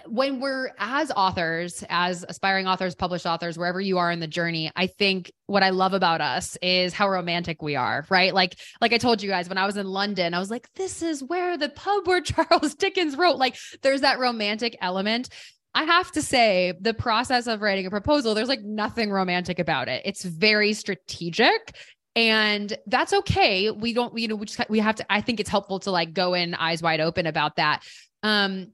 when 0.06 0.40
we're 0.40 0.70
as 0.78 1.12
authors, 1.12 1.84
as 1.88 2.24
aspiring 2.28 2.66
authors, 2.66 2.96
published 2.96 3.26
authors, 3.26 3.56
wherever 3.56 3.80
you 3.80 3.98
are 3.98 4.10
in 4.10 4.18
the 4.18 4.26
journey, 4.26 4.72
I 4.74 4.88
think 4.88 5.30
what 5.46 5.62
I 5.62 5.70
love 5.70 5.94
about 5.94 6.20
us 6.20 6.58
is 6.60 6.92
how 6.92 7.08
romantic 7.08 7.62
we 7.62 7.76
are, 7.76 8.04
right? 8.10 8.34
Like, 8.34 8.56
like 8.80 8.92
I 8.92 8.98
told 8.98 9.22
you 9.22 9.28
guys 9.28 9.48
when 9.48 9.58
I 9.58 9.66
was 9.66 9.76
in 9.76 9.86
London, 9.86 10.34
I 10.34 10.40
was 10.40 10.50
like, 10.50 10.68
this 10.74 11.02
is 11.02 11.22
where 11.22 11.56
the 11.56 11.68
pub 11.68 12.08
where 12.08 12.20
Charles 12.22 12.74
Dickens 12.74 13.16
wrote. 13.16 13.36
Like, 13.36 13.56
there's 13.82 14.00
that 14.00 14.18
romantic 14.18 14.76
element. 14.80 15.28
I 15.74 15.84
have 15.84 16.12
to 16.12 16.22
say, 16.22 16.74
the 16.80 16.94
process 16.94 17.46
of 17.46 17.62
writing 17.62 17.86
a 17.86 17.90
proposal, 17.90 18.34
there's 18.34 18.48
like 18.48 18.62
nothing 18.62 19.10
romantic 19.10 19.58
about 19.58 19.88
it. 19.88 20.02
It's 20.04 20.24
very 20.24 20.74
strategic 20.74 21.76
and 22.14 22.76
that's 22.86 23.12
okay. 23.12 23.70
We 23.70 23.94
don't, 23.94 24.16
you 24.18 24.28
know, 24.28 24.36
we 24.36 24.46
just, 24.46 24.68
we 24.68 24.80
have 24.80 24.96
to, 24.96 25.12
I 25.12 25.22
think 25.22 25.40
it's 25.40 25.48
helpful 25.48 25.78
to 25.80 25.90
like 25.90 26.12
go 26.12 26.34
in 26.34 26.54
eyes 26.54 26.82
wide 26.82 27.00
open 27.00 27.26
about 27.26 27.56
that. 27.56 27.82
Um, 28.22 28.72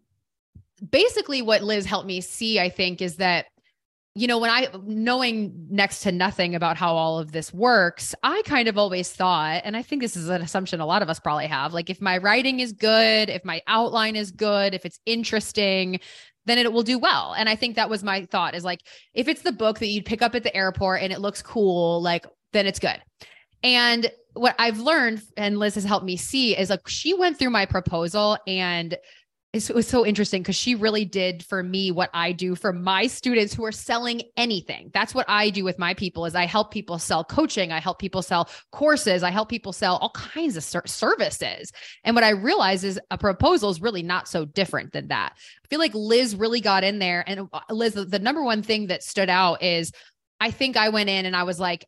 basically 0.90 1.42
what 1.42 1.62
Liz 1.62 1.86
helped 1.86 2.06
me 2.06 2.20
see, 2.20 2.58
I 2.58 2.68
think, 2.68 3.00
is 3.00 3.16
that 3.16 3.46
you 4.18 4.26
know, 4.26 4.38
when 4.38 4.50
I 4.50 4.66
knowing 4.84 5.68
next 5.70 6.00
to 6.00 6.10
nothing 6.10 6.56
about 6.56 6.76
how 6.76 6.96
all 6.96 7.20
of 7.20 7.30
this 7.30 7.54
works, 7.54 8.16
I 8.24 8.42
kind 8.46 8.66
of 8.66 8.76
always 8.76 9.12
thought, 9.12 9.60
and 9.62 9.76
I 9.76 9.82
think 9.82 10.02
this 10.02 10.16
is 10.16 10.28
an 10.28 10.42
assumption 10.42 10.80
a 10.80 10.86
lot 10.86 11.02
of 11.02 11.08
us 11.08 11.20
probably 11.20 11.46
have, 11.46 11.72
like 11.72 11.88
if 11.88 12.00
my 12.00 12.18
writing 12.18 12.58
is 12.58 12.72
good, 12.72 13.30
if 13.30 13.44
my 13.44 13.62
outline 13.68 14.16
is 14.16 14.32
good, 14.32 14.74
if 14.74 14.84
it's 14.84 14.98
interesting, 15.06 16.00
then 16.48 16.58
it 16.58 16.72
will 16.72 16.82
do 16.82 16.98
well. 16.98 17.34
And 17.36 17.48
I 17.48 17.56
think 17.56 17.76
that 17.76 17.90
was 17.90 18.02
my 18.02 18.24
thought 18.26 18.54
is 18.54 18.64
like, 18.64 18.80
if 19.14 19.28
it's 19.28 19.42
the 19.42 19.52
book 19.52 19.78
that 19.78 19.86
you'd 19.86 20.06
pick 20.06 20.22
up 20.22 20.34
at 20.34 20.42
the 20.42 20.54
airport 20.56 21.02
and 21.02 21.12
it 21.12 21.20
looks 21.20 21.42
cool, 21.42 22.00
like, 22.02 22.26
then 22.52 22.66
it's 22.66 22.78
good. 22.78 23.00
And 23.62 24.10
what 24.34 24.54
I've 24.58 24.78
learned, 24.78 25.22
and 25.36 25.58
Liz 25.58 25.74
has 25.74 25.84
helped 25.84 26.06
me 26.06 26.16
see, 26.16 26.56
is 26.56 26.70
like 26.70 26.86
she 26.86 27.12
went 27.12 27.38
through 27.38 27.50
my 27.50 27.66
proposal 27.66 28.38
and 28.46 28.96
it 29.54 29.74
was 29.74 29.88
so 29.88 30.04
interesting 30.04 30.42
because 30.42 30.56
she 30.56 30.74
really 30.74 31.06
did 31.06 31.42
for 31.42 31.62
me 31.62 31.90
what 31.90 32.10
I 32.12 32.32
do 32.32 32.54
for 32.54 32.70
my 32.70 33.06
students 33.06 33.54
who 33.54 33.64
are 33.64 33.72
selling 33.72 34.22
anything. 34.36 34.90
That's 34.92 35.14
what 35.14 35.24
I 35.26 35.48
do 35.48 35.64
with 35.64 35.78
my 35.78 35.94
people 35.94 36.26
is 36.26 36.34
I 36.34 36.44
help 36.44 36.70
people 36.70 36.98
sell 36.98 37.24
coaching, 37.24 37.72
I 37.72 37.80
help 37.80 37.98
people 37.98 38.20
sell 38.20 38.50
courses, 38.72 39.22
I 39.22 39.30
help 39.30 39.48
people 39.48 39.72
sell 39.72 39.96
all 39.96 40.10
kinds 40.10 40.58
of 40.58 40.64
ser- 40.64 40.82
services. 40.86 41.72
And 42.04 42.14
what 42.14 42.24
I 42.24 42.30
realize 42.30 42.84
is 42.84 43.00
a 43.10 43.16
proposal 43.16 43.70
is 43.70 43.80
really 43.80 44.02
not 44.02 44.28
so 44.28 44.44
different 44.44 44.92
than 44.92 45.08
that. 45.08 45.32
I 45.34 45.66
feel 45.68 45.78
like 45.78 45.94
Liz 45.94 46.36
really 46.36 46.60
got 46.60 46.84
in 46.84 46.98
there 46.98 47.24
and 47.26 47.48
uh, 47.50 47.60
Liz 47.70 47.94
the 47.94 48.18
number 48.18 48.42
one 48.42 48.62
thing 48.62 48.88
that 48.88 49.02
stood 49.02 49.30
out 49.30 49.62
is 49.62 49.92
I 50.40 50.50
think 50.50 50.76
I 50.76 50.90
went 50.90 51.08
in 51.08 51.24
and 51.24 51.34
I 51.34 51.44
was 51.44 51.58
like 51.58 51.86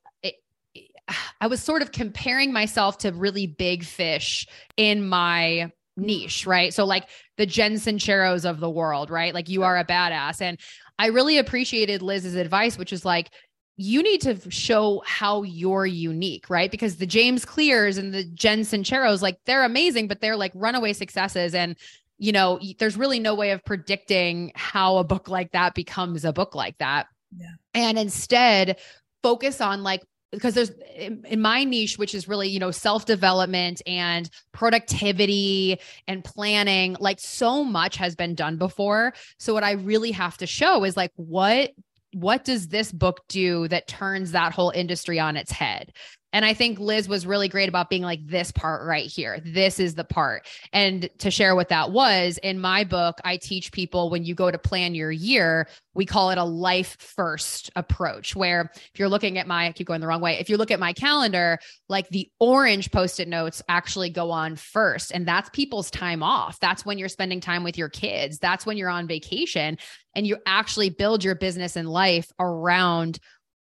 I 1.41 1.47
was 1.47 1.63
sort 1.63 1.83
of 1.83 1.93
comparing 1.93 2.53
myself 2.53 2.99
to 2.99 3.11
really 3.11 3.47
big 3.47 3.85
fish 3.85 4.47
in 4.77 5.07
my 5.07 5.73
niche, 6.01 6.47
right? 6.47 6.73
So 6.73 6.85
like 6.85 7.09
the 7.37 7.47
Jen 7.47 7.75
Sinceros 7.75 8.49
of 8.49 8.61
the 8.61 8.71
world, 8.71 9.11
right? 9.11 9.35
Like 9.35 9.49
you 9.49 9.63
are 9.63 9.79
a 9.79 9.85
badass. 9.85 10.41
And 10.41 10.59
I 10.99 11.07
really 11.07 11.39
appreciated 11.39 12.03
Liz's 12.03 12.35
advice, 12.35 12.79
which 12.79 12.93
is 12.93 13.05
like, 13.05 13.31
you 13.77 14.03
need 14.03 14.21
to 14.21 14.51
show 14.51 15.03
how 15.07 15.43
you're 15.43 15.87
unique, 15.87 16.51
right? 16.51 16.71
Because 16.71 16.97
the 16.97 17.07
James 17.07 17.47
Clears 17.47 17.97
and 17.97 18.13
the 18.13 18.25
Jen 18.25 18.61
Sinceros, 18.61 19.23
like 19.23 19.39
they're 19.47 19.65
amazing, 19.65 20.07
but 20.07 20.21
they're 20.21 20.37
like 20.37 20.53
runaway 20.55 20.93
successes. 20.93 21.55
And, 21.55 21.77
you 22.19 22.33
know, 22.33 22.61
there's 22.79 22.99
really 22.99 23.21
no 23.21 23.35
way 23.35 23.53
of 23.53 23.65
predicting 23.65 24.53
how 24.55 24.99
a 24.99 25.05
book 25.05 25.29
like 25.29 25.53
that 25.53 25.75
becomes 25.75 26.27
a 26.27 26.33
book 26.33 26.55
like 26.55 26.77
that. 26.77 27.07
Yeah. 27.35 27.53
And 27.73 27.99
instead, 27.99 28.79
focus 29.23 29.63
on 29.63 29.83
like 29.83 30.03
because 30.33 30.55
there's 30.55 30.71
in, 30.95 31.41
my 31.41 31.65
niche 31.65 31.99
which 31.99 32.15
is 32.15 32.29
really 32.29 32.49
you 32.49 32.59
know 32.59 32.71
self 32.71 33.05
development 33.05 33.83
and 33.87 34.31
productivity 34.53 35.79
and 36.07 36.25
planning 36.25 36.97
like 37.01 37.19
so 37.21 37.65
much 37.65 37.97
has 37.97 38.15
been 38.15 38.35
done 38.35 38.57
before. 38.57 39.13
So 39.39 39.55
what 39.55 39.65
i 39.65 39.73
really 39.73 40.13
have 40.13 40.37
to 40.39 40.47
show 40.47 40.85
is 40.85 40.97
like 40.97 41.13
what 41.17 41.71
what 42.13 42.45
does 42.45 42.69
this 42.69 42.91
book 42.91 43.21
do 43.29 43.69
that 43.69 43.87
turns 43.87 44.33
that 44.33 44.53
whole 44.53 44.71
industry 44.71 45.21
on 45.21 45.37
its 45.37 45.53
head 45.53 45.93
and 46.33 46.45
I 46.45 46.55
think 46.55 46.79
Liz 46.79 47.09
was 47.09 47.27
really 47.27 47.49
great 47.49 47.69
about 47.69 47.91
being 47.91 48.03
like, 48.03 48.25
this 48.27 48.53
part 48.53 48.87
right 48.87 49.07
here. 49.07 49.41
This 49.45 49.81
is 49.81 49.95
the 49.95 50.05
part. 50.05 50.47
And 50.73 51.09
to 51.19 51.31
share 51.31 51.55
what 51.55 51.69
that 51.71 51.91
was 51.91 52.39
in 52.43 52.61
my 52.61 52.85
book, 52.85 53.21
I 53.25 53.37
teach 53.37 53.73
people 53.73 54.11
when 54.11 54.25
you 54.25 54.35
go 54.35 54.51
to 54.51 54.59
plan 54.59 54.95
your 54.95 55.11
year, 55.11 55.69
we 55.95 56.07
call 56.07 56.31
it 56.31 56.39
a 56.39 56.45
life 56.45 56.97
first 57.01 57.71
approach, 57.75 58.37
where 58.37 58.71
if 58.75 58.99
you're 58.99 59.09
looking 59.09 59.39
at 59.39 59.49
my, 59.49 59.67
I 59.67 59.73
keep 59.73 59.89
going 59.89 60.01
the 60.01 60.07
wrong 60.07 60.21
way. 60.21 60.39
If 60.39 60.49
you 60.49 60.57
look 60.57 60.71
at 60.71 60.79
my 60.79 60.93
calendar, 60.93 61.59
like 61.89 62.09
the 62.11 62.31
orange 62.39 62.93
post 62.93 63.19
it 63.19 63.29
notes 63.29 63.61
actually 63.69 64.11
go 64.11 64.31
on 64.31 64.55
first. 64.57 65.11
And 65.11 65.27
that's 65.27 65.51
people's 65.51 65.91
time 65.91 66.23
off. 66.23 66.61
That's 66.61 66.87
when 66.87 66.99
you're 66.99 67.09
spending 67.09 67.41
time 67.41 67.65
with 67.65 67.77
your 67.77 67.89
kids. 67.89 68.39
That's 68.39 68.65
when 68.65 68.77
you're 68.77 68.89
on 68.89 69.09
vacation 69.09 69.79
and 70.15 70.27
you 70.27 70.37
actually 70.47 70.91
build 70.91 71.25
your 71.25 71.35
business 71.35 71.77
and 71.77 71.89
life 71.89 72.31
around 72.39 73.19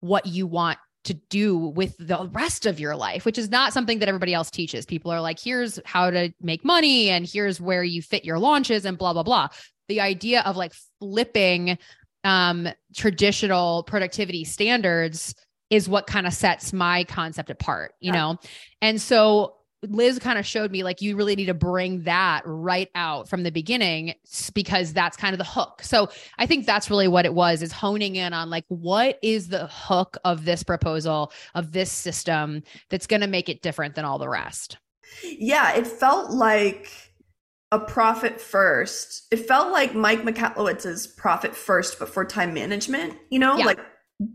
what 0.00 0.26
you 0.26 0.46
want 0.46 0.78
to 1.04 1.14
do 1.14 1.56
with 1.56 1.96
the 1.98 2.28
rest 2.32 2.66
of 2.66 2.78
your 2.78 2.94
life, 2.94 3.24
which 3.24 3.38
is 3.38 3.50
not 3.50 3.72
something 3.72 3.98
that 3.98 4.08
everybody 4.08 4.34
else 4.34 4.50
teaches. 4.50 4.86
People 4.86 5.10
are 5.10 5.20
like, 5.20 5.38
here's 5.38 5.80
how 5.84 6.10
to 6.10 6.32
make 6.40 6.64
money 6.64 7.10
and 7.10 7.26
here's 7.26 7.60
where 7.60 7.82
you 7.82 8.02
fit 8.02 8.24
your 8.24 8.38
launches 8.38 8.84
and 8.84 8.96
blah, 8.96 9.12
blah, 9.12 9.22
blah. 9.22 9.48
The 9.88 10.00
idea 10.00 10.42
of 10.42 10.56
like 10.56 10.72
flipping 11.00 11.76
um, 12.24 12.68
traditional 12.94 13.82
productivity 13.82 14.44
standards 14.44 15.34
is 15.70 15.88
what 15.88 16.06
kind 16.06 16.26
of 16.26 16.34
sets 16.34 16.72
my 16.72 17.04
concept 17.04 17.50
apart, 17.50 17.94
you 17.98 18.12
yeah. 18.12 18.18
know? 18.20 18.38
And 18.80 19.00
so 19.00 19.56
Liz 19.82 20.18
kind 20.18 20.38
of 20.38 20.46
showed 20.46 20.70
me 20.70 20.84
like 20.84 21.02
you 21.02 21.16
really 21.16 21.34
need 21.34 21.46
to 21.46 21.54
bring 21.54 22.02
that 22.02 22.42
right 22.44 22.88
out 22.94 23.28
from 23.28 23.42
the 23.42 23.50
beginning 23.50 24.14
because 24.54 24.92
that's 24.92 25.16
kind 25.16 25.34
of 25.34 25.38
the 25.38 25.44
hook. 25.44 25.82
So 25.82 26.08
I 26.38 26.46
think 26.46 26.66
that's 26.66 26.88
really 26.88 27.08
what 27.08 27.24
it 27.24 27.34
was 27.34 27.62
is 27.62 27.72
honing 27.72 28.16
in 28.16 28.32
on 28.32 28.48
like 28.50 28.64
what 28.68 29.18
is 29.22 29.48
the 29.48 29.66
hook 29.66 30.16
of 30.24 30.44
this 30.44 30.62
proposal 30.62 31.32
of 31.54 31.72
this 31.72 31.90
system 31.90 32.62
that's 32.90 33.06
going 33.06 33.22
to 33.22 33.26
make 33.26 33.48
it 33.48 33.62
different 33.62 33.94
than 33.94 34.04
all 34.04 34.18
the 34.18 34.28
rest. 34.28 34.78
Yeah, 35.24 35.74
it 35.74 35.86
felt 35.86 36.30
like 36.30 36.88
a 37.72 37.78
profit 37.78 38.40
first. 38.40 39.26
It 39.30 39.48
felt 39.48 39.72
like 39.72 39.94
Mike 39.94 40.22
Michalowicz's 40.22 41.06
profit 41.06 41.56
first, 41.56 41.98
but 41.98 42.08
for 42.08 42.24
time 42.24 42.54
management, 42.54 43.16
you 43.30 43.38
know, 43.38 43.56
yeah. 43.56 43.64
like 43.64 43.80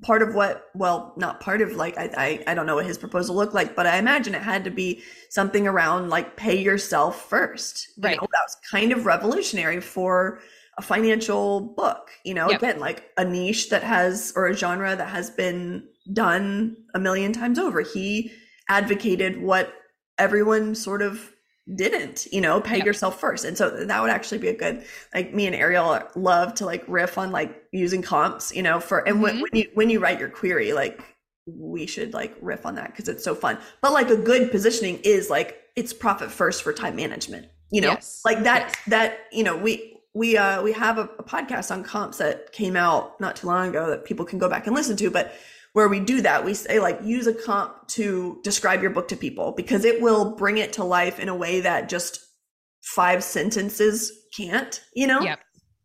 part 0.02 0.22
of 0.22 0.36
what 0.36 0.66
well 0.76 1.14
not 1.18 1.40
part 1.40 1.62
of 1.62 1.72
like 1.74 1.98
I, 1.98 2.10
I 2.18 2.44
i 2.48 2.54
don't 2.54 2.66
know 2.66 2.76
what 2.76 2.86
his 2.86 2.98
proposal 2.98 3.36
looked 3.36 3.54
like 3.54 3.76
but 3.76 3.86
i 3.86 3.98
imagine 3.98 4.34
it 4.36 4.42
had 4.42 4.64
to 4.64 4.72
be 4.72 5.02
something 5.30 5.68
around 5.68 6.10
like 6.10 6.36
pay 6.38 6.58
yourself 6.58 7.30
first. 7.30 7.90
Right. 8.00 8.16
you 8.16 8.22
know, 8.22 8.28
that 8.32 8.44
was 8.46 8.58
kind 8.70 8.92
of 8.92 9.06
revolutionary 9.06 9.82
for 9.82 10.40
a 10.78 10.82
financial 10.82 11.62
book 11.76 12.10
you 12.24 12.34
know? 12.34 12.50
Yep. 12.50 12.62
again 12.62 12.80
like 12.80 13.10
a 13.18 13.26
niche 13.26 13.70
that 13.70 13.84
has 13.84 14.34
or 14.36 14.48
a 14.48 14.54
genre 14.54 14.96
that 14.96 15.10
has 15.10 15.30
been 15.30 15.88
done 16.14 16.78
a 16.94 17.00
million 17.00 17.34
times 17.34 17.60
over. 17.60 17.82
He 17.82 18.32
advocated 18.70 19.42
what 19.42 19.74
everyone 20.18 20.76
sort 20.76 21.02
of 21.02 21.32
didn't 21.76 22.28
you 22.32 22.40
know 22.40 22.62
pay 22.62 22.78
yep. 22.78 22.86
yourself 22.86 23.20
first 23.20 23.44
and 23.44 23.58
so 23.58 23.70
that 23.70 24.02
would 24.02 24.10
actually 24.10 24.38
be 24.38 24.48
a 24.48 24.54
good 24.54 24.86
like 25.14 25.34
me 25.34 25.46
and 25.46 25.56
ariel 25.56 26.02
love 26.16 26.54
to 26.54 26.66
like 26.66 26.84
riff 26.88 27.18
on 27.18 27.32
like 27.32 27.62
using 27.74 28.02
comps 28.02 28.56
you 28.56 28.64
know 28.64 28.80
for 28.80 29.00
and 29.00 29.16
mm-hmm. 29.16 29.24
when, 29.24 29.42
when 29.42 29.52
you 29.54 29.70
when 29.74 29.90
you 29.90 30.00
write 30.00 30.20
your 30.20 30.30
query 30.30 30.72
like 30.72 31.02
we 31.46 31.86
should 31.86 32.14
like 32.14 32.36
riff 32.42 32.66
on 32.66 32.76
that 32.76 32.92
because 32.92 33.10
it's 33.10 33.24
so 33.24 33.36
fun 33.36 33.58
but 33.82 33.92
like 33.92 34.10
a 34.10 34.16
good 34.16 34.50
positioning 34.50 35.00
is 35.04 35.30
like 35.30 35.62
it's 35.76 35.92
profit 35.92 36.32
first 36.32 36.64
for 36.64 36.72
time 36.72 36.96
management 36.96 37.48
you 37.70 37.82
know 37.82 37.90
yes. 37.90 38.22
like 38.24 38.44
that 38.44 38.68
yes. 38.68 38.76
that 38.88 39.20
you 39.34 39.44
know 39.44 39.58
we 39.58 39.98
we 40.14 40.38
uh 40.38 40.62
we 40.62 40.72
have 40.72 40.98
a, 40.98 41.04
a 41.20 41.24
podcast 41.24 41.70
on 41.70 41.84
comps 41.84 42.18
that 42.18 42.52
came 42.54 42.78
out 42.78 43.20
not 43.20 43.36
too 43.36 43.48
long 43.48 43.70
ago 43.70 43.90
that 43.90 44.06
people 44.06 44.26
can 44.26 44.40
go 44.40 44.50
back 44.50 44.68
and 44.68 44.76
listen 44.76 44.96
to 44.96 45.12
but 45.12 45.34
where 45.74 45.88
we 45.88 46.00
do 46.00 46.22
that, 46.22 46.44
we 46.44 46.54
say 46.54 46.80
like 46.80 47.00
use 47.04 47.28
a 47.28 47.34
comp 47.34 47.88
to 47.90 48.40
describe 48.44 48.82
your 48.82 48.92
book 48.92 49.08
to 49.10 49.16
people 49.16 49.52
because 49.52 49.86
it 49.86 50.02
will 50.02 50.36
bring 50.36 50.58
it 50.58 50.74
to 50.74 50.84
life 50.84 51.20
in 51.20 51.30
a 51.30 51.36
way 51.36 51.62
that 51.62 51.90
just 51.90 52.20
five 52.82 53.24
sentences 53.24 54.12
can't, 54.36 54.82
you 54.96 55.08
know? 55.08 55.22
Yep. 55.22 55.40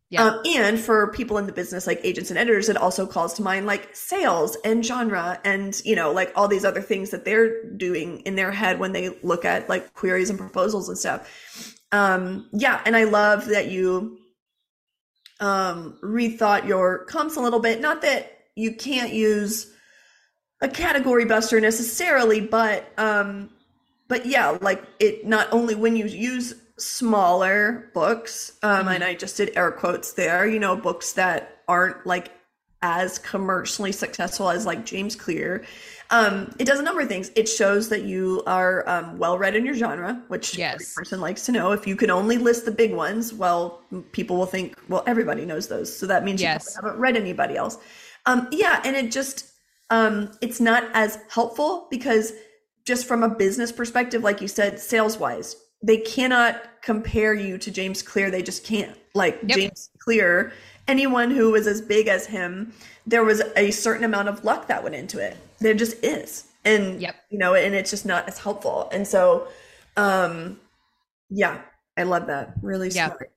Yeah. 0.09 0.25
Um, 0.25 0.41
and 0.45 0.79
for 0.79 1.11
people 1.11 1.39
in 1.39 1.47
the 1.47 1.51
business, 1.51 1.87
like 1.87 1.99
agents 2.03 2.29
and 2.29 2.37
editors, 2.37 2.69
it 2.69 2.77
also 2.77 3.07
calls 3.07 3.33
to 3.33 3.41
mind 3.41 3.65
like 3.65 3.95
sales 3.95 4.55
and 4.63 4.85
genre 4.85 5.39
and, 5.43 5.81
you 5.83 5.95
know, 5.95 6.11
like 6.11 6.31
all 6.35 6.47
these 6.47 6.65
other 6.65 6.81
things 6.81 7.09
that 7.09 7.25
they're 7.25 7.63
doing 7.71 8.19
in 8.19 8.35
their 8.35 8.51
head 8.51 8.79
when 8.79 8.91
they 8.91 9.09
look 9.23 9.43
at 9.43 9.67
like 9.69 9.95
queries 9.95 10.29
and 10.29 10.37
proposals 10.37 10.87
and 10.87 10.99
stuff. 10.99 11.75
Um, 11.91 12.47
yeah. 12.53 12.81
And 12.85 12.95
I 12.95 13.05
love 13.05 13.47
that 13.47 13.71
you 13.71 14.19
um, 15.39 15.97
rethought 16.03 16.67
your 16.67 17.05
comps 17.05 17.35
a 17.35 17.41
little 17.41 17.59
bit. 17.59 17.81
Not 17.81 18.03
that 18.03 18.31
you 18.55 18.73
can't 18.73 19.13
use 19.13 19.71
a 20.61 20.67
category 20.67 21.25
buster 21.25 21.59
necessarily, 21.59 22.41
but 22.41 22.87
um, 22.97 23.49
but 24.07 24.25
yeah, 24.25 24.57
like 24.61 24.83
it 24.99 25.25
not 25.25 25.51
only 25.51 25.75
when 25.75 25.95
you 25.95 26.05
use 26.05 26.53
smaller 26.77 27.89
books, 27.93 28.53
um, 28.63 28.79
mm-hmm. 28.79 28.89
and 28.89 29.03
I 29.03 29.13
just 29.13 29.37
did 29.37 29.55
air 29.55 29.71
quotes 29.71 30.13
there, 30.13 30.47
you 30.47 30.59
know, 30.59 30.75
books 30.75 31.13
that 31.13 31.61
aren't 31.67 32.05
like 32.05 32.31
as 32.81 33.17
commercially 33.17 33.91
successful 33.91 34.49
as 34.49 34.65
like 34.65 34.85
James 34.85 35.15
Clear. 35.15 35.63
Um, 36.11 36.53
it 36.59 36.65
does 36.65 36.79
a 36.79 36.83
number 36.83 37.01
of 37.01 37.07
things. 37.07 37.31
It 37.35 37.47
shows 37.47 37.89
that 37.89 38.03
you 38.03 38.43
are 38.45 38.87
um, 38.87 39.17
well 39.17 39.37
read 39.37 39.55
in 39.55 39.65
your 39.65 39.73
genre, 39.73 40.21
which 40.27 40.57
yes. 40.57 40.75
every 40.75 40.85
person 40.95 41.21
likes 41.21 41.45
to 41.47 41.51
know. 41.51 41.71
If 41.71 41.87
you 41.87 41.95
can 41.95 42.11
only 42.11 42.37
list 42.37 42.65
the 42.65 42.71
big 42.71 42.93
ones, 42.93 43.33
well, 43.33 43.81
people 44.11 44.37
will 44.37 44.45
think, 44.45 44.77
well, 44.89 45.03
everybody 45.07 45.45
knows 45.45 45.69
those, 45.69 45.95
so 45.95 46.05
that 46.07 46.23
means 46.23 46.41
yes. 46.41 46.75
you 46.75 46.81
haven't 46.83 46.99
read 46.99 47.15
anybody 47.15 47.55
else. 47.55 47.77
Um, 48.25 48.47
yeah, 48.51 48.81
and 48.85 48.95
it 48.95 49.11
just 49.11 49.51
um, 49.89 50.31
it's 50.41 50.59
not 50.59 50.85
as 50.93 51.19
helpful 51.29 51.87
because 51.89 52.33
just 52.85 53.07
from 53.07 53.23
a 53.23 53.29
business 53.29 53.71
perspective, 53.71 54.23
like 54.23 54.41
you 54.41 54.47
said, 54.47 54.79
sales 54.79 55.17
wise, 55.17 55.55
they 55.81 55.97
cannot 55.97 56.61
compare 56.81 57.33
you 57.33 57.57
to 57.57 57.71
James 57.71 58.01
Clear. 58.01 58.31
They 58.31 58.41
just 58.43 58.65
can't. 58.65 58.97
Like 59.13 59.39
yep. 59.43 59.57
James 59.57 59.89
Clear 59.99 60.53
anyone 60.87 61.31
who 61.31 61.51
was 61.51 61.67
as 61.67 61.81
big 61.81 62.07
as 62.07 62.25
him, 62.25 62.73
there 63.05 63.23
was 63.23 63.41
a 63.55 63.71
certain 63.71 64.03
amount 64.03 64.29
of 64.29 64.43
luck 64.43 64.67
that 64.67 64.83
went 64.83 64.95
into 64.95 65.19
it. 65.19 65.37
There 65.59 65.73
just 65.73 66.03
is. 66.03 66.45
And 66.65 67.01
yep. 67.01 67.15
you 67.29 67.37
know, 67.37 67.55
and 67.55 67.75
it's 67.75 67.89
just 67.89 68.05
not 68.05 68.27
as 68.27 68.37
helpful. 68.37 68.89
And 68.91 69.07
so 69.07 69.47
um 69.97 70.59
yeah, 71.29 71.61
I 71.97 72.03
love 72.03 72.27
that. 72.27 72.53
Really 72.61 72.89
yeah. 72.89 73.07
smart. 73.07 73.31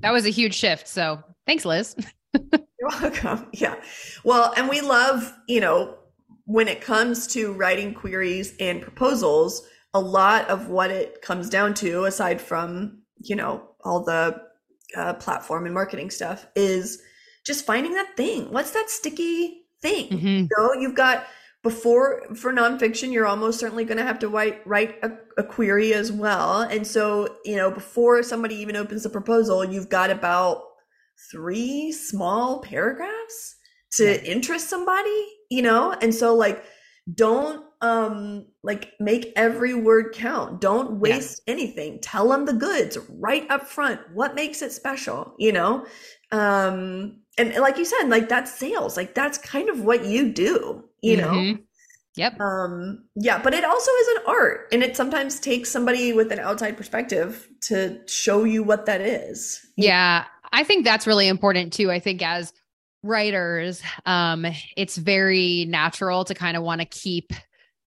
That 0.00 0.12
was 0.12 0.26
a 0.26 0.30
huge 0.30 0.54
shift. 0.54 0.88
So 0.88 1.22
thanks, 1.46 1.64
Liz. 1.64 1.96
You're 2.82 3.00
welcome. 3.00 3.46
Yeah. 3.52 3.76
Well, 4.24 4.52
and 4.56 4.68
we 4.68 4.80
love, 4.80 5.32
you 5.46 5.60
know, 5.60 5.98
when 6.46 6.66
it 6.66 6.80
comes 6.80 7.28
to 7.28 7.52
writing 7.52 7.94
queries 7.94 8.54
and 8.58 8.82
proposals, 8.82 9.62
a 9.94 10.00
lot 10.00 10.48
of 10.48 10.68
what 10.68 10.90
it 10.90 11.22
comes 11.22 11.48
down 11.48 11.74
to, 11.74 12.04
aside 12.06 12.40
from, 12.40 13.02
you 13.20 13.36
know, 13.36 13.68
all 13.84 14.02
the 14.02 14.42
uh, 14.96 15.14
platform 15.14 15.64
and 15.66 15.74
marketing 15.74 16.10
stuff, 16.10 16.46
is 16.56 17.00
just 17.44 17.64
finding 17.64 17.94
that 17.94 18.16
thing. 18.16 18.50
What's 18.50 18.72
that 18.72 18.90
sticky 18.90 19.62
thing? 19.80 20.08
Mm-hmm. 20.08 20.26
You 20.26 20.48
know, 20.58 20.72
you've 20.74 20.96
got 20.96 21.26
before 21.62 22.34
for 22.34 22.52
nonfiction, 22.52 23.12
you're 23.12 23.26
almost 23.26 23.60
certainly 23.60 23.84
going 23.84 23.98
to 23.98 24.04
have 24.04 24.18
to 24.20 24.28
write 24.28 24.66
write 24.66 24.96
a, 25.04 25.12
a, 25.38 25.44
query 25.44 25.94
as 25.94 26.10
well. 26.10 26.62
And 26.62 26.84
so, 26.84 27.36
you 27.44 27.54
know, 27.54 27.70
before 27.70 28.24
somebody 28.24 28.56
even 28.56 28.74
opens 28.74 29.04
the 29.04 29.10
proposal, 29.10 29.64
you've 29.64 29.88
got 29.88 30.10
about 30.10 30.64
three 31.30 31.92
small 31.92 32.60
paragraphs 32.60 33.56
to 33.92 34.04
yeah. 34.04 34.22
interest 34.22 34.68
somebody, 34.68 35.26
you 35.50 35.62
know? 35.62 35.92
And 35.92 36.14
so 36.14 36.34
like 36.34 36.64
don't 37.12 37.64
um 37.80 38.46
like 38.62 38.92
make 39.00 39.32
every 39.34 39.74
word 39.74 40.14
count. 40.14 40.60
Don't 40.60 41.00
waste 41.00 41.42
yeah. 41.46 41.54
anything. 41.54 41.98
Tell 42.00 42.28
them 42.28 42.46
the 42.46 42.52
goods 42.52 42.96
right 43.18 43.48
up 43.50 43.66
front. 43.66 44.00
What 44.14 44.34
makes 44.34 44.62
it 44.62 44.72
special, 44.72 45.34
you 45.38 45.52
know? 45.52 45.86
Um 46.30 47.18
and 47.38 47.54
like 47.56 47.78
you 47.78 47.84
said, 47.84 48.08
like 48.08 48.28
that's 48.28 48.52
sales. 48.52 48.96
Like 48.96 49.14
that's 49.14 49.38
kind 49.38 49.68
of 49.68 49.80
what 49.80 50.04
you 50.04 50.32
do, 50.32 50.84
you 51.02 51.16
mm-hmm. 51.16 51.52
know? 51.52 51.58
Yep. 52.16 52.40
Um, 52.40 53.04
yeah, 53.16 53.40
but 53.42 53.54
it 53.54 53.64
also 53.64 53.90
is 53.90 54.08
an 54.08 54.22
art 54.26 54.68
and 54.70 54.82
it 54.82 54.96
sometimes 54.96 55.40
takes 55.40 55.70
somebody 55.70 56.12
with 56.12 56.30
an 56.30 56.38
outside 56.38 56.76
perspective 56.76 57.48
to 57.62 58.00
show 58.06 58.44
you 58.44 58.62
what 58.62 58.84
that 58.86 59.00
is. 59.00 59.64
Yeah. 59.76 60.24
I 60.52 60.64
think 60.64 60.84
that's 60.84 61.06
really 61.06 61.28
important 61.28 61.72
too. 61.72 61.90
I 61.90 61.98
think 61.98 62.22
as 62.22 62.52
writers, 63.02 63.82
um, 64.06 64.46
it's 64.76 64.96
very 64.96 65.66
natural 65.68 66.24
to 66.26 66.34
kind 66.34 66.56
of 66.56 66.62
want 66.62 66.80
to 66.80 66.86
keep 66.86 67.32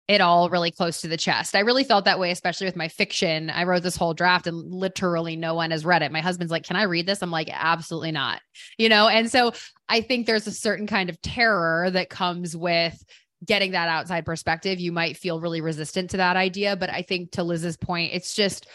it 0.07 0.21
all 0.21 0.49
really 0.49 0.71
close 0.71 1.01
to 1.01 1.07
the 1.07 1.17
chest. 1.17 1.55
I 1.55 1.59
really 1.59 1.83
felt 1.83 2.05
that 2.05 2.19
way, 2.19 2.31
especially 2.31 2.65
with 2.65 2.75
my 2.75 2.87
fiction. 2.87 3.51
I 3.51 3.63
wrote 3.63 3.83
this 3.83 3.95
whole 3.95 4.15
draft 4.15 4.47
and 4.47 4.57
literally 4.57 5.35
no 5.35 5.53
one 5.53 5.69
has 5.69 5.85
read 5.85 6.01
it. 6.01 6.11
My 6.11 6.19
husband's 6.19 6.51
like, 6.51 6.63
Can 6.65 6.75
I 6.75 6.83
read 6.83 7.05
this? 7.05 7.21
I'm 7.21 7.29
like, 7.29 7.49
Absolutely 7.51 8.11
not. 8.11 8.41
You 8.79 8.89
know, 8.89 9.07
and 9.07 9.31
so 9.31 9.53
I 9.87 10.01
think 10.01 10.25
there's 10.25 10.47
a 10.47 10.51
certain 10.51 10.87
kind 10.87 11.11
of 11.11 11.21
terror 11.21 11.91
that 11.91 12.09
comes 12.09 12.57
with 12.57 13.01
getting 13.45 13.71
that 13.71 13.87
outside 13.87 14.25
perspective. 14.25 14.79
You 14.79 14.91
might 14.91 15.15
feel 15.15 15.39
really 15.39 15.61
resistant 15.61 16.09
to 16.09 16.17
that 16.17 16.35
idea. 16.35 16.75
But 16.75 16.89
I 16.89 17.03
think 17.03 17.31
to 17.33 17.43
Liz's 17.43 17.77
point, 17.77 18.11
it's 18.13 18.33
just, 18.33 18.67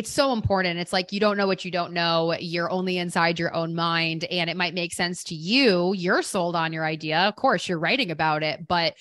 it's 0.00 0.10
so 0.10 0.32
important. 0.32 0.80
It's 0.80 0.94
like 0.94 1.12
you 1.12 1.20
don't 1.20 1.36
know 1.36 1.46
what 1.46 1.62
you 1.62 1.70
don't 1.70 1.92
know. 1.92 2.34
You're 2.40 2.70
only 2.70 2.96
inside 2.96 3.38
your 3.38 3.54
own 3.54 3.74
mind, 3.74 4.24
and 4.24 4.48
it 4.48 4.56
might 4.56 4.72
make 4.72 4.94
sense 4.94 5.22
to 5.24 5.34
you. 5.34 5.92
You're 5.92 6.22
sold 6.22 6.56
on 6.56 6.72
your 6.72 6.86
idea. 6.86 7.18
Of 7.18 7.36
course, 7.36 7.68
you're 7.68 7.78
writing 7.78 8.10
about 8.10 8.42
it, 8.42 8.66
but 8.66 8.94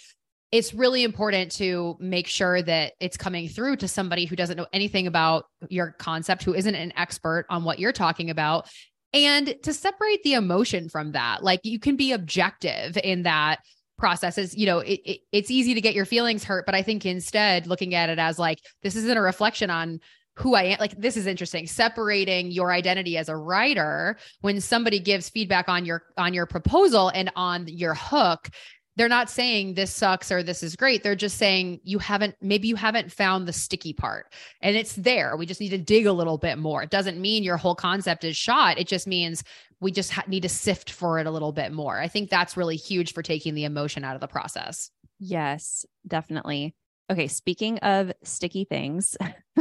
it's 0.51 0.73
really 0.73 1.05
important 1.05 1.53
to 1.53 1.95
make 2.01 2.27
sure 2.27 2.61
that 2.61 2.95
it's 2.99 3.15
coming 3.15 3.47
through 3.47 3.77
to 3.77 3.87
somebody 3.87 4.25
who 4.25 4.35
doesn't 4.35 4.57
know 4.57 4.67
anything 4.73 5.07
about 5.07 5.45
your 5.69 5.95
concept, 5.99 6.43
who 6.43 6.53
isn't 6.53 6.75
an 6.75 6.91
expert 6.97 7.45
on 7.49 7.63
what 7.63 7.79
you're 7.79 7.93
talking 7.93 8.29
about, 8.29 8.69
and 9.13 9.55
to 9.63 9.73
separate 9.73 10.21
the 10.23 10.33
emotion 10.33 10.89
from 10.89 11.13
that. 11.13 11.45
Like 11.45 11.61
you 11.63 11.79
can 11.79 11.95
be 11.95 12.11
objective 12.11 12.97
in 13.01 13.23
that 13.23 13.59
processes 13.97 14.55
you 14.57 14.65
know 14.65 14.79
it, 14.79 15.01
it, 15.03 15.19
it's 15.33 15.51
easy 15.51 15.73
to 15.73 15.81
get 15.81 15.93
your 15.93 16.05
feelings 16.05 16.45
hurt 16.45 16.65
but 16.65 16.73
i 16.73 16.81
think 16.81 17.05
instead 17.05 17.67
looking 17.67 17.93
at 17.93 18.09
it 18.09 18.17
as 18.17 18.39
like 18.39 18.59
this 18.81 18.95
isn't 18.95 19.17
a 19.17 19.21
reflection 19.21 19.69
on 19.69 19.99
who 20.39 20.55
I 20.55 20.63
am. 20.63 20.77
Like 20.79 20.99
this 20.99 21.17
is 21.17 21.27
interesting. 21.27 21.67
Separating 21.67 22.51
your 22.51 22.71
identity 22.71 23.17
as 23.17 23.29
a 23.29 23.35
writer 23.35 24.17
when 24.41 24.61
somebody 24.61 24.99
gives 24.99 25.29
feedback 25.29 25.67
on 25.69 25.85
your 25.85 26.03
on 26.17 26.33
your 26.33 26.45
proposal 26.45 27.09
and 27.09 27.31
on 27.35 27.67
your 27.67 27.93
hook, 27.93 28.49
they're 28.95 29.07
not 29.07 29.29
saying 29.29 29.73
this 29.73 29.93
sucks 29.93 30.31
or 30.31 30.43
this 30.43 30.63
is 30.63 30.75
great. 30.75 31.03
They're 31.03 31.15
just 31.15 31.37
saying 31.37 31.79
you 31.83 31.99
haven't 31.99 32.35
maybe 32.41 32.67
you 32.67 32.75
haven't 32.75 33.11
found 33.11 33.47
the 33.47 33.53
sticky 33.53 33.93
part. 33.93 34.33
And 34.61 34.75
it's 34.75 34.93
there. 34.93 35.37
We 35.37 35.45
just 35.45 35.61
need 35.61 35.69
to 35.69 35.77
dig 35.77 36.05
a 36.05 36.13
little 36.13 36.37
bit 36.37 36.57
more. 36.57 36.83
It 36.83 36.89
doesn't 36.89 37.19
mean 37.19 37.43
your 37.43 37.57
whole 37.57 37.75
concept 37.75 38.23
is 38.23 38.35
shot. 38.35 38.77
It 38.77 38.87
just 38.87 39.07
means 39.07 39.43
we 39.79 39.91
just 39.91 40.11
ha- 40.11 40.23
need 40.27 40.43
to 40.43 40.49
sift 40.49 40.91
for 40.91 41.19
it 41.19 41.27
a 41.27 41.31
little 41.31 41.51
bit 41.51 41.71
more. 41.71 41.99
I 41.99 42.07
think 42.07 42.29
that's 42.29 42.57
really 42.57 42.75
huge 42.75 43.13
for 43.13 43.23
taking 43.23 43.55
the 43.55 43.65
emotion 43.65 44.03
out 44.03 44.15
of 44.15 44.21
the 44.21 44.27
process. 44.27 44.91
Yes, 45.19 45.85
definitely. 46.07 46.75
Okay, 47.10 47.28
speaking 47.28 47.80
of 47.80 48.12
sticky 48.24 48.66
things, 48.66 49.18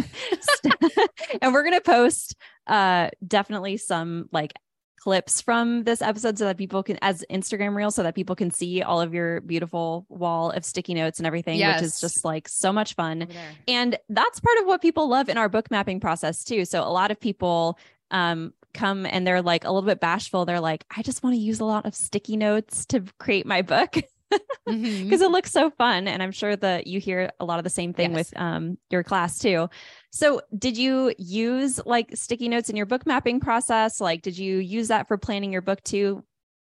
and 1.42 1.52
we're 1.52 1.64
gonna 1.64 1.80
post 1.80 2.36
uh 2.66 3.08
definitely 3.26 3.76
some 3.76 4.28
like 4.32 4.52
clips 4.98 5.40
from 5.40 5.84
this 5.84 6.02
episode 6.02 6.36
so 6.36 6.44
that 6.44 6.58
people 6.58 6.82
can 6.82 6.98
as 7.00 7.24
Instagram 7.30 7.74
reel 7.74 7.90
so 7.90 8.02
that 8.02 8.14
people 8.14 8.34
can 8.34 8.50
see 8.50 8.82
all 8.82 9.00
of 9.00 9.14
your 9.14 9.40
beautiful 9.40 10.04
wall 10.08 10.50
of 10.50 10.64
sticky 10.64 10.92
notes 10.92 11.18
and 11.18 11.26
everything, 11.26 11.58
yes. 11.58 11.80
which 11.80 11.86
is 11.86 12.00
just 12.00 12.24
like 12.24 12.48
so 12.48 12.72
much 12.72 12.94
fun. 12.94 13.28
And 13.66 13.96
that's 14.08 14.40
part 14.40 14.58
of 14.58 14.66
what 14.66 14.82
people 14.82 15.08
love 15.08 15.28
in 15.28 15.38
our 15.38 15.48
book 15.48 15.70
mapping 15.70 16.00
process 16.00 16.44
too. 16.44 16.64
So 16.64 16.82
a 16.82 16.90
lot 16.90 17.10
of 17.10 17.20
people 17.20 17.78
um 18.10 18.52
come 18.74 19.06
and 19.06 19.26
they're 19.26 19.42
like 19.42 19.64
a 19.64 19.70
little 19.70 19.86
bit 19.86 20.00
bashful. 20.00 20.44
They're 20.44 20.60
like, 20.60 20.84
I 20.94 21.02
just 21.02 21.22
want 21.22 21.34
to 21.34 21.40
use 21.40 21.60
a 21.60 21.64
lot 21.64 21.86
of 21.86 21.94
sticky 21.94 22.36
notes 22.36 22.84
to 22.86 23.02
create 23.18 23.46
my 23.46 23.62
book 23.62 23.96
because 24.30 24.42
mm-hmm. 24.66 25.12
it 25.12 25.30
looks 25.30 25.50
so 25.50 25.70
fun 25.70 26.06
and 26.06 26.22
i'm 26.22 26.32
sure 26.32 26.56
that 26.56 26.86
you 26.86 27.00
hear 27.00 27.30
a 27.40 27.44
lot 27.44 27.58
of 27.58 27.64
the 27.64 27.70
same 27.70 27.92
thing 27.92 28.10
yes. 28.10 28.16
with 28.16 28.40
um, 28.40 28.76
your 28.90 29.02
class 29.02 29.38
too 29.38 29.68
so 30.10 30.40
did 30.56 30.76
you 30.76 31.12
use 31.18 31.80
like 31.86 32.10
sticky 32.14 32.48
notes 32.48 32.68
in 32.68 32.76
your 32.76 32.86
book 32.86 33.06
mapping 33.06 33.40
process 33.40 34.00
like 34.00 34.22
did 34.22 34.36
you 34.36 34.58
use 34.58 34.88
that 34.88 35.08
for 35.08 35.16
planning 35.16 35.52
your 35.52 35.62
book 35.62 35.82
too 35.82 36.22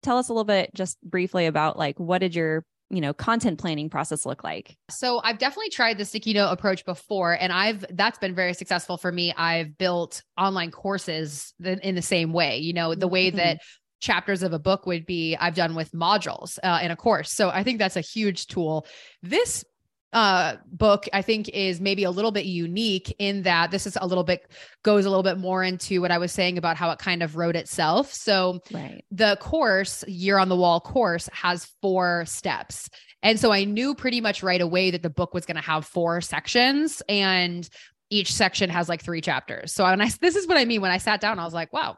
tell 0.03 0.19
us 0.19 0.29
a 0.29 0.33
little 0.33 0.45
bit 0.45 0.71
just 0.75 1.01
briefly 1.03 1.47
about 1.47 1.79
like 1.79 1.99
what 1.99 2.19
did 2.19 2.35
your 2.35 2.65
you 2.91 3.01
know 3.01 3.15
content 3.15 3.59
planning 3.59 3.89
process 3.89 4.27
look 4.27 4.45
like 4.45 4.77
so 4.91 5.21
i've 5.25 5.39
definitely 5.39 5.71
tried 5.71 5.97
the 5.97 6.05
sticky 6.05 6.35
note 6.35 6.51
approach 6.51 6.85
before 6.85 7.33
and 7.33 7.53
i've 7.53 7.85
that's 7.91 8.19
been 8.19 8.35
very 8.35 8.53
successful 8.53 8.97
for 8.97 9.11
me 9.11 9.33
i've 9.37 9.77
built 9.79 10.23
online 10.39 10.71
courses 10.71 11.55
in 11.65 11.95
the 11.95 12.03
same 12.03 12.33
way 12.33 12.59
you 12.59 12.73
know 12.73 12.95
the 12.95 13.09
way 13.09 13.29
mm-hmm. 13.29 13.39
that 13.39 13.61
chapters 14.05 14.43
of 14.43 14.53
a 14.53 14.59
book 14.59 14.87
would 14.87 15.07
be 15.07 15.37
I've 15.37 15.55
done 15.55 15.75
with 15.75 15.91
modules 15.93 16.59
uh, 16.63 16.81
in 16.83 16.91
a 16.91 16.97
course. 16.97 17.33
So 17.33 17.49
I 17.49 17.63
think 17.63 17.79
that's 17.79 17.97
a 17.97 18.01
huge 18.01 18.47
tool. 18.47 18.87
This 19.23 19.65
uh, 20.13 20.57
book 20.67 21.09
I 21.13 21.23
think 21.23 21.49
is 21.49 21.81
maybe 21.81 22.05
a 22.05 22.11
little 22.11 22.31
bit 22.31 22.45
unique 22.45 23.13
in 23.19 23.43
that 23.43 23.73
this 23.73 23.85
is 23.85 23.99
a 24.01 24.07
little 24.07 24.23
bit 24.23 24.49
goes 24.85 25.07
a 25.07 25.11
little 25.11 25.25
bit 25.25 25.39
more 25.39 25.65
into 25.65 26.01
what 26.01 26.13
I 26.13 26.19
was 26.19 26.31
saying 26.31 26.57
about 26.57 26.77
how 26.77 26.91
it 26.93 27.01
kind 27.01 27.23
of 27.23 27.37
wrote 27.37 27.57
itself. 27.57 28.13
So 28.13 28.61
right. 28.73 29.05
the 29.11 29.37
course, 29.41 30.05
year 30.07 30.39
on 30.39 30.49
the 30.49 30.57
wall 30.57 30.81
course 30.81 31.29
has 31.33 31.67
four 31.83 32.25
steps. 32.27 32.89
And 33.25 33.41
so 33.41 33.53
I 33.53 33.65
knew 33.65 33.95
pretty 33.95 34.21
much 34.21 34.43
right 34.43 34.61
away 34.61 34.93
that 34.93 35.03
the 35.03 35.11
book 35.11 35.35
was 35.35 35.47
going 35.47 35.57
to 35.57 35.63
have 35.63 35.85
four 35.85 36.21
sections 36.21 37.03
and 37.09 37.69
each 38.11 38.33
section 38.33 38.71
has 38.71 38.89
like 38.89 39.03
three 39.03 39.21
chapters. 39.21 39.73
So 39.73 39.83
when 39.83 40.01
I 40.01 40.11
this 40.21 40.37
is 40.37 40.47
what 40.47 40.59
I 40.59 40.65
mean 40.65 40.81
when 40.81 40.93
I 40.93 40.99
sat 40.99 41.21
down 41.21 41.41
I 41.41 41.45
was 41.45 41.55
like, 41.55 41.73
wow, 41.73 41.97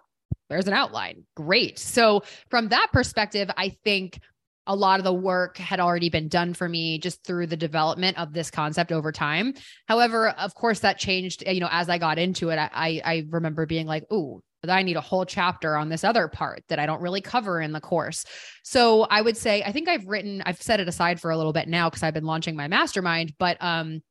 there's 0.49 0.69
an 0.69 0.75
outline. 0.75 1.25
Great. 1.35 1.79
So, 1.79 2.23
from 2.51 2.69
that 2.69 2.89
perspective, 2.93 3.51
I 3.57 3.71
think 3.85 4.19
a 4.67 4.75
lot 4.75 4.99
of 4.99 5.05
the 5.05 5.15
work 5.15 5.59
had 5.59 5.81
already 5.81 6.11
been 6.11 6.29
done 6.29 6.53
for 6.53 6.69
me 6.69 6.99
just 6.99 7.25
through 7.25 7.47
the 7.47 7.57
development 7.57 8.19
of 8.19 8.33
this 8.33 8.51
concept 8.51 8.91
over 8.91 9.13
time. 9.13 9.55
However, 9.87 10.31
of 10.31 10.55
course, 10.55 10.81
that 10.81 10.99
changed, 10.99 11.45
you 11.47 11.61
know, 11.61 11.69
as 11.71 11.89
I 11.89 11.99
got 11.99 12.19
into 12.19 12.51
it. 12.51 12.59
I, 12.59 13.01
I 13.05 13.25
remember 13.31 13.67
being 13.67 13.87
like, 13.87 14.05
ooh, 14.13 14.41
I 14.69 14.83
need 14.83 14.97
a 14.97 15.01
whole 15.01 15.25
chapter 15.25 15.77
on 15.77 15.89
this 15.89 16.03
other 16.03 16.27
part 16.27 16.65
that 16.69 16.81
I 16.81 16.87
don't 16.87 17.01
really 17.01 17.21
cover 17.21 17.61
in 17.61 17.73
the 17.73 17.81
course. 17.81 18.25
So 18.65 19.03
I 19.03 19.23
would 19.23 19.37
say, 19.37 19.63
I 19.63 19.71
think 19.71 19.89
I've 19.89 20.07
written, 20.07 20.43
I've 20.45 20.61
set 20.61 20.81
it 20.81 20.89
aside 20.89 21.21
for 21.21 21.31
a 21.31 21.37
little 21.37 21.53
bit 21.53 21.69
now 21.69 21.89
because 21.89 22.03
I've 22.03 22.15
been 22.15 22.25
launching 22.25 22.57
my 22.57 22.67
mastermind, 22.67 23.35
but 23.39 23.57
um, 23.61 24.03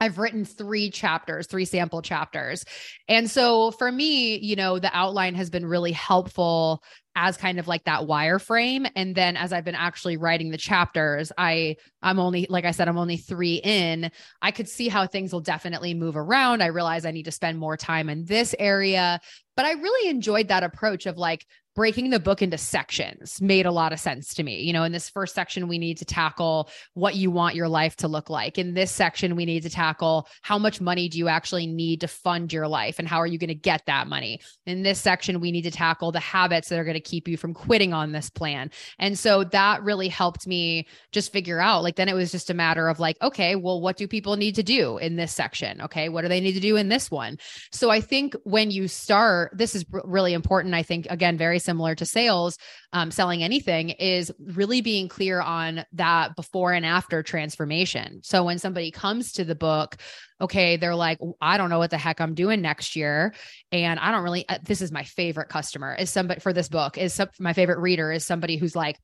I've 0.00 0.18
written 0.18 0.44
three 0.44 0.90
chapters, 0.90 1.46
three 1.46 1.64
sample 1.64 2.02
chapters. 2.02 2.64
And 3.08 3.30
so 3.30 3.70
for 3.70 3.90
me, 3.90 4.38
you 4.38 4.56
know, 4.56 4.78
the 4.78 4.94
outline 4.94 5.34
has 5.34 5.50
been 5.50 5.64
really 5.64 5.92
helpful 5.92 6.82
as 7.16 7.36
kind 7.36 7.60
of 7.60 7.68
like 7.68 7.84
that 7.84 8.02
wireframe 8.02 8.90
and 8.96 9.14
then 9.14 9.36
as 9.36 9.52
I've 9.52 9.64
been 9.64 9.76
actually 9.76 10.16
writing 10.16 10.50
the 10.50 10.58
chapters, 10.58 11.30
I 11.38 11.76
I'm 12.02 12.18
only 12.18 12.46
like 12.50 12.64
I 12.64 12.72
said 12.72 12.88
I'm 12.88 12.98
only 12.98 13.16
3 13.16 13.60
in. 13.62 14.10
I 14.42 14.50
could 14.50 14.68
see 14.68 14.88
how 14.88 15.06
things 15.06 15.32
will 15.32 15.40
definitely 15.40 15.94
move 15.94 16.16
around. 16.16 16.60
I 16.60 16.66
realize 16.66 17.06
I 17.06 17.12
need 17.12 17.26
to 17.26 17.30
spend 17.30 17.58
more 17.58 17.76
time 17.76 18.08
in 18.08 18.24
this 18.24 18.54
area, 18.58 19.20
but 19.56 19.64
I 19.64 19.72
really 19.72 20.10
enjoyed 20.10 20.48
that 20.48 20.64
approach 20.64 21.06
of 21.06 21.16
like 21.16 21.46
breaking 21.74 22.10
the 22.10 22.20
book 22.20 22.40
into 22.40 22.56
sections 22.56 23.40
made 23.40 23.66
a 23.66 23.72
lot 23.72 23.92
of 23.92 24.00
sense 24.00 24.34
to 24.34 24.42
me. 24.42 24.60
You 24.62 24.72
know, 24.72 24.84
in 24.84 24.92
this 24.92 25.08
first 25.08 25.34
section, 25.34 25.68
we 25.68 25.78
need 25.78 25.98
to 25.98 26.04
tackle 26.04 26.70
what 26.94 27.16
you 27.16 27.30
want 27.30 27.54
your 27.54 27.68
life 27.68 27.96
to 27.96 28.08
look 28.08 28.30
like. 28.30 28.58
In 28.58 28.74
this 28.74 28.92
section, 28.92 29.34
we 29.34 29.44
need 29.44 29.62
to 29.64 29.70
tackle 29.70 30.28
how 30.42 30.58
much 30.58 30.80
money 30.80 31.08
do 31.08 31.18
you 31.18 31.28
actually 31.28 31.66
need 31.66 32.00
to 32.02 32.08
fund 32.08 32.52
your 32.52 32.68
life 32.68 32.98
and 32.98 33.08
how 33.08 33.18
are 33.18 33.26
you 33.26 33.38
going 33.38 33.48
to 33.48 33.54
get 33.54 33.86
that 33.86 34.06
money. 34.06 34.40
In 34.66 34.82
this 34.82 35.00
section, 35.00 35.40
we 35.40 35.50
need 35.50 35.62
to 35.62 35.70
tackle 35.70 36.12
the 36.12 36.20
habits 36.20 36.68
that 36.68 36.78
are 36.78 36.84
going 36.84 36.94
to 36.94 37.00
keep 37.00 37.26
you 37.26 37.36
from 37.36 37.54
quitting 37.54 37.92
on 37.92 38.12
this 38.12 38.30
plan. 38.30 38.70
And 38.98 39.18
so 39.18 39.44
that 39.44 39.82
really 39.82 40.08
helped 40.08 40.46
me 40.46 40.86
just 41.10 41.32
figure 41.32 41.60
out 41.60 41.82
like, 41.82 41.96
then 41.96 42.08
it 42.08 42.14
was 42.14 42.30
just 42.30 42.50
a 42.50 42.54
matter 42.54 42.88
of 42.88 43.00
like, 43.00 43.16
okay, 43.20 43.56
well, 43.56 43.80
what 43.80 43.96
do 43.96 44.06
people 44.06 44.36
need 44.36 44.54
to 44.54 44.62
do 44.62 44.98
in 44.98 45.16
this 45.16 45.32
section? 45.32 45.80
Okay. 45.80 46.08
What 46.08 46.22
do 46.22 46.28
they 46.28 46.40
need 46.40 46.52
to 46.52 46.60
do 46.60 46.76
in 46.76 46.88
this 46.88 47.10
one? 47.10 47.38
So 47.72 47.90
I 47.90 48.00
think 48.00 48.36
when 48.44 48.70
you 48.70 48.86
start, 48.86 49.52
this 49.56 49.74
is 49.74 49.84
really 50.04 50.34
important. 50.34 50.74
I 50.74 50.82
think, 50.82 51.06
again, 51.10 51.36
very 51.36 51.58
similar 51.64 51.94
to 51.96 52.06
sales, 52.06 52.58
um, 52.92 53.10
selling 53.10 53.42
anything 53.42 53.90
is 53.90 54.30
really 54.38 54.80
being 54.80 55.08
clear 55.08 55.40
on 55.40 55.84
that 55.92 56.36
before 56.36 56.72
and 56.72 56.86
after 56.86 57.22
transformation. 57.22 58.20
So 58.22 58.44
when 58.44 58.58
somebody 58.58 58.90
comes 58.90 59.32
to 59.32 59.44
the 59.44 59.54
book, 59.54 59.96
okay, 60.40 60.76
they're 60.76 60.94
like, 60.94 61.18
I 61.40 61.56
don't 61.58 61.70
know 61.70 61.78
what 61.78 61.90
the 61.90 61.98
heck 61.98 62.20
I'm 62.20 62.34
doing 62.34 62.60
next 62.60 62.96
year. 62.96 63.34
And 63.72 63.98
I 63.98 64.10
don't 64.10 64.22
really, 64.22 64.48
uh, 64.48 64.58
this 64.62 64.82
is 64.82 64.92
my 64.92 65.04
favorite 65.04 65.48
customer 65.48 65.94
is 65.94 66.10
somebody 66.10 66.40
for 66.40 66.52
this 66.52 66.68
book 66.68 66.98
is 66.98 67.14
some, 67.14 67.28
my 67.38 67.52
favorite 67.52 67.78
reader 67.78 68.12
is 68.12 68.24
somebody 68.24 68.56
who's 68.56 68.76
like, 68.76 68.96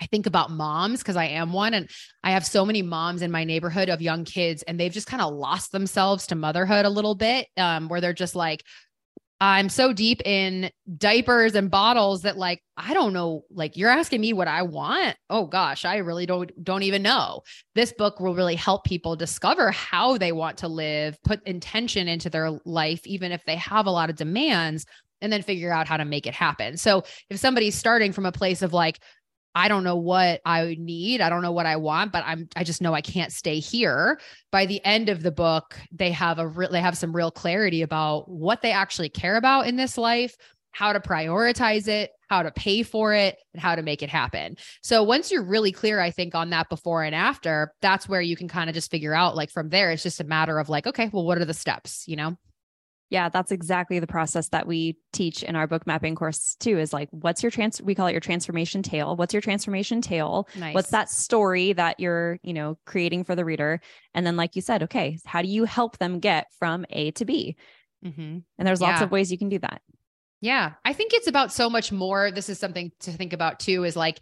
I 0.00 0.06
think 0.06 0.26
about 0.26 0.50
moms 0.50 0.98
because 0.98 1.14
I 1.14 1.26
am 1.26 1.52
one 1.52 1.74
and 1.74 1.88
I 2.24 2.32
have 2.32 2.44
so 2.44 2.64
many 2.64 2.82
moms 2.82 3.22
in 3.22 3.30
my 3.30 3.44
neighborhood 3.44 3.88
of 3.88 4.02
young 4.02 4.24
kids 4.24 4.64
and 4.64 4.78
they've 4.78 4.92
just 4.92 5.06
kind 5.06 5.22
of 5.22 5.32
lost 5.32 5.70
themselves 5.70 6.26
to 6.28 6.34
motherhood 6.34 6.84
a 6.84 6.90
little 6.90 7.14
bit 7.14 7.46
um, 7.56 7.88
where 7.88 8.00
they're 8.00 8.12
just 8.12 8.34
like 8.34 8.64
I'm 9.42 9.70
so 9.70 9.92
deep 9.92 10.22
in 10.24 10.70
diapers 10.98 11.56
and 11.56 11.68
bottles 11.68 12.22
that 12.22 12.36
like 12.36 12.62
I 12.76 12.94
don't 12.94 13.12
know 13.12 13.42
like 13.50 13.76
you're 13.76 13.90
asking 13.90 14.20
me 14.20 14.32
what 14.32 14.46
I 14.46 14.62
want. 14.62 15.16
Oh 15.30 15.46
gosh, 15.46 15.84
I 15.84 15.96
really 15.96 16.26
don't 16.26 16.52
don't 16.62 16.84
even 16.84 17.02
know. 17.02 17.40
This 17.74 17.92
book 17.92 18.20
will 18.20 18.36
really 18.36 18.54
help 18.54 18.84
people 18.84 19.16
discover 19.16 19.72
how 19.72 20.16
they 20.16 20.30
want 20.30 20.58
to 20.58 20.68
live, 20.68 21.20
put 21.24 21.44
intention 21.44 22.06
into 22.06 22.30
their 22.30 22.52
life 22.64 23.04
even 23.04 23.32
if 23.32 23.44
they 23.44 23.56
have 23.56 23.86
a 23.86 23.90
lot 23.90 24.10
of 24.10 24.14
demands 24.14 24.86
and 25.20 25.32
then 25.32 25.42
figure 25.42 25.72
out 25.72 25.88
how 25.88 25.96
to 25.96 26.04
make 26.04 26.28
it 26.28 26.34
happen. 26.34 26.76
So 26.76 27.02
if 27.28 27.40
somebody's 27.40 27.74
starting 27.74 28.12
from 28.12 28.26
a 28.26 28.32
place 28.32 28.62
of 28.62 28.72
like 28.72 29.00
I 29.54 29.68
don't 29.68 29.84
know 29.84 29.96
what 29.96 30.40
I 30.44 30.76
need. 30.78 31.20
I 31.20 31.28
don't 31.28 31.42
know 31.42 31.52
what 31.52 31.66
I 31.66 31.76
want, 31.76 32.12
but 32.12 32.24
I'm 32.26 32.48
I 32.56 32.64
just 32.64 32.80
know 32.80 32.94
I 32.94 33.00
can't 33.02 33.32
stay 33.32 33.58
here. 33.58 34.18
By 34.50 34.66
the 34.66 34.84
end 34.84 35.08
of 35.08 35.22
the 35.22 35.30
book, 35.30 35.78
they 35.90 36.10
have 36.12 36.38
a 36.38 36.48
re- 36.48 36.68
they 36.70 36.80
have 36.80 36.96
some 36.96 37.14
real 37.14 37.30
clarity 37.30 37.82
about 37.82 38.28
what 38.28 38.62
they 38.62 38.72
actually 38.72 39.10
care 39.10 39.36
about 39.36 39.66
in 39.66 39.76
this 39.76 39.98
life, 39.98 40.36
how 40.72 40.92
to 40.92 41.00
prioritize 41.00 41.86
it, 41.86 42.10
how 42.28 42.42
to 42.42 42.50
pay 42.50 42.82
for 42.82 43.12
it, 43.12 43.36
and 43.52 43.62
how 43.62 43.74
to 43.74 43.82
make 43.82 44.02
it 44.02 44.08
happen. 44.08 44.56
So 44.82 45.02
once 45.02 45.30
you're 45.30 45.44
really 45.44 45.72
clear, 45.72 46.00
I 46.00 46.10
think 46.10 46.34
on 46.34 46.50
that 46.50 46.70
before 46.70 47.02
and 47.02 47.14
after, 47.14 47.74
that's 47.82 48.08
where 48.08 48.22
you 48.22 48.36
can 48.36 48.48
kind 48.48 48.70
of 48.70 48.74
just 48.74 48.90
figure 48.90 49.14
out 49.14 49.36
like 49.36 49.50
from 49.50 49.68
there 49.68 49.90
it's 49.90 50.02
just 50.02 50.20
a 50.20 50.24
matter 50.24 50.58
of 50.58 50.68
like 50.70 50.86
okay, 50.86 51.10
well 51.12 51.26
what 51.26 51.38
are 51.38 51.44
the 51.44 51.54
steps, 51.54 52.04
you 52.08 52.16
know? 52.16 52.36
Yeah, 53.12 53.28
that's 53.28 53.52
exactly 53.52 53.98
the 53.98 54.06
process 54.06 54.48
that 54.48 54.66
we 54.66 54.96
teach 55.12 55.42
in 55.42 55.54
our 55.54 55.66
book 55.66 55.86
mapping 55.86 56.14
course 56.14 56.56
too 56.58 56.78
is 56.78 56.94
like 56.94 57.10
what's 57.10 57.42
your 57.42 57.50
trans 57.50 57.82
we 57.82 57.94
call 57.94 58.06
it 58.06 58.12
your 58.12 58.22
transformation 58.22 58.82
tale. 58.82 59.16
What's 59.16 59.34
your 59.34 59.42
transformation 59.42 60.00
tale? 60.00 60.48
Nice. 60.56 60.74
What's 60.74 60.88
that 60.92 61.10
story 61.10 61.74
that 61.74 62.00
you're, 62.00 62.38
you 62.42 62.54
know, 62.54 62.78
creating 62.86 63.24
for 63.24 63.36
the 63.36 63.44
reader? 63.44 63.82
And 64.14 64.26
then 64.26 64.38
like 64.38 64.56
you 64.56 64.62
said, 64.62 64.84
okay, 64.84 65.18
how 65.26 65.42
do 65.42 65.48
you 65.48 65.64
help 65.64 65.98
them 65.98 66.20
get 66.20 66.46
from 66.58 66.86
A 66.88 67.10
to 67.10 67.26
B? 67.26 67.56
Mm-hmm. 68.02 68.38
And 68.56 68.66
there's 68.66 68.80
lots 68.80 69.00
yeah. 69.00 69.04
of 69.04 69.10
ways 69.10 69.30
you 69.30 69.36
can 69.36 69.50
do 69.50 69.58
that. 69.58 69.82
Yeah. 70.40 70.72
I 70.82 70.94
think 70.94 71.12
it's 71.12 71.26
about 71.28 71.52
so 71.52 71.68
much 71.68 71.92
more. 71.92 72.30
This 72.30 72.48
is 72.48 72.58
something 72.58 72.92
to 73.00 73.10
think 73.10 73.34
about 73.34 73.60
too 73.60 73.84
is 73.84 73.94
like 73.94 74.20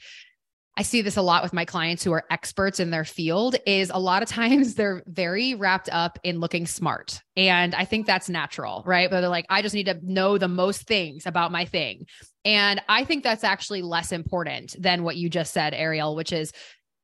I 0.76 0.82
see 0.82 1.02
this 1.02 1.16
a 1.16 1.22
lot 1.22 1.42
with 1.42 1.52
my 1.52 1.64
clients 1.64 2.02
who 2.02 2.12
are 2.12 2.24
experts 2.30 2.80
in 2.80 2.90
their 2.90 3.04
field 3.04 3.56
is 3.66 3.90
a 3.92 4.00
lot 4.00 4.22
of 4.22 4.28
times 4.28 4.74
they're 4.76 5.02
very 5.06 5.54
wrapped 5.54 5.88
up 5.92 6.18
in 6.22 6.40
looking 6.40 6.66
smart. 6.66 7.20
And 7.36 7.74
I 7.74 7.84
think 7.84 8.06
that's 8.06 8.28
natural, 8.28 8.82
right? 8.86 9.10
But 9.10 9.20
they're 9.20 9.28
like, 9.28 9.46
I 9.50 9.62
just 9.62 9.74
need 9.74 9.86
to 9.86 9.98
know 10.02 10.38
the 10.38 10.48
most 10.48 10.86
things 10.86 11.26
about 11.26 11.52
my 11.52 11.64
thing. 11.64 12.06
And 12.44 12.80
I 12.88 13.04
think 13.04 13.24
that's 13.24 13.44
actually 13.44 13.82
less 13.82 14.12
important 14.12 14.74
than 14.78 15.02
what 15.02 15.16
you 15.16 15.28
just 15.28 15.52
said, 15.52 15.74
Ariel, 15.74 16.16
which 16.16 16.32
is 16.32 16.52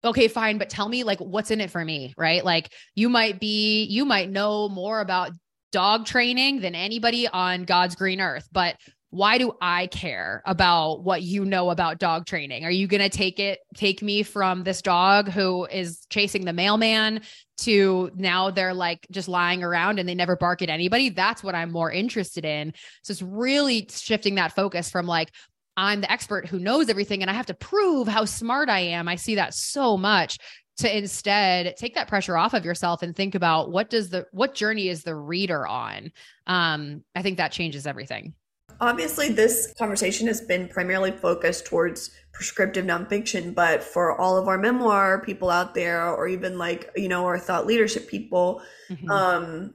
okay, 0.04 0.28
fine, 0.28 0.56
but 0.58 0.70
tell 0.70 0.88
me 0.88 1.02
like 1.02 1.18
what's 1.18 1.50
in 1.50 1.60
it 1.60 1.70
for 1.70 1.84
me, 1.84 2.14
right? 2.16 2.44
Like 2.44 2.72
you 2.94 3.08
might 3.08 3.40
be, 3.40 3.84
you 3.84 4.04
might 4.04 4.30
know 4.30 4.68
more 4.68 5.00
about 5.00 5.32
dog 5.72 6.06
training 6.06 6.60
than 6.60 6.74
anybody 6.74 7.26
on 7.26 7.64
God's 7.64 7.96
green 7.96 8.20
earth, 8.20 8.48
but 8.52 8.76
why 9.16 9.38
do 9.38 9.52
I 9.62 9.86
care 9.86 10.42
about 10.44 11.02
what 11.02 11.22
you 11.22 11.46
know 11.46 11.70
about 11.70 11.98
dog 11.98 12.26
training? 12.26 12.64
Are 12.64 12.70
you 12.70 12.86
going 12.86 13.00
to 13.00 13.08
take 13.08 13.40
it, 13.40 13.60
take 13.74 14.02
me 14.02 14.22
from 14.22 14.62
this 14.62 14.82
dog 14.82 15.30
who 15.30 15.64
is 15.64 16.06
chasing 16.10 16.44
the 16.44 16.52
mailman 16.52 17.22
to 17.58 18.10
now 18.14 18.50
they're 18.50 18.74
like 18.74 19.06
just 19.10 19.26
lying 19.26 19.64
around 19.64 19.98
and 19.98 20.06
they 20.06 20.14
never 20.14 20.36
bark 20.36 20.60
at 20.60 20.68
anybody? 20.68 21.08
That's 21.08 21.42
what 21.42 21.54
I'm 21.54 21.72
more 21.72 21.90
interested 21.90 22.44
in. 22.44 22.74
So 23.02 23.12
it's 23.12 23.22
really 23.22 23.88
shifting 23.90 24.34
that 24.34 24.54
focus 24.54 24.90
from 24.90 25.06
like, 25.06 25.30
I'm 25.78 26.02
the 26.02 26.12
expert 26.12 26.46
who 26.46 26.58
knows 26.58 26.90
everything 26.90 27.22
and 27.22 27.30
I 27.30 27.34
have 27.34 27.46
to 27.46 27.54
prove 27.54 28.08
how 28.08 28.26
smart 28.26 28.68
I 28.68 28.80
am. 28.80 29.08
I 29.08 29.16
see 29.16 29.36
that 29.36 29.54
so 29.54 29.96
much 29.96 30.38
to 30.78 30.94
instead 30.94 31.74
take 31.78 31.94
that 31.94 32.08
pressure 32.08 32.36
off 32.36 32.52
of 32.52 32.66
yourself 32.66 33.00
and 33.00 33.16
think 33.16 33.34
about 33.34 33.70
what 33.70 33.88
does 33.88 34.10
the 34.10 34.26
what 34.32 34.54
journey 34.54 34.88
is 34.90 35.04
the 35.04 35.16
reader 35.16 35.66
on 35.66 36.10
um 36.46 37.02
i 37.14 37.22
think 37.22 37.38
that 37.38 37.50
changes 37.50 37.86
everything 37.86 38.34
obviously 38.80 39.28
this 39.28 39.72
conversation 39.78 40.26
has 40.26 40.40
been 40.40 40.68
primarily 40.68 41.10
focused 41.10 41.66
towards 41.66 42.10
prescriptive 42.32 42.84
nonfiction 42.84 43.54
but 43.54 43.82
for 43.82 44.18
all 44.20 44.36
of 44.36 44.46
our 44.48 44.58
memoir 44.58 45.20
people 45.22 45.50
out 45.50 45.74
there 45.74 46.06
or 46.10 46.28
even 46.28 46.58
like 46.58 46.90
you 46.96 47.08
know 47.08 47.24
our 47.24 47.38
thought 47.38 47.66
leadership 47.66 48.08
people 48.08 48.60
mm-hmm. 48.90 49.10
um 49.10 49.74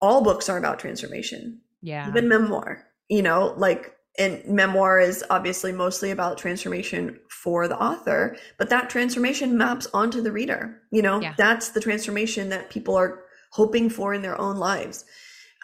all 0.00 0.22
books 0.22 0.48
are 0.48 0.58
about 0.58 0.78
transformation 0.78 1.60
yeah 1.80 2.08
even 2.08 2.28
memoir 2.28 2.84
you 3.08 3.22
know 3.22 3.54
like 3.56 3.94
and 4.18 4.44
memoir 4.46 4.98
is 4.98 5.24
obviously 5.30 5.70
mostly 5.70 6.10
about 6.10 6.36
transformation 6.36 7.18
for 7.30 7.68
the 7.68 7.80
author 7.80 8.36
but 8.58 8.68
that 8.68 8.90
transformation 8.90 9.56
maps 9.56 9.86
onto 9.94 10.20
the 10.20 10.32
reader 10.32 10.80
you 10.90 11.00
know 11.00 11.20
yeah. 11.20 11.34
that's 11.38 11.68
the 11.70 11.80
transformation 11.80 12.48
that 12.48 12.70
people 12.70 12.96
are 12.96 13.20
hoping 13.52 13.88
for 13.88 14.12
in 14.12 14.22
their 14.22 14.38
own 14.40 14.56
lives 14.56 15.04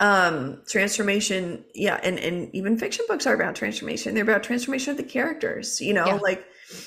um 0.01 0.61
transformation 0.69 1.65
yeah 1.73 2.01
and 2.03 2.19
and 2.19 2.53
even 2.53 2.77
fiction 2.77 3.05
books 3.07 3.29
are 3.29 3.35
about 3.35 3.55
transformation 3.55 4.13
they're 4.13 4.25
about 4.25 4.43
transformation 4.43 4.91
of 4.91 4.97
the 4.97 5.05
characters 5.05 5.81
you 5.81 5.95
know 5.95 6.07
yeah. 6.07 6.15
like 6.15 6.45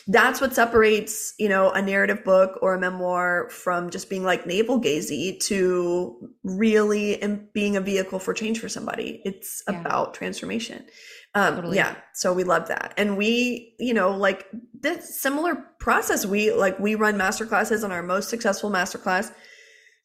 that's 0.08 0.42
what 0.42 0.54
separates 0.54 1.34
you 1.40 1.48
know 1.48 1.72
a 1.72 1.82
narrative 1.82 2.22
book 2.26 2.60
or 2.62 2.74
a 2.74 2.80
memoir 2.80 3.50
from 3.50 3.90
just 3.90 4.10
being 4.10 4.24
like 4.24 4.46
navel 4.46 4.82
gazy 4.82 5.40
to 5.40 6.30
really 6.44 7.22
being 7.54 7.78
a 7.78 7.82
vehicle 7.82 8.20
for 8.20 8.34
change 8.34 8.60
for 8.60 8.68
somebody 8.68 9.22
it's 9.24 9.64
yeah. 9.70 9.80
about 9.80 10.14
transformation 10.14 10.86
um 11.34 11.56
totally. 11.56 11.78
yeah 11.78 11.96
so 12.14 12.34
we 12.34 12.44
love 12.44 12.68
that 12.68 12.94
and 12.98 13.16
we 13.16 13.74
you 13.80 13.94
know 13.94 14.12
like 14.12 14.48
this 14.82 15.22
similar 15.22 15.56
process 15.80 16.26
we 16.26 16.52
like 16.52 16.78
we 16.78 16.96
run 16.96 17.16
master 17.16 17.46
classes 17.46 17.86
on 17.86 17.92
our 17.92 18.04
most 18.04 18.28
successful 18.28 18.70
master 18.70 18.98
class 18.98 19.32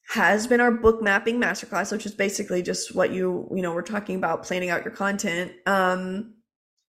has 0.08 0.46
been 0.46 0.60
our 0.60 0.70
book 0.70 1.02
mapping 1.02 1.40
masterclass, 1.40 1.92
which 1.92 2.06
is 2.06 2.14
basically 2.14 2.62
just 2.62 2.94
what 2.94 3.12
you, 3.12 3.48
you 3.54 3.62
know, 3.62 3.72
we're 3.72 3.82
talking 3.82 4.16
about 4.16 4.42
planning 4.42 4.70
out 4.70 4.84
your 4.84 4.94
content. 4.94 5.52
Um, 5.66 6.34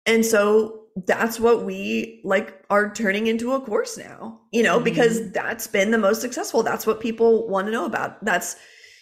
and 0.07 0.25
so 0.25 0.83
that's 1.07 1.39
what 1.39 1.65
we 1.65 2.21
like 2.25 2.65
are 2.69 2.93
turning 2.93 3.27
into 3.27 3.53
a 3.53 3.61
course 3.61 3.97
now, 3.97 4.41
you 4.51 4.63
know, 4.63 4.77
mm-hmm. 4.77 4.85
because 4.85 5.31
that's 5.33 5.67
been 5.67 5.91
the 5.91 5.99
most 5.99 6.21
successful. 6.21 6.63
That's 6.63 6.87
what 6.87 7.01
people 7.01 7.49
want 7.49 7.67
to 7.67 7.73
know 7.73 7.85
about. 7.85 8.23
That's, 8.25 8.57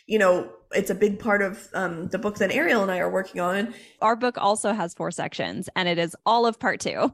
you 0.06 0.18
know, 0.18 0.52
it's 0.72 0.90
a 0.90 0.94
big 0.94 1.18
part 1.18 1.42
of 1.42 1.68
um, 1.74 2.08
the 2.08 2.18
book 2.18 2.36
that 2.38 2.52
Ariel 2.52 2.82
and 2.82 2.90
I 2.90 2.98
are 2.98 3.10
working 3.10 3.40
on. 3.40 3.74
Our 4.00 4.16
book 4.16 4.36
also 4.38 4.72
has 4.72 4.94
four 4.94 5.10
sections, 5.10 5.68
and 5.74 5.88
it 5.88 5.98
is 5.98 6.14
all 6.24 6.46
of 6.46 6.60
part 6.60 6.80
two. 6.80 7.12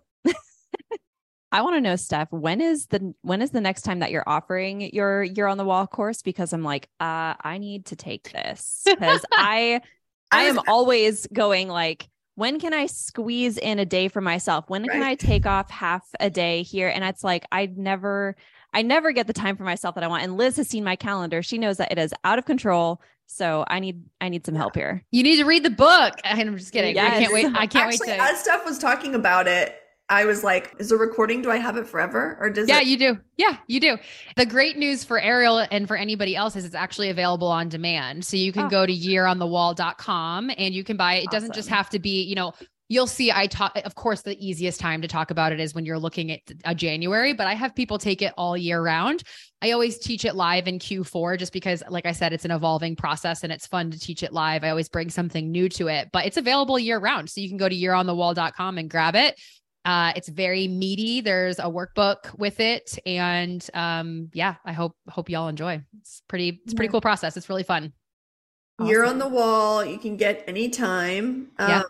I 1.56 1.62
want 1.62 1.74
to 1.76 1.80
know, 1.80 1.96
Steph, 1.96 2.30
when 2.32 2.60
is 2.60 2.84
the 2.88 3.14
when 3.22 3.40
is 3.40 3.50
the 3.50 3.62
next 3.62 3.80
time 3.80 4.00
that 4.00 4.10
you're 4.10 4.28
offering 4.28 4.90
your 4.92 5.22
year 5.22 5.46
on 5.46 5.56
the 5.56 5.64
wall 5.64 5.86
course? 5.86 6.20
Because 6.20 6.52
I'm 6.52 6.62
like, 6.62 6.90
uh, 7.00 7.32
I 7.40 7.56
need 7.56 7.86
to 7.86 7.96
take 7.96 8.30
this 8.30 8.82
because 8.84 9.24
I 9.32 9.80
I 10.30 10.42
am 10.42 10.60
always 10.68 11.26
going 11.32 11.68
like, 11.68 12.10
when 12.34 12.60
can 12.60 12.74
I 12.74 12.84
squeeze 12.84 13.56
in 13.56 13.78
a 13.78 13.86
day 13.86 14.08
for 14.08 14.20
myself? 14.20 14.68
When 14.68 14.82
right. 14.82 14.90
can 14.90 15.02
I 15.02 15.14
take 15.14 15.46
off 15.46 15.70
half 15.70 16.06
a 16.20 16.28
day 16.28 16.62
here? 16.62 16.88
And 16.88 17.02
it's 17.02 17.24
like 17.24 17.46
I 17.50 17.72
never 17.74 18.36
I 18.74 18.82
never 18.82 19.12
get 19.12 19.26
the 19.26 19.32
time 19.32 19.56
for 19.56 19.64
myself 19.64 19.94
that 19.94 20.04
I 20.04 20.08
want. 20.08 20.24
And 20.24 20.36
Liz 20.36 20.58
has 20.58 20.68
seen 20.68 20.84
my 20.84 20.96
calendar. 20.96 21.42
She 21.42 21.56
knows 21.56 21.78
that 21.78 21.90
it 21.90 21.96
is 21.96 22.12
out 22.22 22.38
of 22.38 22.44
control. 22.44 23.00
So 23.28 23.64
I 23.66 23.80
need 23.80 24.04
I 24.20 24.28
need 24.28 24.44
some 24.44 24.56
help 24.56 24.74
here. 24.74 25.02
You 25.10 25.22
need 25.22 25.36
to 25.36 25.46
read 25.46 25.64
the 25.64 25.70
book. 25.70 26.20
I'm 26.22 26.58
just 26.58 26.74
kidding. 26.74 26.96
Yes. 26.96 27.16
I 27.16 27.18
can't 27.18 27.32
wait. 27.32 27.46
I 27.46 27.66
can't 27.66 27.94
Actually, 27.94 28.10
wait 28.10 28.16
to 28.18 28.22
as 28.24 28.40
Steph 28.40 28.66
was 28.66 28.78
talking 28.78 29.14
about 29.14 29.48
it, 29.48 29.74
I 30.08 30.24
was 30.24 30.44
like, 30.44 30.74
is 30.78 30.90
the 30.90 30.96
recording, 30.96 31.42
do 31.42 31.50
I 31.50 31.56
have 31.56 31.76
it 31.76 31.86
forever 31.86 32.36
or 32.40 32.48
does 32.48 32.68
Yeah, 32.68 32.80
it- 32.80 32.86
you 32.86 32.96
do. 32.96 33.18
Yeah, 33.36 33.56
you 33.66 33.80
do. 33.80 33.98
The 34.36 34.46
great 34.46 34.78
news 34.78 35.02
for 35.02 35.20
Ariel 35.20 35.66
and 35.70 35.88
for 35.88 35.96
anybody 35.96 36.36
else 36.36 36.54
is 36.54 36.64
it's 36.64 36.74
actually 36.74 37.10
available 37.10 37.48
on 37.48 37.68
demand. 37.68 38.24
So 38.24 38.36
you 38.36 38.52
can 38.52 38.66
oh. 38.66 38.68
go 38.68 38.86
to 38.86 38.92
yearonthewall.com 38.92 40.50
and 40.56 40.74
you 40.74 40.84
can 40.84 40.96
buy 40.96 41.14
it. 41.14 41.16
It 41.16 41.26
awesome. 41.28 41.40
doesn't 41.40 41.54
just 41.54 41.68
have 41.68 41.90
to 41.90 41.98
be, 41.98 42.22
you 42.22 42.36
know, 42.36 42.52
you'll 42.88 43.08
see 43.08 43.32
I 43.32 43.48
talk 43.48 43.76
of 43.84 43.96
course 43.96 44.22
the 44.22 44.38
easiest 44.38 44.78
time 44.78 45.02
to 45.02 45.08
talk 45.08 45.32
about 45.32 45.50
it 45.50 45.58
is 45.58 45.74
when 45.74 45.84
you're 45.84 45.98
looking 45.98 46.30
at 46.30 46.40
a 46.64 46.74
January, 46.74 47.32
but 47.32 47.48
I 47.48 47.54
have 47.54 47.74
people 47.74 47.98
take 47.98 48.22
it 48.22 48.32
all 48.36 48.56
year 48.56 48.80
round. 48.80 49.24
I 49.60 49.72
always 49.72 49.98
teach 49.98 50.24
it 50.24 50.36
live 50.36 50.68
in 50.68 50.78
Q4 50.78 51.38
just 51.38 51.52
because 51.52 51.82
like 51.90 52.06
I 52.06 52.12
said 52.12 52.32
it's 52.32 52.44
an 52.44 52.52
evolving 52.52 52.94
process 52.94 53.42
and 53.42 53.52
it's 53.52 53.66
fun 53.66 53.90
to 53.90 53.98
teach 53.98 54.22
it 54.22 54.32
live. 54.32 54.62
I 54.62 54.70
always 54.70 54.88
bring 54.88 55.10
something 55.10 55.50
new 55.50 55.68
to 55.70 55.88
it, 55.88 56.10
but 56.12 56.26
it's 56.26 56.36
available 56.36 56.78
year 56.78 56.98
round. 56.98 57.28
So 57.28 57.40
you 57.40 57.48
can 57.48 57.58
go 57.58 57.68
to 57.68 57.74
yearonthewall.com 57.74 58.78
and 58.78 58.88
grab 58.88 59.16
it. 59.16 59.40
Uh, 59.86 60.12
it's 60.16 60.28
very 60.28 60.66
meaty. 60.66 61.20
There's 61.20 61.60
a 61.60 61.64
workbook 61.64 62.36
with 62.36 62.58
it, 62.58 62.98
and 63.06 63.64
um, 63.72 64.30
yeah, 64.34 64.56
I 64.64 64.72
hope 64.72 64.96
hope 65.08 65.30
y'all 65.30 65.46
enjoy. 65.46 65.80
It's 66.00 66.22
pretty. 66.26 66.60
It's 66.64 66.74
pretty 66.74 66.90
cool 66.90 67.00
process. 67.00 67.36
It's 67.36 67.48
really 67.48 67.62
fun. 67.62 67.92
Awesome. 68.78 68.90
Year 68.90 69.04
on 69.04 69.18
the 69.18 69.28
wall. 69.28 69.84
You 69.84 69.98
can 69.98 70.16
get 70.16 70.44
anytime. 70.48 71.48
Um, 71.58 71.68
yeah. 71.68 71.82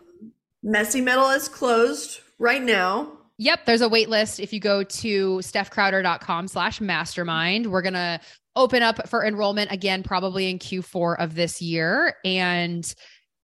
Messy 0.61 1.01
Middle 1.01 1.29
is 1.31 1.49
closed 1.49 2.21
right 2.37 2.61
now. 2.61 3.11
Yep, 3.39 3.65
there's 3.65 3.81
a 3.81 3.89
wait 3.89 4.09
list. 4.09 4.39
If 4.39 4.53
you 4.53 4.59
go 4.59 4.83
to 4.83 5.37
stephcrowder.com 5.37 6.47
slash 6.47 6.79
mastermind, 6.79 7.67
we're 7.67 7.81
gonna 7.81 8.19
open 8.55 8.83
up 8.83 9.07
for 9.07 9.25
enrollment 9.25 9.71
again, 9.71 10.03
probably 10.03 10.49
in 10.49 10.59
Q4 10.59 11.19
of 11.19 11.35
this 11.35 11.61
year. 11.61 12.15
And 12.25 12.93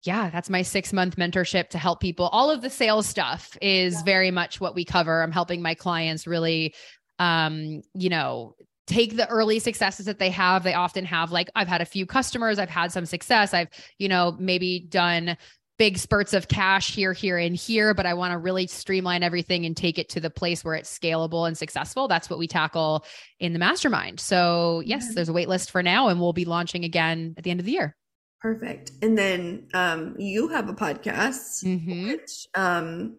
yeah, 0.03 0.31
that's 0.31 0.51
my 0.51 0.63
six 0.63 0.93
month 0.93 1.17
mentorship 1.17 1.69
to 1.71 1.79
help 1.79 2.01
people. 2.01 2.27
All 2.27 2.51
of 2.51 2.63
the 2.63 2.71
sales 2.71 3.07
stuff 3.07 3.57
is 3.63 3.95
yeah. 3.95 4.03
very 4.03 4.31
much 4.31 4.61
what 4.61 4.75
we 4.75 4.85
cover. 4.85 5.23
I'm 5.23 5.33
helping 5.33 5.63
my 5.63 5.75
clients 5.75 6.27
really, 6.27 6.75
um, 7.19 7.83
you 7.95 8.09
know, 8.09 8.55
take 8.87 9.17
the 9.17 9.29
early 9.29 9.61
successes 9.61 10.07
that 10.07 10.19
they 10.19 10.31
have. 10.31 10.65
They 10.65 10.75
often 10.75 11.05
have 11.05 11.31
like, 11.31 11.51
I've 11.55 11.69
had 11.69 11.81
a 11.81 11.87
few 11.87 12.05
customers, 12.05 12.59
I've 12.59 12.69
had 12.69 12.91
some 12.91 13.07
success, 13.07 13.55
I've, 13.55 13.69
you 13.99 14.09
know, 14.09 14.37
maybe 14.39 14.81
done 14.81 15.37
big 15.79 15.99
spurts 15.99 16.35
of 16.35 16.49
cash 16.49 16.95
here, 16.95 17.13
here, 17.13 17.39
and 17.39 17.57
here, 17.57 17.95
but 17.95 18.07
I 18.07 18.15
want 18.15 18.33
to 18.33 18.39
really 18.39 18.67
streamline 18.67 19.23
everything 19.23 19.65
and 19.67 19.77
take 19.77 19.99
it 19.99 20.09
to 20.11 20.21
the 20.21 20.31
place 20.31 20.65
where 20.65 20.75
it's 20.75 20.97
scalable 20.97 21.47
and 21.47 21.57
successful. 21.57 22.09
That's 22.09 22.29
what 22.29 22.39
we 22.39 22.47
tackle 22.47 23.05
in 23.41 23.53
the 23.53 23.59
mastermind. 23.59 24.21
So, 24.21 24.83
yes, 24.85 25.15
there's 25.15 25.29
a 25.29 25.33
wait 25.33 25.49
list 25.49 25.71
for 25.71 25.83
now, 25.83 26.09
and 26.09 26.21
we'll 26.21 26.33
be 26.33 26.45
launching 26.45 26.85
again 26.85 27.35
at 27.37 27.45
the 27.45 27.51
end 27.51 27.61
of 27.61 27.67
the 27.67 27.73
year. 27.73 27.97
Perfect. 28.43 28.91
And 29.01 29.17
then 29.17 29.69
um, 29.73 30.17
you 30.19 30.49
have 30.49 30.69
a 30.69 30.75
podcast, 30.75 31.63
mm-hmm. 31.63 32.09
which 32.09 32.49
um, 32.57 33.17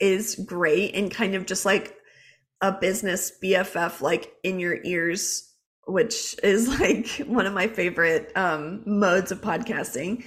is 0.00 0.34
great 0.34 0.96
and 0.96 1.12
kind 1.12 1.36
of 1.36 1.46
just 1.46 1.64
like 1.64 1.94
a 2.60 2.72
business 2.72 3.30
BFF, 3.40 4.00
like 4.00 4.32
in 4.42 4.58
your 4.58 4.78
ears, 4.82 5.54
which 5.86 6.34
is 6.42 6.68
like 6.80 7.08
one 7.28 7.46
of 7.46 7.54
my 7.54 7.68
favorite 7.68 8.32
um, 8.36 8.82
modes 8.84 9.30
of 9.30 9.40
podcasting. 9.40 10.24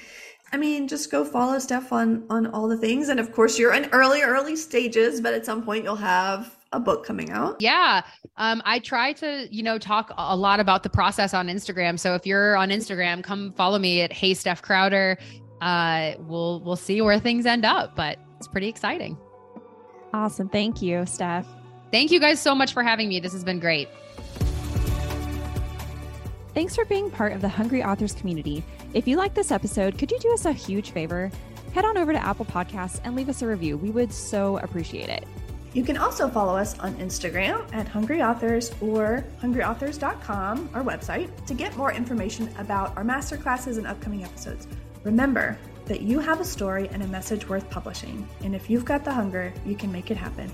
I 0.53 0.55
mean, 0.55 0.87
just 0.87 1.11
go 1.11 1.25
follow 1.25 1.59
Steph 1.59 1.91
on 1.91 2.25
on 2.29 2.47
all 2.47 2.69
the 2.69 2.77
things, 2.77 3.09
and 3.09 3.19
of 3.19 3.33
course, 3.33 3.59
you're 3.59 3.73
in 3.73 3.89
early 3.91 4.21
early 4.21 4.55
stages, 4.55 5.19
but 5.19 5.33
at 5.33 5.45
some 5.45 5.61
point 5.61 5.83
you'll 5.83 5.97
have 5.97 6.56
a 6.71 6.79
book 6.79 7.05
coming 7.05 7.31
out. 7.31 7.59
Yeah. 7.59 8.01
Um, 8.37 8.61
I 8.65 8.79
try 8.79 9.13
to, 9.13 9.47
you 9.51 9.63
know, 9.63 9.77
talk 9.77 10.13
a 10.17 10.35
lot 10.35 10.59
about 10.59 10.83
the 10.83 10.89
process 10.89 11.33
on 11.33 11.47
Instagram. 11.47 11.99
So 11.99 12.13
if 12.15 12.25
you're 12.25 12.55
on 12.55 12.69
Instagram, 12.69 13.23
come 13.23 13.53
follow 13.53 13.79
me 13.79 14.01
at 14.01 14.11
Hey 14.11 14.33
Steph 14.33 14.61
Crowder. 14.61 15.17
Uh, 15.61 16.13
we'll 16.19 16.61
we'll 16.61 16.75
see 16.75 17.01
where 17.01 17.19
things 17.19 17.45
end 17.45 17.65
up, 17.65 17.95
but 17.95 18.19
it's 18.37 18.47
pretty 18.47 18.67
exciting. 18.67 19.17
Awesome. 20.13 20.49
Thank 20.49 20.81
you, 20.81 21.05
Steph. 21.05 21.47
Thank 21.91 22.11
you 22.11 22.19
guys 22.19 22.39
so 22.39 22.53
much 22.53 22.73
for 22.73 22.83
having 22.83 23.09
me. 23.09 23.19
This 23.19 23.33
has 23.33 23.43
been 23.43 23.59
great. 23.59 23.87
Thanks 26.53 26.75
for 26.75 26.85
being 26.85 27.11
part 27.11 27.33
of 27.33 27.41
the 27.41 27.49
Hungry 27.49 27.83
Authors 27.83 28.13
community. 28.13 28.63
If 28.93 29.07
you 29.07 29.17
like 29.17 29.33
this 29.33 29.51
episode, 29.51 29.97
could 29.97 30.11
you 30.11 30.19
do 30.19 30.33
us 30.33 30.45
a 30.45 30.51
huge 30.51 30.91
favor? 30.91 31.31
Head 31.73 31.85
on 31.85 31.97
over 31.97 32.11
to 32.11 32.23
Apple 32.23 32.45
Podcasts 32.45 32.99
and 33.03 33.15
leave 33.15 33.29
us 33.29 33.41
a 33.41 33.47
review. 33.47 33.77
We 33.77 33.91
would 33.91 34.11
so 34.11 34.57
appreciate 34.57 35.09
it. 35.09 35.25
You 35.73 35.83
can 35.83 35.97
also 35.97 36.27
follow 36.29 36.57
us 36.57 36.77
on 36.79 36.95
Instagram 36.95 37.71
at 37.73 37.87
Hungry 37.87 38.21
Authors 38.21 38.71
or 38.81 39.23
hungryauthors.com, 39.41 40.69
our 40.73 40.83
website, 40.83 41.45
to 41.45 41.53
get 41.53 41.75
more 41.77 41.91
information 41.91 42.49
about 42.57 42.95
our 42.97 43.03
masterclasses 43.03 43.77
and 43.77 43.85
upcoming 43.85 44.23
episodes. 44.23 44.67
Remember 45.03 45.57
that 45.85 46.01
you 46.01 46.19
have 46.19 46.41
a 46.41 46.45
story 46.45 46.89
and 46.91 47.03
a 47.03 47.07
message 47.07 47.47
worth 47.47 47.69
publishing, 47.69 48.27
and 48.43 48.55
if 48.55 48.69
you've 48.69 48.85
got 48.85 49.05
the 49.05 49.11
hunger, 49.11 49.53
you 49.65 49.75
can 49.75 49.91
make 49.91 50.11
it 50.11 50.17
happen. 50.17 50.51